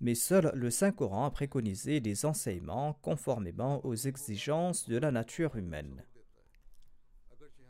mais 0.01 0.15
seul 0.15 0.51
le 0.55 0.71
Saint-Coran 0.71 1.25
a 1.25 1.31
préconisé 1.31 1.99
des 1.99 2.25
enseignements 2.25 2.97
conformément 3.01 3.85
aux 3.85 3.95
exigences 3.95 4.89
de 4.89 4.97
la 4.97 5.11
nature 5.11 5.55
humaine. 5.55 6.03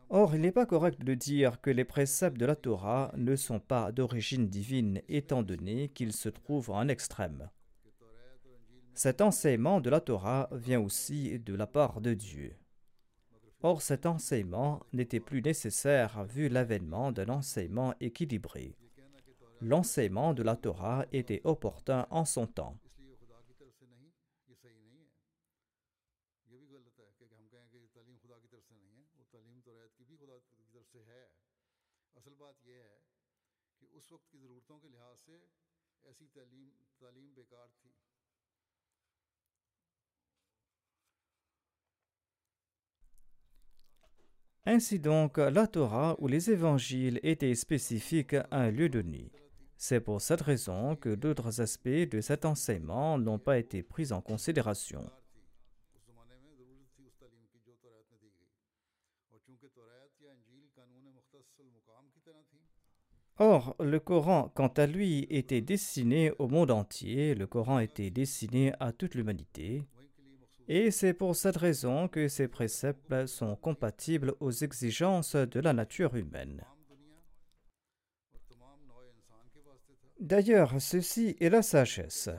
Or, 0.09 0.35
il 0.35 0.41
n'est 0.41 0.51
pas 0.51 0.65
correct 0.65 1.03
de 1.03 1.13
dire 1.13 1.61
que 1.61 1.69
les 1.69 1.85
préceptes 1.85 2.37
de 2.37 2.45
la 2.45 2.55
Torah 2.55 3.13
ne 3.15 3.35
sont 3.35 3.59
pas 3.59 3.91
d'origine 3.91 4.47
divine 4.47 5.01
étant 5.07 5.43
donné 5.43 5.89
qu'ils 5.89 6.13
se 6.13 6.29
trouvent 6.29 6.71
en 6.71 6.87
extrême. 6.87 7.49
Cet 8.93 9.21
enseignement 9.21 9.81
de 9.81 9.89
la 9.89 10.01
Torah 10.01 10.49
vient 10.51 10.81
aussi 10.81 11.39
de 11.39 11.55
la 11.55 11.65
part 11.65 12.01
de 12.01 12.13
Dieu. 12.13 12.55
Or, 13.63 13.81
cet 13.81 14.05
enseignement 14.05 14.85
n'était 14.91 15.19
plus 15.19 15.41
nécessaire 15.41 16.23
vu 16.25 16.49
l'avènement 16.49 17.11
d'un 17.11 17.29
enseignement 17.29 17.93
équilibré. 17.99 18.75
L'enseignement 19.61 20.33
de 20.33 20.43
la 20.43 20.55
Torah 20.55 21.05
était 21.11 21.41
opportun 21.43 22.07
en 22.09 22.25
son 22.25 22.47
temps. 22.47 22.77
Ainsi 44.65 44.99
donc, 44.99 45.37
la 45.37 45.65
Torah 45.65 46.15
ou 46.19 46.27
les 46.27 46.51
évangiles 46.51 47.19
étaient 47.23 47.55
spécifiques 47.55 48.35
à 48.35 48.47
un 48.51 48.69
lieu 48.69 48.89
donné. 48.89 49.31
C'est 49.75 49.99
pour 49.99 50.21
cette 50.21 50.41
raison 50.41 50.95
que 50.95 51.15
d'autres 51.15 51.61
aspects 51.61 51.89
de 51.89 52.21
cet 52.21 52.45
enseignement 52.45 53.17
n'ont 53.17 53.39
pas 53.39 53.57
été 53.57 53.81
pris 53.81 54.11
en 54.11 54.21
considération. 54.21 55.09
Or, 63.39 63.75
le 63.79 63.99
Coran, 63.99 64.51
quant 64.53 64.67
à 64.67 64.85
lui, 64.85 65.25
était 65.31 65.61
destiné 65.61 66.31
au 66.37 66.47
monde 66.47 66.69
entier, 66.69 67.33
le 67.33 67.47
Coran 67.47 67.79
était 67.79 68.11
destiné 68.11 68.73
à 68.79 68.91
toute 68.91 69.15
l'humanité, 69.15 69.87
et 70.73 70.89
c'est 70.89 71.13
pour 71.13 71.35
cette 71.35 71.57
raison 71.57 72.07
que 72.07 72.29
ces 72.29 72.47
préceptes 72.47 73.25
sont 73.25 73.57
compatibles 73.57 74.35
aux 74.39 74.51
exigences 74.51 75.35
de 75.35 75.59
la 75.59 75.73
nature 75.73 76.15
humaine. 76.15 76.63
D'ailleurs, 80.21 80.79
ceci 80.79 81.35
est 81.41 81.49
la 81.49 81.61
sagesse. 81.61 82.29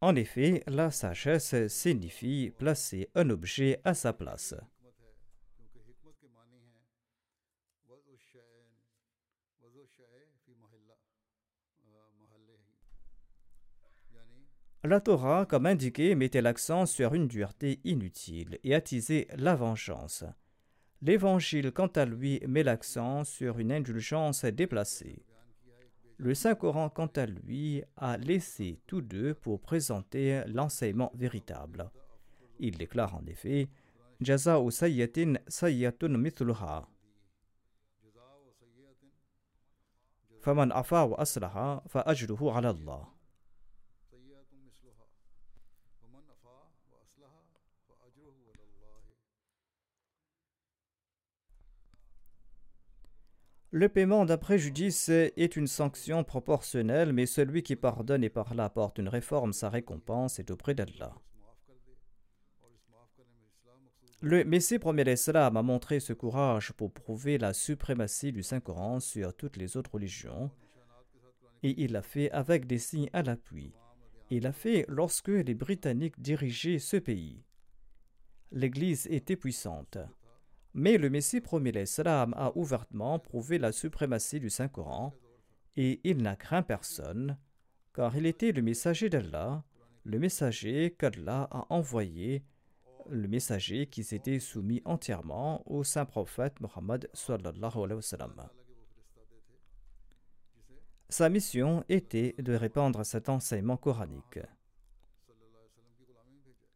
En 0.00 0.16
effet, 0.16 0.62
la 0.66 0.90
sagesse 0.90 1.68
signifie 1.68 2.50
placer 2.56 3.10
un 3.14 3.28
objet 3.28 3.82
à 3.84 3.92
sa 3.92 4.14
place. 4.14 4.54
La 14.86 15.00
Torah, 15.00 15.46
comme 15.46 15.64
indiqué, 15.64 16.14
mettait 16.14 16.42
l'accent 16.42 16.84
sur 16.84 17.14
une 17.14 17.26
dureté 17.26 17.80
inutile 17.84 18.58
et 18.64 18.74
attisait 18.74 19.28
la 19.34 19.56
vengeance. 19.56 20.24
L'Évangile, 21.00 21.72
quant 21.72 21.86
à 21.86 22.04
lui, 22.04 22.42
met 22.46 22.62
l'accent 22.62 23.24
sur 23.24 23.58
une 23.58 23.72
indulgence 23.72 24.44
déplacée. 24.44 25.24
Le 26.18 26.34
Saint-Coran, 26.34 26.90
quant 26.90 27.10
à 27.16 27.24
lui, 27.24 27.82
a 27.96 28.18
laissé 28.18 28.78
tous 28.86 29.00
deux 29.00 29.32
pour 29.32 29.58
présenter 29.58 30.42
l'enseignement 30.48 31.12
véritable. 31.14 31.90
Il 32.58 32.76
déclare 32.76 33.14
en 33.14 33.24
effet 33.26 33.68
Jaza 34.20 34.60
ou 34.60 34.70
sayyatin 34.70 35.36
sayyatun 35.48 36.18
mithluha. 36.18 36.86
Afa 40.44 41.08
fa 41.88 42.00
ala. 42.00 43.13
Le 53.74 53.88
paiement 53.88 54.24
d'un 54.24 54.36
préjudice 54.36 55.08
est 55.08 55.56
une 55.56 55.66
sanction 55.66 56.22
proportionnelle, 56.22 57.12
mais 57.12 57.26
celui 57.26 57.64
qui 57.64 57.74
pardonne 57.74 58.22
et 58.22 58.30
par 58.30 58.54
là 58.54 58.66
apporte 58.66 58.98
une 58.98 59.08
réforme, 59.08 59.52
sa 59.52 59.68
récompense 59.68 60.38
est 60.38 60.52
auprès 60.52 60.76
d'Allah. 60.76 61.12
Le 64.20 64.44
Messie 64.44 64.78
premier 64.78 65.02
l'Islam 65.02 65.56
a 65.56 65.62
montré 65.62 65.98
ce 65.98 66.12
courage 66.12 66.72
pour 66.74 66.92
prouver 66.92 67.36
la 67.36 67.52
suprématie 67.52 68.30
du 68.30 68.44
Saint-Coran 68.44 69.00
sur 69.00 69.34
toutes 69.34 69.56
les 69.56 69.76
autres 69.76 69.94
religions, 69.94 70.52
et 71.64 71.74
il 71.82 71.90
l'a 71.90 72.02
fait 72.02 72.30
avec 72.30 72.68
des 72.68 72.78
signes 72.78 73.10
à 73.12 73.24
l'appui. 73.24 73.72
Il 74.30 74.44
l'a 74.44 74.52
fait 74.52 74.84
lorsque 74.86 75.26
les 75.26 75.54
Britanniques 75.54 76.20
dirigeaient 76.20 76.78
ce 76.78 76.98
pays. 76.98 77.42
L'Église 78.52 79.08
était 79.10 79.34
puissante. 79.34 79.98
Mais 80.74 80.98
le 80.98 81.08
Messie 81.08 81.40
promis 81.40 81.70
l'Islam 81.70 82.34
a 82.36 82.52
ouvertement 82.56 83.20
prouvé 83.20 83.58
la 83.58 83.70
suprématie 83.70 84.40
du 84.40 84.50
Saint-Coran 84.50 85.14
et 85.76 86.00
il 86.02 86.18
n'a 86.18 86.34
craint 86.34 86.62
personne, 86.62 87.38
car 87.94 88.16
il 88.16 88.26
était 88.26 88.50
le 88.50 88.60
messager 88.60 89.08
d'Allah, 89.08 89.64
le 90.02 90.18
messager 90.18 90.94
qu'Allah 90.98 91.48
a 91.52 91.66
envoyé, 91.70 92.44
le 93.08 93.28
messager 93.28 93.86
qui 93.86 94.02
s'était 94.02 94.40
soumis 94.40 94.82
entièrement 94.84 95.62
au 95.70 95.84
saint 95.84 96.06
prophète 96.06 96.60
Mohammed 96.60 97.08
Sa 101.08 101.28
mission 101.28 101.84
était 101.88 102.34
de 102.38 102.54
répandre 102.54 103.06
cet 103.06 103.28
enseignement 103.28 103.76
coranique. 103.76 104.40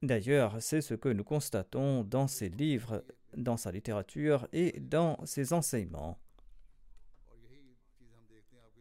D'ailleurs, 0.03 0.62
c'est 0.62 0.80
ce 0.80 0.94
que 0.94 1.09
nous 1.09 1.24
constatons 1.24 2.05
dans 2.05 2.28
ces 2.28 2.49
livres 2.49 3.03
dans 3.37 3.57
sa 3.57 3.72
littérature 3.72 4.49
et 4.53 4.81
dans 4.81 5.18
ses 5.24 5.53
enseignements. 5.53 6.18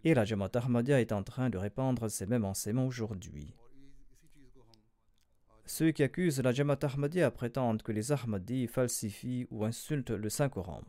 Et 0.03 0.13
la 0.13 0.25
Jamaat 0.25 0.51
Ahmadiyya 0.53 1.01
est 1.01 1.11
en 1.11 1.23
train 1.23 1.49
de 1.49 1.57
répandre 1.57 2.09
ces 2.09 2.25
mêmes 2.25 2.45
enseignements 2.45 2.87
aujourd'hui. 2.87 3.53
Ceux 5.65 5.91
qui 5.91 6.03
accusent 6.03 6.41
la 6.41 6.53
Jamaat 6.53 6.79
Ahmadiyya 6.81 7.29
prétendent 7.31 7.83
que 7.83 7.91
les 7.91 8.11
Ahmadis 8.11 8.67
falsifient 8.67 9.47
ou 9.51 9.65
insultent 9.65 10.11
le 10.11 10.29
Saint-Coran. 10.29 10.81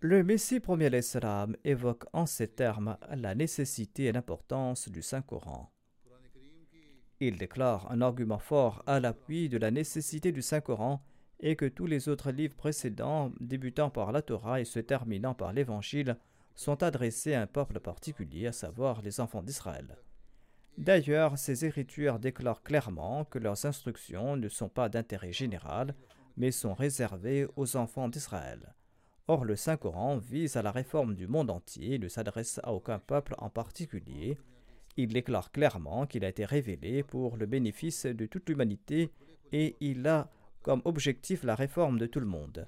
Le 0.00 0.22
Messie 0.22 0.60
premier 0.60 0.90
l'Islam 0.90 1.56
évoque 1.64 2.04
en 2.12 2.26
ces 2.26 2.48
termes 2.48 2.98
la 3.08 3.34
nécessité 3.34 4.04
et 4.04 4.12
l'importance 4.12 4.88
du 4.90 5.00
Saint-Coran. 5.00 5.73
Il 7.20 7.38
déclare 7.38 7.90
un 7.90 8.00
argument 8.00 8.38
fort 8.38 8.82
à 8.86 9.00
l'appui 9.00 9.48
de 9.48 9.58
la 9.58 9.70
nécessité 9.70 10.32
du 10.32 10.42
Saint-Coran 10.42 11.02
et 11.40 11.56
que 11.56 11.66
tous 11.66 11.86
les 11.86 12.08
autres 12.08 12.30
livres 12.30 12.56
précédents, 12.56 13.32
débutant 13.40 13.90
par 13.90 14.12
la 14.12 14.22
Torah 14.22 14.60
et 14.60 14.64
se 14.64 14.80
terminant 14.80 15.34
par 15.34 15.52
l'Évangile, 15.52 16.16
sont 16.54 16.82
adressés 16.82 17.34
à 17.34 17.42
un 17.42 17.46
peuple 17.46 17.80
particulier, 17.80 18.46
à 18.46 18.52
savoir 18.52 19.02
les 19.02 19.20
enfants 19.20 19.42
d'Israël. 19.42 19.96
D'ailleurs, 20.78 21.38
ces 21.38 21.64
écritures 21.64 22.18
déclarent 22.18 22.62
clairement 22.62 23.24
que 23.24 23.38
leurs 23.38 23.64
instructions 23.64 24.36
ne 24.36 24.48
sont 24.48 24.68
pas 24.68 24.88
d'intérêt 24.88 25.32
général, 25.32 25.94
mais 26.36 26.50
sont 26.50 26.74
réservées 26.74 27.46
aux 27.56 27.76
enfants 27.76 28.08
d'Israël. 28.08 28.74
Or, 29.28 29.44
le 29.44 29.56
Saint-Coran 29.56 30.18
vise 30.18 30.56
à 30.56 30.62
la 30.62 30.72
réforme 30.72 31.14
du 31.14 31.26
monde 31.26 31.50
entier 31.50 31.94
et 31.94 31.98
ne 31.98 32.08
s'adresse 32.08 32.60
à 32.64 32.72
aucun 32.72 32.98
peuple 32.98 33.34
en 33.38 33.50
particulier, 33.50 34.36
il 34.96 35.12
déclare 35.12 35.50
clairement 35.50 36.06
qu'il 36.06 36.24
a 36.24 36.28
été 36.28 36.44
révélé 36.44 37.02
pour 37.02 37.36
le 37.36 37.46
bénéfice 37.46 38.06
de 38.06 38.26
toute 38.26 38.48
l'humanité 38.48 39.10
et 39.52 39.76
il 39.80 40.06
a 40.06 40.30
comme 40.62 40.82
objectif 40.84 41.44
la 41.44 41.54
réforme 41.54 41.98
de 41.98 42.06
tout 42.06 42.20
le 42.20 42.26
monde. 42.26 42.66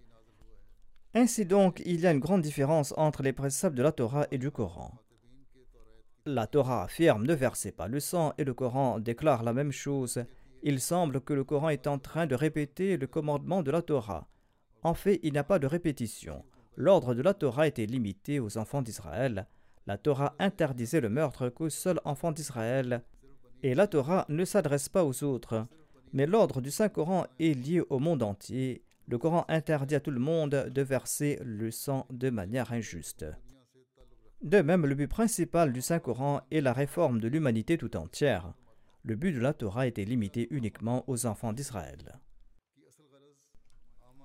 Ainsi 1.14 1.46
donc, 1.46 1.82
il 1.86 2.00
y 2.00 2.06
a 2.06 2.12
une 2.12 2.20
grande 2.20 2.42
différence 2.42 2.92
entre 2.96 3.22
les 3.22 3.32
préceptes 3.32 3.76
de 3.76 3.82
la 3.82 3.92
Torah 3.92 4.26
et 4.30 4.38
du 4.38 4.50
Coran. 4.50 4.92
La 6.26 6.46
Torah 6.46 6.82
affirme 6.82 7.24
ne 7.24 7.34
versez 7.34 7.72
pas 7.72 7.88
le 7.88 8.00
sang 8.00 8.34
et 8.36 8.44
le 8.44 8.52
Coran 8.52 8.98
déclare 8.98 9.42
la 9.42 9.52
même 9.52 9.72
chose. 9.72 10.24
Il 10.62 10.80
semble 10.80 11.20
que 11.20 11.32
le 11.32 11.44
Coran 11.44 11.68
est 11.68 11.86
en 11.86 11.98
train 11.98 12.26
de 12.26 12.34
répéter 12.34 12.96
le 12.96 13.06
commandement 13.06 13.62
de 13.62 13.70
la 13.70 13.80
Torah. 13.80 14.28
En 14.82 14.94
fait, 14.94 15.20
il 15.22 15.32
n'y 15.32 15.38
a 15.38 15.44
pas 15.44 15.58
de 15.58 15.66
répétition. 15.66 16.44
L'ordre 16.76 17.14
de 17.14 17.22
la 17.22 17.32
Torah 17.32 17.66
était 17.66 17.86
limité 17.86 18.40
aux 18.40 18.58
enfants 18.58 18.82
d'Israël. 18.82 19.46
La 19.86 19.98
Torah 19.98 20.34
interdisait 20.38 21.00
le 21.00 21.08
meurtre 21.08 21.48
qu'aux 21.48 21.70
seuls 21.70 22.00
enfants 22.04 22.32
d'Israël, 22.32 23.02
et 23.62 23.74
la 23.74 23.86
Torah 23.86 24.26
ne 24.28 24.44
s'adresse 24.44 24.88
pas 24.88 25.04
aux 25.04 25.24
autres. 25.24 25.66
Mais 26.12 26.26
l'ordre 26.26 26.60
du 26.60 26.70
Saint-Coran 26.70 27.26
est 27.38 27.54
lié 27.54 27.82
au 27.88 27.98
monde 27.98 28.22
entier. 28.22 28.82
Le 29.08 29.18
Coran 29.18 29.44
interdit 29.48 29.94
à 29.94 30.00
tout 30.00 30.10
le 30.10 30.20
monde 30.20 30.70
de 30.72 30.82
verser 30.82 31.38
le 31.44 31.70
sang 31.70 32.06
de 32.10 32.30
manière 32.30 32.72
injuste. 32.72 33.24
De 34.42 34.60
même, 34.60 34.86
le 34.86 34.94
but 34.94 35.08
principal 35.08 35.72
du 35.72 35.80
Saint-Coran 35.80 36.40
est 36.50 36.60
la 36.60 36.72
réforme 36.72 37.20
de 37.20 37.28
l'humanité 37.28 37.78
tout 37.78 37.96
entière. 37.96 38.52
Le 39.04 39.14
but 39.14 39.32
de 39.32 39.40
la 39.40 39.54
Torah 39.54 39.86
était 39.86 40.04
limité 40.04 40.48
uniquement 40.50 41.04
aux 41.06 41.26
enfants 41.26 41.52
d'Israël. 41.52 42.20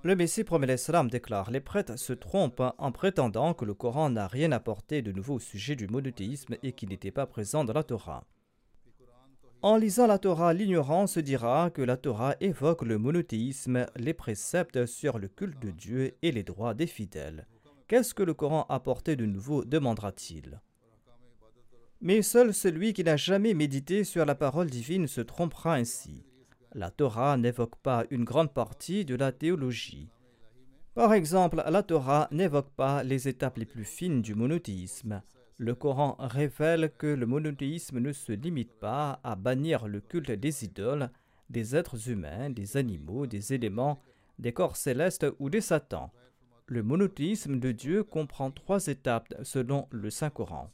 Le 0.04 0.16
Messie 0.16 0.42
promet 0.42 0.76
déclare 1.10 1.52
Les 1.52 1.60
prêtres 1.60 1.96
se 1.96 2.12
trompent 2.12 2.62
en 2.76 2.90
prétendant 2.90 3.54
que 3.54 3.64
le 3.64 3.72
Coran 3.72 4.10
n'a 4.10 4.26
rien 4.26 4.50
apporté 4.50 5.00
de 5.00 5.12
nouveau 5.12 5.34
au 5.34 5.40
sujet 5.40 5.76
du 5.76 5.86
monothéisme 5.86 6.56
et 6.64 6.72
qu'il 6.72 6.88
n'était 6.88 7.12
pas 7.12 7.26
présent 7.26 7.64
dans 7.64 7.72
la 7.72 7.84
Torah. 7.84 8.24
En 9.62 9.76
lisant 9.76 10.08
la 10.08 10.18
Torah, 10.18 10.54
l'ignorant 10.54 11.06
se 11.06 11.20
dira 11.20 11.70
que 11.70 11.82
la 11.82 11.96
Torah 11.96 12.34
évoque 12.40 12.82
le 12.82 12.98
monothéisme, 12.98 13.86
les 13.94 14.12
préceptes 14.12 14.86
sur 14.86 15.20
le 15.20 15.28
culte 15.28 15.62
de 15.62 15.70
Dieu 15.70 16.16
et 16.22 16.32
les 16.32 16.42
droits 16.42 16.74
des 16.74 16.88
fidèles. 16.88 17.46
Qu'est-ce 17.86 18.12
que 18.12 18.24
le 18.24 18.34
Coran 18.34 18.66
apporté 18.68 19.14
de 19.14 19.24
nouveau 19.24 19.64
demandera-t-il. 19.64 20.60
Mais 22.00 22.22
seul 22.22 22.52
celui 22.52 22.92
qui 22.92 23.04
n'a 23.04 23.16
jamais 23.16 23.54
médité 23.54 24.02
sur 24.02 24.24
la 24.24 24.34
parole 24.34 24.68
divine 24.68 25.06
se 25.06 25.20
trompera 25.20 25.76
ainsi. 25.76 26.24
La 26.74 26.90
Torah 26.90 27.36
n'évoque 27.36 27.76
pas 27.76 28.04
une 28.10 28.24
grande 28.24 28.54
partie 28.54 29.04
de 29.04 29.14
la 29.14 29.30
théologie. 29.30 30.08
Par 30.94 31.12
exemple, 31.12 31.62
la 31.66 31.82
Torah 31.82 32.28
n'évoque 32.30 32.70
pas 32.70 33.02
les 33.02 33.28
étapes 33.28 33.58
les 33.58 33.66
plus 33.66 33.84
fines 33.84 34.22
du 34.22 34.34
monothéisme. 34.34 35.22
Le 35.58 35.74
Coran 35.74 36.16
révèle 36.18 36.90
que 36.96 37.06
le 37.06 37.26
monothéisme 37.26 37.98
ne 37.98 38.12
se 38.12 38.32
limite 38.32 38.72
pas 38.80 39.20
à 39.22 39.36
bannir 39.36 39.86
le 39.86 40.00
culte 40.00 40.30
des 40.30 40.64
idoles, 40.64 41.10
des 41.50 41.76
êtres 41.76 42.08
humains, 42.08 42.48
des 42.48 42.78
animaux, 42.78 43.26
des 43.26 43.52
éléments, 43.52 44.00
des 44.38 44.52
corps 44.52 44.76
célestes 44.76 45.26
ou 45.38 45.50
des 45.50 45.60
satans. 45.60 46.10
Le 46.66 46.82
monothéisme 46.82 47.60
de 47.60 47.70
Dieu 47.70 48.02
comprend 48.02 48.50
trois 48.50 48.86
étapes 48.86 49.34
selon 49.42 49.88
le 49.90 50.08
Saint-Coran. 50.08 50.70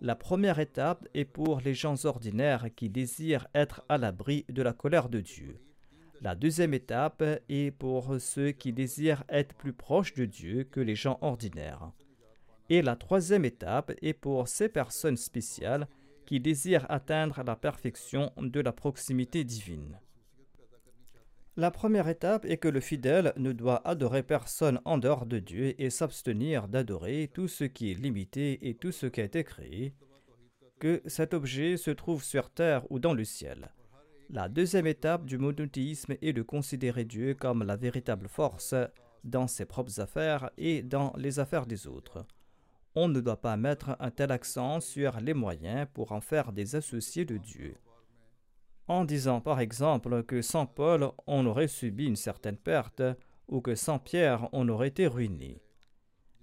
La 0.00 0.16
première 0.16 0.58
étape 0.58 1.06
est 1.14 1.24
pour 1.24 1.60
les 1.60 1.74
gens 1.74 2.04
ordinaires 2.04 2.68
qui 2.74 2.90
désirent 2.90 3.46
être 3.54 3.84
à 3.88 3.96
l'abri 3.96 4.44
de 4.48 4.62
la 4.62 4.72
colère 4.72 5.08
de 5.08 5.20
Dieu. 5.20 5.60
La 6.20 6.34
deuxième 6.34 6.74
étape 6.74 7.22
est 7.48 7.70
pour 7.70 8.16
ceux 8.18 8.52
qui 8.52 8.72
désirent 8.72 9.24
être 9.28 9.54
plus 9.54 9.72
proches 9.72 10.14
de 10.14 10.24
Dieu 10.24 10.64
que 10.64 10.80
les 10.80 10.94
gens 10.94 11.18
ordinaires. 11.20 11.90
Et 12.70 12.82
la 12.82 12.96
troisième 12.96 13.44
étape 13.44 13.92
est 14.00 14.14
pour 14.14 14.48
ces 14.48 14.68
personnes 14.68 15.16
spéciales 15.16 15.86
qui 16.26 16.40
désirent 16.40 16.86
atteindre 16.88 17.42
la 17.44 17.56
perfection 17.56 18.32
de 18.38 18.60
la 18.60 18.72
proximité 18.72 19.44
divine. 19.44 19.98
La 21.56 21.70
première 21.70 22.08
étape 22.08 22.44
est 22.46 22.56
que 22.56 22.68
le 22.68 22.80
fidèle 22.80 23.32
ne 23.36 23.52
doit 23.52 23.86
adorer 23.86 24.22
personne 24.22 24.80
en 24.84 24.98
dehors 24.98 25.24
de 25.24 25.38
Dieu 25.38 25.80
et 25.80 25.90
s'abstenir 25.90 26.66
d'adorer 26.68 27.30
tout 27.32 27.46
ce 27.46 27.64
qui 27.64 27.90
est 27.90 27.94
limité 27.94 28.68
et 28.68 28.74
tout 28.74 28.92
ce 28.92 29.06
qui 29.06 29.20
a 29.20 29.24
été 29.24 29.44
créé, 29.44 29.94
que 30.80 31.00
cet 31.06 31.32
objet 31.32 31.76
se 31.76 31.92
trouve 31.92 32.24
sur 32.24 32.50
terre 32.50 32.84
ou 32.90 32.98
dans 32.98 33.14
le 33.14 33.24
ciel. 33.24 33.70
La 34.30 34.48
deuxième 34.48 34.86
étape 34.86 35.26
du 35.26 35.38
monothéisme 35.38 36.16
est 36.20 36.32
de 36.32 36.42
considérer 36.42 37.04
Dieu 37.04 37.34
comme 37.34 37.62
la 37.62 37.76
véritable 37.76 38.28
force 38.28 38.74
dans 39.22 39.46
ses 39.46 39.64
propres 39.64 40.00
affaires 40.00 40.50
et 40.58 40.82
dans 40.82 41.12
les 41.16 41.38
affaires 41.38 41.66
des 41.66 41.86
autres 41.86 42.26
on 42.94 43.08
ne 43.08 43.20
doit 43.20 43.40
pas 43.40 43.56
mettre 43.56 43.96
un 43.98 44.10
tel 44.10 44.30
accent 44.30 44.80
sur 44.80 45.18
les 45.20 45.34
moyens 45.34 45.88
pour 45.92 46.12
en 46.12 46.20
faire 46.20 46.52
des 46.52 46.76
associés 46.76 47.24
de 47.24 47.36
Dieu. 47.36 47.76
En 48.86 49.04
disant 49.04 49.40
par 49.40 49.60
exemple 49.60 50.22
que 50.24 50.42
sans 50.42 50.66
Paul 50.66 51.10
on 51.26 51.46
aurait 51.46 51.68
subi 51.68 52.06
une 52.06 52.16
certaine 52.16 52.58
perte 52.58 53.02
ou 53.48 53.60
que 53.60 53.74
sans 53.74 53.98
Pierre 53.98 54.48
on 54.52 54.68
aurait 54.68 54.88
été 54.88 55.06
ruiné. 55.06 55.62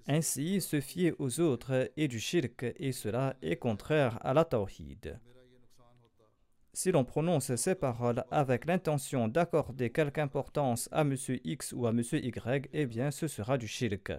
Ainsi, 0.08 0.62
se 0.62 0.82
fier 0.82 1.14
aux 1.20 1.40
autres 1.40 1.92
est 1.96 2.08
du 2.08 2.20
shirk 2.20 2.66
et 2.78 2.92
cela 2.92 3.36
est 3.44 3.58
contraire 3.58 4.18
à 4.22 4.34
la 4.34 4.44
tawhid. 4.44 5.20
Si 6.74 6.92
l'on 6.92 7.04
prononce 7.04 7.54
ces 7.56 7.76
paroles 7.76 8.24
avec 8.32 8.66
l'intention 8.66 9.28
d'accorder 9.28 9.92
quelque 9.92 10.20
importance 10.20 10.90
à 10.92 11.02
M. 11.02 11.16
X 11.44 11.74
ou 11.74 11.86
à 11.86 11.92
M. 11.92 12.02
Y, 12.12 12.70
eh 12.74 12.86
bien 12.88 13.12
ce 13.12 13.28
sera 13.28 13.58
du 13.60 13.68
shirk. 13.68 14.12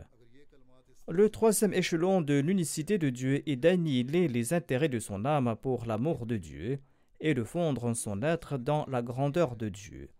Le 1.09 1.29
troisième 1.31 1.75
échelon 1.75 2.21
de 2.21 2.35
l'unicité 2.35 2.99
de 2.99 3.11
Dieu 3.11 3.43
est 3.49 3.57
d'annihiler 3.57 4.29
les 4.29 4.53
intérêts 4.53 4.89
de 4.89 5.01
son 5.01 5.25
âme 5.25 5.57
pour 5.61 5.87
l'amour 5.87 6.27
de 6.27 6.37
Dieu 6.37 6.79
et 7.23 7.35
de 7.35 7.45
fondre 7.45 7.97
son 7.97 8.23
être 8.23 8.59
dans 8.59 8.85
la 8.89 9.01
grandeur 9.01 9.57
de 9.57 9.69
Dieu. 9.69 10.11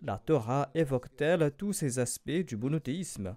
La 0.00 0.18
Torah 0.18 0.70
évoque-t-elle 0.74 1.50
tous 1.50 1.72
ces 1.72 1.98
aspects 1.98 2.30
du 2.30 2.56
monothéisme? 2.56 3.36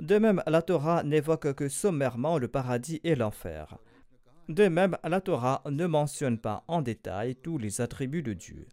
De 0.00 0.18
même, 0.18 0.42
la 0.46 0.62
Torah 0.62 1.02
n'évoque 1.02 1.52
que 1.52 1.68
sommairement 1.68 2.38
le 2.38 2.48
paradis 2.48 3.00
et 3.04 3.14
l'enfer. 3.14 3.78
De 4.48 4.68
même, 4.68 4.96
la 5.04 5.20
Torah 5.20 5.62
ne 5.68 5.86
mentionne 5.86 6.38
pas 6.38 6.64
en 6.68 6.80
détail 6.80 7.36
tous 7.36 7.58
les 7.58 7.82
attributs 7.82 8.22
de 8.22 8.32
Dieu. 8.32 8.66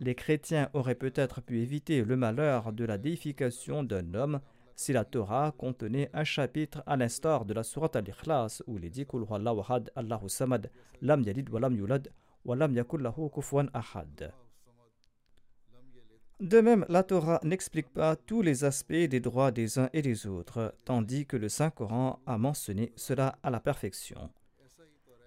Les 0.00 0.16
chrétiens 0.16 0.70
auraient 0.72 0.94
peut-être 0.96 1.42
pu 1.42 1.60
éviter 1.60 2.02
le 2.02 2.16
malheur 2.16 2.72
de 2.72 2.84
la 2.84 2.98
déification 2.98 3.84
d'un 3.84 4.14
homme 4.14 4.40
si 4.74 4.94
la 4.94 5.04
Torah 5.04 5.52
contenait 5.56 6.08
un 6.14 6.24
chapitre 6.24 6.82
à 6.86 6.96
l'instar 6.96 7.44
de 7.44 7.52
la 7.52 7.62
Sourate 7.62 7.96
Al-Ikhlas 7.96 8.62
où 8.66 8.78
il 8.78 8.86
est 8.86 8.90
dit 8.90 9.06
Allahu 9.30 10.28
Samad, 10.28 10.70
Lam 11.02 11.22
Yalid 11.22 11.50
wa 11.50 11.60
Lam 11.60 11.76
Yulad 11.76 12.10
De 16.40 16.60
même, 16.60 16.86
la 16.88 17.02
Torah 17.02 17.40
n'explique 17.42 17.92
pas 17.92 18.16
tous 18.16 18.40
les 18.40 18.64
aspects 18.64 18.92
des 18.92 19.20
droits 19.20 19.50
des 19.50 19.78
uns 19.78 19.90
et 19.92 20.00
des 20.00 20.26
autres, 20.26 20.74
tandis 20.84 21.26
que 21.26 21.36
le 21.36 21.48
Saint-Coran 21.48 22.20
a 22.26 22.38
mentionné 22.38 22.92
cela 22.96 23.38
à 23.42 23.50
la 23.50 23.60
perfection. 23.60 24.30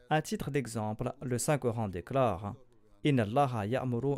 À 0.09 0.21
titre 0.21 0.49
d'exemple, 0.49 1.13
le 1.21 1.37
Saint-Coran 1.37 1.87
déclare 1.87 2.55
Inna 3.03 3.23
Allah 3.23 3.65
ya'muru 3.65 4.15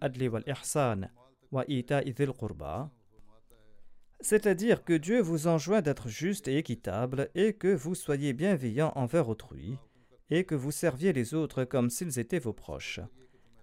adli 0.00 0.28
wal 0.28 0.44
ihsan 0.46 1.10
wa 1.50 1.64
ita'i 1.66 2.12
dhil 2.12 2.32
qurba 2.32 2.90
c'est-à-dire 4.20 4.82
que 4.82 4.94
Dieu 4.94 5.20
vous 5.20 5.46
enjoint 5.46 5.82
d'être 5.82 6.08
juste 6.08 6.48
et 6.48 6.56
équitable 6.56 7.28
et 7.34 7.52
que 7.52 7.74
vous 7.74 7.94
soyez 7.94 8.32
bienveillant 8.32 8.92
envers 8.94 9.28
autrui 9.28 9.78
et 10.30 10.44
que 10.44 10.54
vous 10.54 10.72
serviez 10.72 11.12
les 11.12 11.34
autres 11.34 11.64
comme 11.64 11.90
s'ils 11.90 12.18
étaient 12.18 12.38
vos 12.38 12.52
proches. 12.52 13.00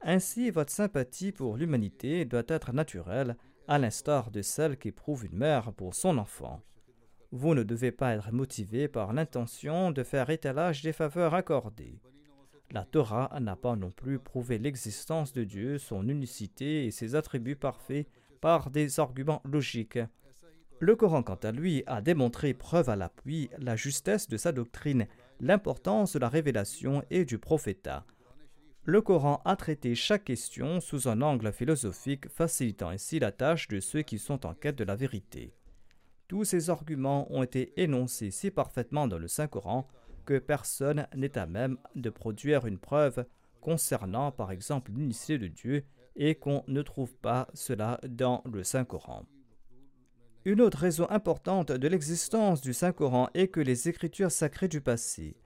Ainsi, 0.02 0.50
votre 0.50 0.72
sympathie 0.72 1.32
pour 1.32 1.58
l'humanité 1.58 2.26
doit 2.26 2.44
être 2.48 2.74
naturelle, 2.74 3.38
à 3.68 3.80
l'instar 3.80 4.32
de 4.32 4.42
celle 4.42 4.78
qu'éprouve 4.78 5.26
une 5.26 5.38
mère 5.38 5.72
pour 5.74 5.96
son 5.96 6.18
enfant. 6.18 6.62
Vous 7.32 7.56
ne 7.56 7.64
devez 7.64 7.92
pas 7.92 8.14
être 8.14 8.32
motivé 8.32 8.88
par 8.88 9.14
l'intention 9.14 9.92
de 9.92 10.04
faire 10.04 10.30
étalage 10.30 10.82
des 10.84 10.94
faveurs 10.94 11.34
accordées. 11.34 12.02
La 12.72 12.86
Torah 12.86 13.32
n'a 13.40 13.56
pas 13.56 13.76
non 13.76 13.92
plus 13.92 14.20
prouvé 14.20 14.58
l'existence 14.58 15.32
de 15.32 15.44
Dieu, 15.44 15.78
son 15.78 16.08
unicité 16.10 16.86
et 16.86 16.92
ses 16.92 17.16
attributs 17.16 17.56
parfaits 17.56 18.08
par 18.42 18.70
des 18.72 19.00
arguments 19.00 19.42
logiques. 19.46 20.00
Le 20.80 20.96
Coran, 20.96 21.24
quant 21.24 21.40
à 21.44 21.52
lui, 21.52 21.84
a 21.88 22.02
démontré 22.02 22.54
preuve 22.54 22.90
à 22.90 22.96
l'appui 22.96 23.50
la 23.58 23.76
justesse 23.76 24.28
de 24.28 24.38
sa 24.38 24.52
doctrine, 24.52 25.08
l'importance 25.40 26.14
de 26.14 26.20
la 26.20 26.30
révélation 26.30 27.04
et 27.10 27.26
du 27.26 27.38
prophétat. 27.38 28.06
Le 28.86 29.02
Coran 29.02 29.42
a 29.46 29.56
traité 29.56 29.96
chaque 29.96 30.26
question 30.26 30.82
sous 30.82 31.08
un 31.08 31.22
angle 31.22 31.54
philosophique, 31.54 32.28
facilitant 32.28 32.90
ainsi 32.90 33.20
la 33.20 33.32
tâche 33.32 33.70
de 33.70 33.80
ceux 33.80 34.02
qui 34.02 34.20
sont 34.20 34.46
en 34.46 34.54
quête 34.54 34.78
de 34.78 34.84
la 34.84 34.96
vérité. 34.96 35.54
Tous 36.28 36.44
ces 36.44 36.70
arguments 36.70 37.32
ont 37.32 37.44
été 37.44 37.80
énoncés 37.82 38.32
si 38.32 38.52
parfaitement 38.52 39.08
dans 39.08 39.20
le 39.20 39.28
Saint-Coran 39.28 39.88
que 40.26 40.40
personne 40.40 41.08
n'est 41.16 41.38
à 41.38 41.46
même 41.46 41.78
de 41.96 42.10
produire 42.10 42.66
une 42.66 42.80
preuve 42.80 43.26
concernant 43.62 44.32
par 44.32 44.52
exemple 44.52 44.92
l'unicité 44.92 45.38
de 45.38 45.48
Dieu 45.48 45.86
et 46.16 46.36
qu'on 46.36 46.64
ne 46.68 46.82
trouve 46.82 47.16
pas 47.16 47.48
cela 47.54 48.00
dans 48.08 48.42
le 48.46 48.64
Saint-Coran. 48.64 49.26
Une 50.46 50.60
autre 50.60 50.80
raison 50.80 51.08
importante 51.10 51.72
de 51.72 51.88
l'existence 51.88 52.60
du 52.60 52.74
Saint-Coran 52.74 53.30
est 53.34 53.48
que 53.48 53.62
les 53.62 53.88
écritures 53.88 54.32
sacrées 54.32 54.68
du 54.68 54.82
passé, 54.82 55.38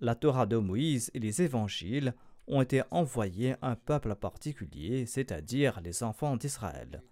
la 0.00 0.14
Torah 0.14 0.46
de 0.46 0.56
Moïse 0.56 1.10
et 1.12 1.18
les 1.18 1.42
évangiles, 1.42 2.14
ont 2.46 2.62
été 2.62 2.82
envoyés 2.90 3.56
à 3.60 3.72
un 3.72 3.74
peuple 3.74 4.14
particulier, 4.14 5.04
c'est-à-dire 5.04 5.82
les 5.82 6.02
enfants 6.02 6.38
d'Israël. 6.38 7.02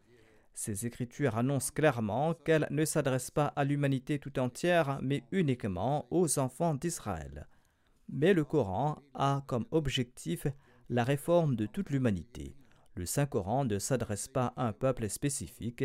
Ces 0.55 0.86
écritures 0.86 1.36
annoncent 1.36 1.72
clairement 1.74 2.32
qu'elles 2.32 2.66
ne 2.70 2.86
s'adressent 2.86 3.32
pas 3.32 3.49
à 3.57 3.64
l'humanité 3.64 4.18
tout 4.18 4.38
entière, 4.38 4.99
mais 5.03 5.24
uniquement 5.30 6.07
aux 6.11 6.38
enfants 6.38 6.74
d'Israël. 6.74 7.47
Mais 8.09 8.32
le 8.32 8.45
Coran 8.45 9.03
a 9.12 9.42
comme 9.47 9.66
objectif 9.70 10.47
la 10.88 11.05
réforme 11.05 11.57
de 11.57 11.66
toute 11.66 11.90
l'humanité. 11.90 12.57
Le 12.95 13.05
Saint-Coran 13.05 13.66
ne 13.66 13.78
s'adresse 13.78 14.28
pas 14.28 14.55
à 14.57 14.66
un 14.66 14.72
peuple 14.72 15.11
spécifique, 15.11 15.84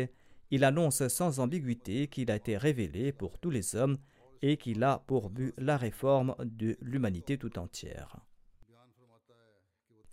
il 0.50 0.64
annonce 0.64 1.06
sans 1.08 1.40
ambiguïté 1.40 2.08
qu'il 2.08 2.30
a 2.30 2.36
été 2.36 2.56
révélé 2.56 3.12
pour 3.12 3.38
tous 3.38 3.50
les 3.50 3.76
hommes 3.76 3.98
et 4.42 4.56
qu'il 4.56 4.82
a 4.82 5.02
pour 5.06 5.30
but 5.30 5.54
la 5.58 5.76
réforme 5.76 6.34
de 6.40 6.76
l'humanité 6.80 7.38
tout 7.38 7.58
entière. 7.58 8.16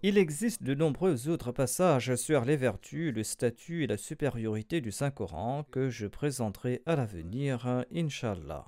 Il 0.03 0.19
existe 0.19 0.61
de 0.61 0.75
nombreux 0.75 1.27
autres 1.27 1.51
passages 1.51 2.15
sur 2.15 2.45
les 2.45 2.55
vertus, 2.55 3.13
le 3.13 3.23
statut 3.23 3.83
et 3.83 3.87
la 3.87 3.97
supériorité 3.97 4.79
du 4.79 4.91
Saint-Coran 4.91 5.65
que 5.71 5.89
je 5.89 6.05
présenterai 6.05 6.83
à 6.85 6.95
l'avenir, 6.95 7.83
Inshallah. 7.91 8.67